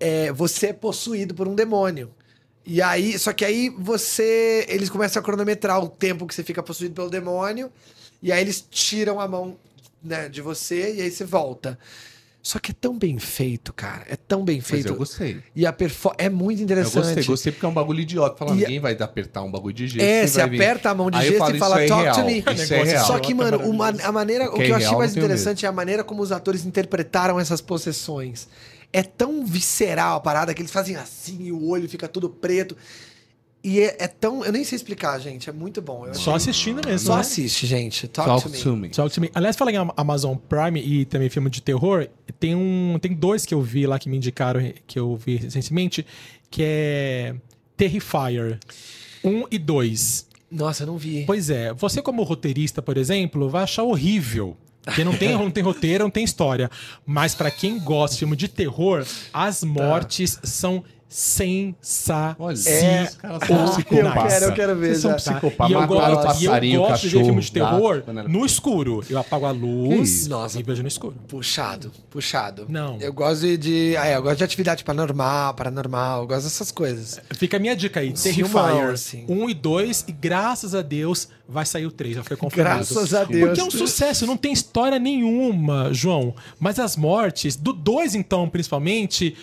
[0.00, 2.10] é, você é possuído por um demônio.
[2.64, 4.64] E aí, só que aí você.
[4.66, 7.70] Eles começam a cronometrar o tempo que você fica possuído pelo demônio.
[8.22, 9.58] E aí eles tiram a mão
[10.02, 11.78] né, de você e aí você volta.
[12.46, 14.04] Só que é tão bem feito, cara.
[14.06, 14.88] É tão bem Mas feito.
[14.88, 15.40] eu gostei.
[15.56, 16.22] E a performance.
[16.22, 16.94] É muito Eu interessante.
[17.06, 18.36] gostei, gostei porque é um bagulho idiota.
[18.36, 20.04] Fala, E- ninguém vai apertar um bagulho de jeito.
[20.04, 22.14] É, você aperta a mão de Aí eu gesso falo, e fala, é talk real,
[22.16, 22.44] to me.
[22.54, 23.06] Isso é real.
[23.06, 24.08] Só que, mano, uma- maravilhoso.
[24.08, 24.50] a maneira.
[24.50, 27.40] O Que é eu achei real, mais interessante é a maneira como os atores interpretaram
[27.40, 28.46] essas possessões.
[28.92, 32.76] É tão visceral a parada que eles fazem assim e o olho fica tudo preto.
[33.64, 34.44] E é, é tão.
[34.44, 35.48] Eu nem sei explicar, gente.
[35.48, 36.06] É muito bom.
[36.06, 37.06] Eu Só achei- assistindo mesmo.
[37.06, 37.20] Só né?
[37.22, 38.06] assiste, gente.
[38.06, 38.58] Talk, Talk to me.
[38.62, 38.88] to me.
[38.90, 39.30] Talk to me.
[39.34, 42.06] Aliás, falando em Amazon Prime e também filme de terror,
[42.38, 46.04] tem um, tem dois que eu vi lá que me indicaram que eu vi recentemente,
[46.50, 47.34] que é
[47.74, 48.58] Terrifier
[49.24, 50.26] 1 e 2.
[50.50, 51.24] Nossa, eu não vi.
[51.26, 54.56] Pois é, você como roteirista, por exemplo, vai achar horrível.
[54.82, 56.70] Porque não tem, não tem roteiro, não tem história.
[57.06, 62.36] Mas pra quem gosta de filme de terror, as mortes são sensacionais.
[62.38, 63.08] Olha, É.
[63.22, 64.88] eu quero, eu quero ver.
[64.96, 65.70] Vocês são psicopatas.
[65.70, 66.44] E eu Mataram gosto, e
[66.74, 69.04] eu gosto de ver cachorro, filme de terror gato, quando era- no escuro.
[69.08, 70.26] Eu apago a luz?
[70.26, 70.58] Nossa.
[70.58, 71.14] e vejo no escuro.
[71.28, 72.66] Puxado, puxado.
[72.68, 72.98] Não.
[73.00, 73.56] Eu gosto de.
[73.56, 77.20] de ah, é, eu gosto de atividade paranormal, paranormal, eu gosto dessas coisas.
[77.34, 79.24] Fica a minha dica aí, Terrifier assim.
[79.28, 82.76] 1 e 2, e graças a Deus vai sair o 3, já foi confirmado.
[82.76, 83.46] Graças a Deus.
[83.48, 86.34] Porque é um sucesso, não tem história nenhuma, João.
[86.58, 89.36] Mas as mortes, do 2 então, principalmente,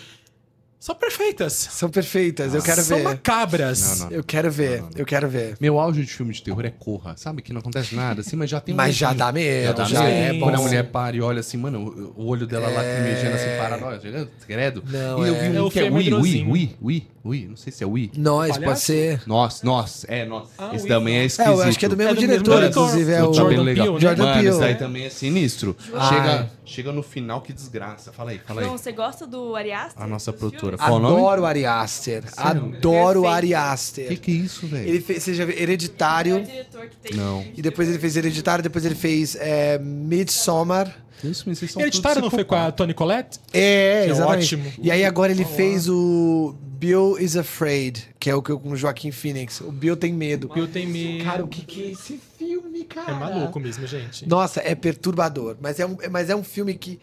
[0.82, 1.52] são perfeitas.
[1.52, 3.04] São perfeitas, eu quero são ver.
[3.04, 4.00] macabras.
[4.00, 4.16] Não, não.
[4.16, 5.56] Eu quero ver, eu quero ver.
[5.60, 7.14] Meu auge de filme de terror é Corra.
[7.16, 9.84] Sabe que não acontece nada assim, mas já tem um Mas já dá medo, dá
[9.84, 10.16] já medo.
[10.16, 10.46] é bom.
[10.46, 13.84] Quando a mulher para e olha assim, mano, o olho dela lá lacrimejando assim, parado,
[13.84, 14.82] olha, credo.
[14.90, 15.48] Não, e eu é.
[15.50, 16.44] vi É um o que é Ui, Ui.
[16.48, 18.10] Ui, Ui, Ui, não sei se é Ui.
[18.16, 19.22] Nós, pode ser.
[19.28, 20.48] Nossa, nossa, é, nossa.
[20.58, 20.88] Ah, Esse Ui.
[20.88, 21.52] também é É, esquisito.
[21.54, 22.80] eu acho que é do mesmo É do mesmo diretor, diretor.
[22.80, 23.12] inclusive.
[23.12, 23.86] É Do o Jordan bem legal.
[23.86, 24.00] Peele, né?
[24.00, 24.48] Jordan Mano, Peele.
[24.48, 25.76] esse daí também é sinistro.
[26.08, 28.12] Chega, chega no final, que desgraça.
[28.12, 28.66] Fala aí, fala aí.
[28.66, 30.02] João, você gosta do Ari Aster?
[30.02, 30.76] A nossa produtora.
[30.76, 31.16] Qual o nome?
[31.16, 32.24] Adoro o Ari Aster.
[32.36, 33.26] Adoro o.
[33.28, 34.20] Ari Que Aster.
[34.20, 34.88] que é isso, velho?
[34.88, 36.42] Ele fez, você já viu, É o Hereditário.
[36.44, 37.16] diretor que tem.
[37.16, 37.44] Não.
[37.56, 40.92] E depois ele fez Hereditário, depois ele fez é, Midsommar.
[41.22, 42.72] Isso, mas vocês são Hereditário não foi com a.
[42.72, 43.38] Toni Collette?
[43.52, 44.56] É, Que é exatamente.
[44.56, 44.72] ótimo.
[44.82, 46.52] E aí agora ele fez o
[46.82, 49.60] Bill is Afraid, que é o que eu com o Joaquim Phoenix.
[49.60, 50.50] O Bill tem medo.
[50.56, 51.24] Eu tenho medo.
[51.24, 53.12] Cara, o que, que é esse filme, cara?
[53.12, 54.28] É maluco mesmo, gente.
[54.28, 55.56] Nossa, é perturbador.
[55.60, 56.98] Mas é, um, mas é um filme que.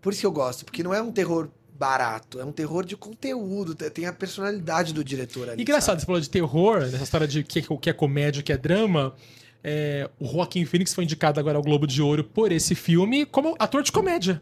[0.00, 2.96] Por isso que eu gosto, porque não é um terror barato, é um terror de
[2.96, 3.74] conteúdo.
[3.74, 5.60] Tem a personalidade do diretor ali.
[5.60, 6.00] E engraçado, sabe?
[6.00, 8.56] você falou de terror, nessa história de que, o que é comédia, o que é
[8.56, 9.14] drama.
[9.62, 13.54] É, o Joaquim Phoenix foi indicado agora ao Globo de Ouro por esse filme como
[13.58, 14.40] ator de comédia.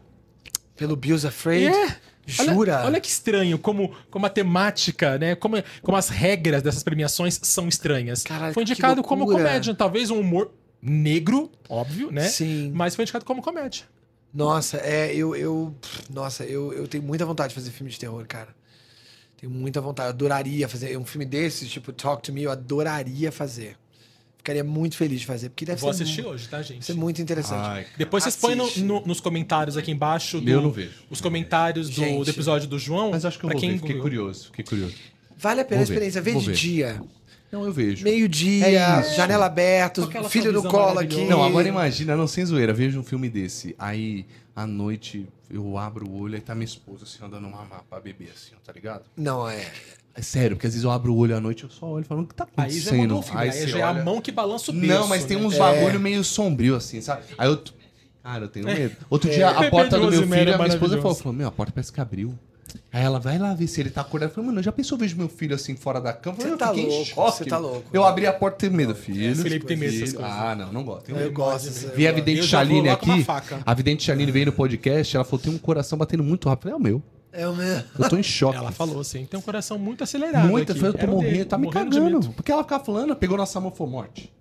[0.77, 1.67] Pelo Bill's Afraid.
[1.67, 2.08] É.
[2.31, 2.77] Jura?
[2.77, 5.35] Olha, olha que estranho como, como a temática, né?
[5.35, 8.23] Como, como as regras dessas premiações são estranhas.
[8.23, 9.73] Caralho, foi indicado como comédia.
[9.73, 10.51] Talvez um humor
[10.81, 12.27] negro, óbvio, né?
[12.27, 12.71] Sim.
[12.73, 13.85] Mas foi indicado como comédia.
[14.33, 15.75] Nossa, é, eu, eu.
[16.09, 18.55] Nossa, eu, eu tenho muita vontade de fazer filme de terror, cara.
[19.37, 20.09] Tenho muita vontade.
[20.09, 23.75] Eu adoraria fazer um filme desses, tipo Talk to Me, eu adoraria fazer.
[24.39, 26.83] Ficaria muito feliz de fazer, porque deve Vou ser, assistir mu- hoje, tá, gente?
[26.83, 27.59] ser muito interessante.
[27.67, 28.81] Ai, Depois vocês põem no- Assiste.
[28.81, 30.91] no- nos comentários aqui embaixo do, Eu não vejo.
[31.09, 32.23] os comentários do, Gente.
[32.23, 33.11] do episódio do João.
[33.11, 33.77] Mas acho que eu pra vou quem ver.
[33.79, 34.01] Fiquei viu.
[34.01, 34.95] curioso, fiquei curioso.
[35.37, 36.21] Vale a pena a Vou ver, experiência.
[36.21, 36.55] Vê vou de ver.
[36.55, 37.01] dia.
[37.51, 38.03] Não, eu vejo.
[38.03, 39.15] Meio-dia, É isso.
[39.15, 41.25] janela aberta, Com aquela filho no visão colo aqui.
[41.25, 43.75] Não, agora imagina, não, sem zoeira, veja um filme desse.
[43.77, 44.25] Aí,
[44.55, 47.99] à noite, eu abro o olho e tá minha esposa assim, andando uma mapa pra
[47.99, 49.03] beber, assim, ó, tá ligado?
[49.17, 49.65] Não, é.
[50.15, 52.03] É sério, porque às vezes eu abro o olho à noite e eu só olho
[52.05, 52.91] falando, o que tá Aí acontecendo?
[52.95, 53.39] já mandou o filme.
[53.41, 54.87] Aí, você já é a olha- mão que balança o berço.
[54.87, 55.45] Não, mas tem né?
[55.45, 55.59] uns É.
[55.59, 57.23] bagulho meio sombrio, assim, sabe?
[57.37, 57.61] Aí eu.
[58.21, 58.95] Cara, eu tenho medo.
[59.09, 61.51] Outro dia, a porta do meu filho, é a minha esposa falou: falou: Meu, a
[61.51, 62.37] porta parece que abriu.
[62.93, 64.29] Aí ela vai lá ver se ele tá acordado.
[64.29, 66.35] Eu falei, mano, já pensou eu vejo meu filho assim fora da cama?
[66.37, 66.71] Eu Você falei, eu tá
[67.15, 67.83] louco, você tá louco.
[67.91, 69.35] Eu abri a porta e tenho medo, filho.
[69.37, 70.31] Felipe tem medo dessas coisas.
[70.31, 71.09] Ah, não, não gosto.
[71.09, 71.31] Eu medo.
[71.31, 71.65] gosto.
[71.85, 73.25] eu Vi a vidente Eu já Chaline aqui.
[73.65, 76.69] A vidente Chaline veio no podcast, ela falou: tem um coração batendo muito rápido.
[76.69, 77.03] Eu falei, é o meu.
[77.31, 77.81] É o meu.
[77.97, 78.57] Eu tô em choque.
[78.57, 80.83] Ela falou assim, tem um coração muito acelerado Muito, aqui.
[80.83, 82.29] eu tô morrendo, tá me cagando.
[82.31, 84.33] Porque ela ficava falando, pegou nossa mão falou morte.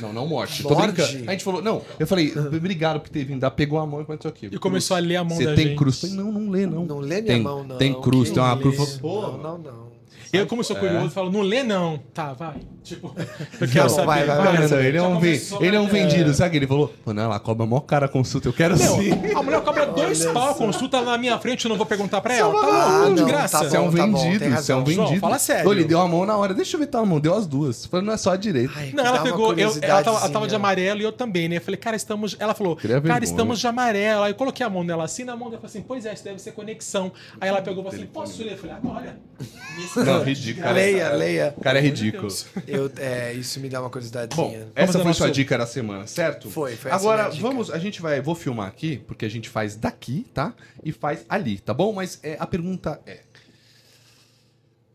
[0.00, 0.62] Não, não morte.
[0.62, 1.28] Tô brincando.
[1.28, 1.82] A gente falou, não.
[1.98, 3.42] Eu falei, obrigado por ter vindo.
[3.42, 4.46] Ela pegou a mão e comentou aqui.
[4.46, 5.78] E começou a ler a mão Você da tem gente.
[5.78, 6.02] cruz?
[6.02, 6.84] Eu falei, não, não lê, não.
[6.84, 7.78] Não lê minha tem, mão, não.
[7.78, 8.62] Tem cruz, tem uma lê?
[8.62, 9.00] cruz.
[9.00, 9.89] Não, não, não.
[10.32, 11.98] Eu, como sou curioso, falo, não lê não.
[12.14, 12.54] Tá, vai.
[12.84, 13.14] Tipo,
[13.60, 14.06] eu quero Não, saber.
[14.06, 14.68] vai, vai, vai.
[14.68, 16.56] não, ele é um, começou, ele é um vendido, sabe?
[16.56, 19.10] Ele falou, mano, ela cobra mó cara a consulta, eu quero Meu, sim.
[19.34, 22.34] a mulher cobra dois pau a consulta na minha frente, eu não vou perguntar pra
[22.34, 22.52] ela.
[22.52, 23.58] Tá Ah, louco, de não, graça.
[23.58, 25.06] tá Você é um bom, tá bom, vendido, tem você é um vendido.
[25.08, 25.72] João, fala sério.
[25.72, 27.86] Ele deu a mão na hora, deixa eu ver tua mão, deu as duas.
[27.86, 28.72] Falei, não é só a direita.
[28.76, 30.56] Ai, Não, ela pegou, eu, ela, tava, ela tava de curiosidadezinha.
[30.58, 31.56] amarelo e eu também, né?
[31.56, 32.36] Eu falei, cara, estamos.
[32.38, 32.76] Ela falou,
[33.06, 34.22] cara, estamos de amarelo.
[34.22, 36.14] Aí eu coloquei a mão dela assim, na mão dela, eu falei assim, pois é,
[36.14, 37.12] isso deve ser conexão.
[37.40, 38.52] Aí ela pegou e falou assim, posso ler?
[38.52, 40.72] Eu falei, ah, ridículo.
[40.72, 41.54] Leia, leia.
[41.56, 42.28] O cara é ridículo.
[42.66, 44.68] Eu, é, isso me dá uma Bom, curiosidadezinha.
[44.74, 46.50] essa foi sua nosso- dica da semana, certo?
[46.50, 47.42] Foi, foi essa Agora, minha dica.
[47.46, 50.54] vamos, a gente vai, vou filmar aqui, porque a gente faz daqui, tá?
[50.84, 51.92] E faz ali, tá bom?
[51.92, 53.20] Mas é, a pergunta é: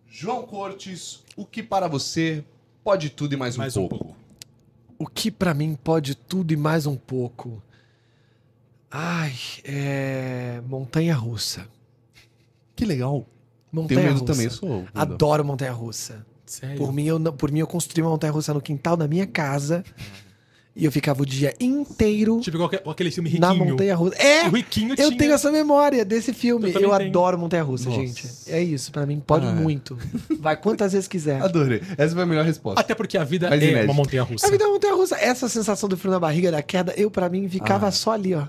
[0.09, 2.43] João Cortes, o que para você
[2.83, 4.05] pode tudo e mais um, Mais um pouco?
[4.05, 4.17] pouco.
[4.97, 7.61] O que pra mim pode tudo e mais um pouco?
[8.89, 9.33] Ai,
[9.65, 10.61] é.
[10.67, 11.67] Montanha russa.
[12.75, 13.25] Que legal.
[13.83, 14.25] Tenho Montanha medo russa.
[14.33, 14.85] também, sou.
[14.93, 16.25] Adoro montanha russa.
[16.45, 16.77] Sério.
[16.77, 19.83] Por mim, eu, por mim, eu construí uma montanha russa no quintal da minha casa.
[20.77, 23.47] E eu ficava o dia inteiro Tipo igual aquele- aquele filme Riquinho.
[23.47, 24.15] na montanha russa.
[24.17, 24.45] É!
[24.45, 26.65] O Riquinho Eu tinha- tenho essa memória desse filme.
[26.65, 26.91] Eu Eu, tenho.
[27.09, 28.01] adoro montanha russa, Nossa.
[28.01, 28.27] gente.
[28.47, 29.51] É isso, pra mim pode Ah.
[29.53, 29.97] muito.
[30.37, 31.41] Vai quantas vezes quiser.
[31.41, 31.81] Adorei.
[31.97, 32.81] Essa foi a melhor resposta.
[32.81, 33.85] Até porque a vida Mas é inédito.
[33.85, 34.47] uma montanha russa.
[34.47, 35.15] A vida é uma montanha russa.
[35.15, 37.91] Essa sensação do frio na barriga da queda, eu pra mim ficava Ah.
[37.91, 38.45] só ali, ó.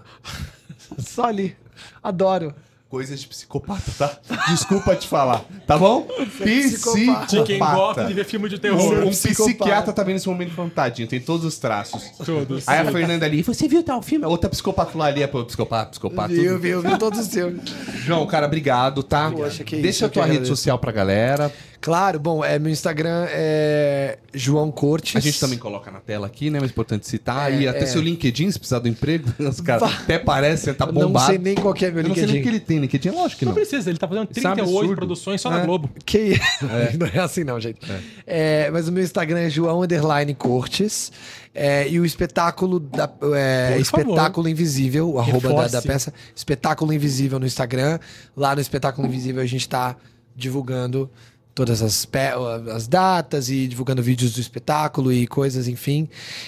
[0.98, 1.54] Só ali.
[2.02, 2.52] Adoro.
[2.88, 4.16] Coisas de psicopata, tá?
[4.48, 6.06] Desculpa te falar, tá bom?
[6.38, 7.26] psicopata.
[7.36, 9.04] De quem gosta de ver filme de Um, terror.
[9.04, 9.44] um psicopata.
[9.56, 12.00] psiquiatra tá vendo nesse momento falando, tadinho, tem todos os traços.
[12.24, 12.66] Todos.
[12.68, 14.24] Aí a Fernanda ali, você viu tal filme?
[14.24, 16.28] A outra psicopata lá ali, é psicopata, psicopata.
[16.32, 17.60] Viu, viu, viu todos os filmes.
[18.04, 19.32] João, cara, obrigado, tá?
[19.32, 20.56] Poxa, que isso, Deixa a tua rede agradeço.
[20.56, 21.52] social pra galera.
[21.86, 25.14] Claro, bom, é, meu Instagram é João Cortes.
[25.14, 26.58] A gente também coloca na tela aqui, né?
[26.60, 27.52] Mas é importante citar.
[27.52, 27.86] É, e até é.
[27.86, 31.12] seu LinkedIn, se precisar do emprego, os caras até parece, tá Eu bombado.
[31.12, 32.50] Não sei nem qual que é meu Eu não sei nem LinkedIn.
[32.50, 33.54] que ele tem LinkedIn, lógico que Não não.
[33.54, 34.96] precisa, ele tá fazendo Isso é um 38 absurdo.
[34.96, 35.58] produções só É.
[35.58, 35.88] na Globo.
[36.04, 36.30] Que...
[36.98, 37.78] Não é assim não, gente.
[38.26, 41.12] É, mas o meu Instagram é João Underline Cortes.
[41.54, 47.38] É, e o espetáculo da é, Espetáculo Invisível, o arroba da, da peça, Espetáculo Invisível
[47.38, 48.00] no Instagram.
[48.36, 49.94] Lá no Espetáculo Invisível a gente tá
[50.34, 51.08] divulgando
[51.56, 52.06] todas as,
[52.72, 56.06] as datas e divulgando vídeos do espetáculo e coisas, enfim.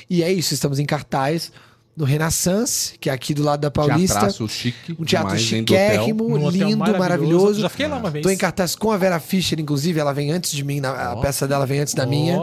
[0.08, 1.50] E é isso, estamos em cartaz
[1.96, 4.14] no Renaissance, que é aqui do lado da Paulista.
[4.20, 4.94] Teatraço chique.
[5.00, 7.60] Um teatro chiquérrimo, hotel lindo, maravilhoso.
[7.62, 8.22] Já fiquei lá uma vez.
[8.22, 11.16] Tô em cartaz com a Vera Fischer, inclusive, ela vem antes de mim, na- a
[11.16, 12.36] peça dela vem antes da minha.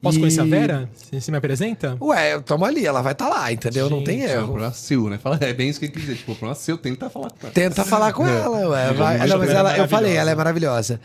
[0.00, 0.88] Posso E- conhecer a Vera?
[1.10, 1.96] Você me apresenta?
[2.00, 3.90] Ué, tamo ali, ela vai estar lá, entendeu?
[3.90, 4.46] Não tem Gente, É um erro.
[4.48, 5.18] problema seu, né?
[5.18, 6.16] Fala, é bem isso que ele quis dizer.
[6.18, 7.50] Tipo, o problema seu, tenta falar com ela.
[7.52, 8.92] Tenta falar com ela, ué.
[8.92, 9.18] vai.
[9.26, 11.00] Não, mas bem, ela, é eu falei, ela é maravilhosa.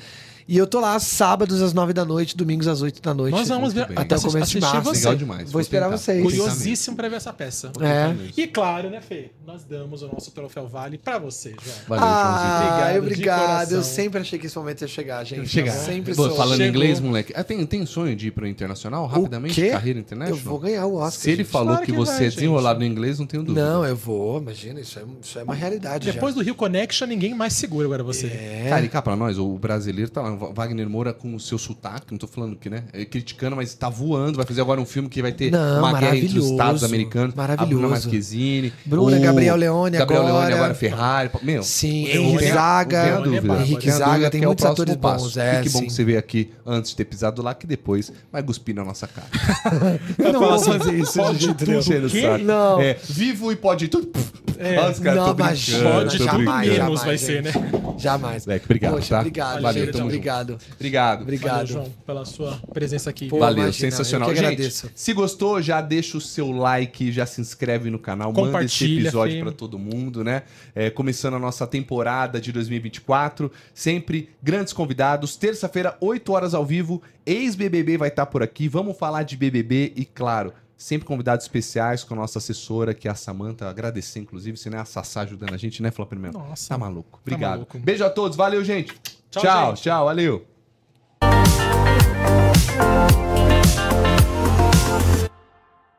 [0.47, 3.33] E eu tô lá sábados às nove da noite, domingos às oito da noite.
[3.33, 3.87] Nós vamos ver.
[3.95, 4.81] Até o começo de março.
[4.81, 4.99] você.
[4.99, 5.51] Legal demais.
[5.51, 5.97] Vou esperar tentar.
[5.97, 6.21] vocês.
[6.21, 6.53] Vou tentar mesmo.
[6.53, 7.71] Curiosíssimo pra ver essa peça.
[7.81, 8.13] É.
[8.35, 9.31] E claro, né, Fê?
[9.45, 11.77] Nós damos o nosso troféu Vale pra você, João.
[11.87, 13.71] Valeu, Ah, Obrigado, obrigado.
[13.73, 15.47] Eu sempre achei que esse momento ia chegar, gente.
[15.47, 15.75] Chegar.
[15.75, 16.35] Eu sempre Pô, sou.
[16.35, 16.69] falando Chegou.
[16.75, 17.33] inglês, moleque.
[17.35, 19.55] Ah, tem, tem sonho de ir pro internacional rapidamente?
[19.55, 19.69] quê?
[19.69, 20.43] Carreira Eu internacional?
[20.43, 21.11] vou ganhar o Oscar.
[21.21, 21.51] Se ele gente.
[21.51, 22.89] falou Claro que, que você vai, é desenrolado gente.
[22.89, 23.65] no inglês, não tenho dúvida.
[23.65, 26.11] Não, eu vou, imagina, isso é, isso é uma realidade.
[26.11, 26.41] Depois já.
[26.41, 28.27] do Rio Connection, ninguém mais segura agora você.
[28.27, 28.65] É.
[28.69, 31.57] Cara, e cá pra nós, o brasileiro tá lá, o Wagner Moura com o seu
[31.57, 32.83] sotaque, não tô falando que, né?
[32.93, 35.99] é, criticando, mas tá voando, vai fazer agora um filme que vai ter Não, uma
[35.99, 37.35] guerra entre os maravilhoso, Estados americanos.
[37.35, 37.75] maravilhoso.
[37.75, 38.73] A Bruna Marquezine.
[38.85, 40.37] Bruna, o Gabriel Leone Gabriel agora.
[40.45, 41.29] Leone agora, Ferrari.
[41.41, 42.97] Meu, Sim, Henrique é- Zaga.
[42.97, 43.61] é.
[43.61, 45.85] Henrique Zaga, tem muitos atores bons, é, que bom sim.
[45.87, 49.07] que você veio aqui antes de ter pisado lá, que depois vai cuspir na nossa
[49.07, 49.27] cara.
[50.17, 52.43] Eu não vou assim, fazer isso, pode tudo.
[52.43, 52.81] Não.
[52.81, 54.11] É, vivo e pode tudo.
[54.57, 54.89] É.
[54.89, 57.51] Os caras, Não, imagina, Pode menos jamais, vai ser, né?
[57.97, 58.45] Jamais.
[58.45, 59.19] Leque, obrigado, Poxa, tá?
[59.19, 60.22] obrigado, Valeu, gente, tamo junto.
[60.29, 60.57] Obrigado.
[60.75, 61.21] Obrigado.
[61.21, 61.53] Obrigado.
[61.53, 63.27] Valeu, João, pela sua presença aqui.
[63.27, 64.29] Pô, Valeu, imagina, sensacional.
[64.29, 64.91] eu que Gente, agradeço.
[64.93, 69.41] se gostou, já deixa o seu like, já se inscreve no canal, manda esse episódio
[69.41, 70.43] pra todo mundo, né?
[70.73, 75.35] É, começando a nossa temporada de 2024, sempre grandes convidados.
[75.35, 78.67] Terça-feira, 8 horas ao vivo, ex-BBB vai estar por aqui.
[78.67, 83.11] Vamos falar de BBB e, claro, sempre convidados especiais com a nossa assessora, que é
[83.11, 83.69] a Samanta.
[83.69, 86.39] Agradecer, inclusive, se não é a Sassá ajudando a gente, né, Flávio Melo?
[86.39, 86.69] Nossa.
[86.69, 87.19] Tá maluco.
[87.21, 87.51] Obrigado.
[87.51, 87.79] maluco.
[87.79, 88.93] Beijo a todos, valeu, gente.
[89.33, 89.81] Tchau, tchau, gente.
[89.81, 90.45] tchau valeu.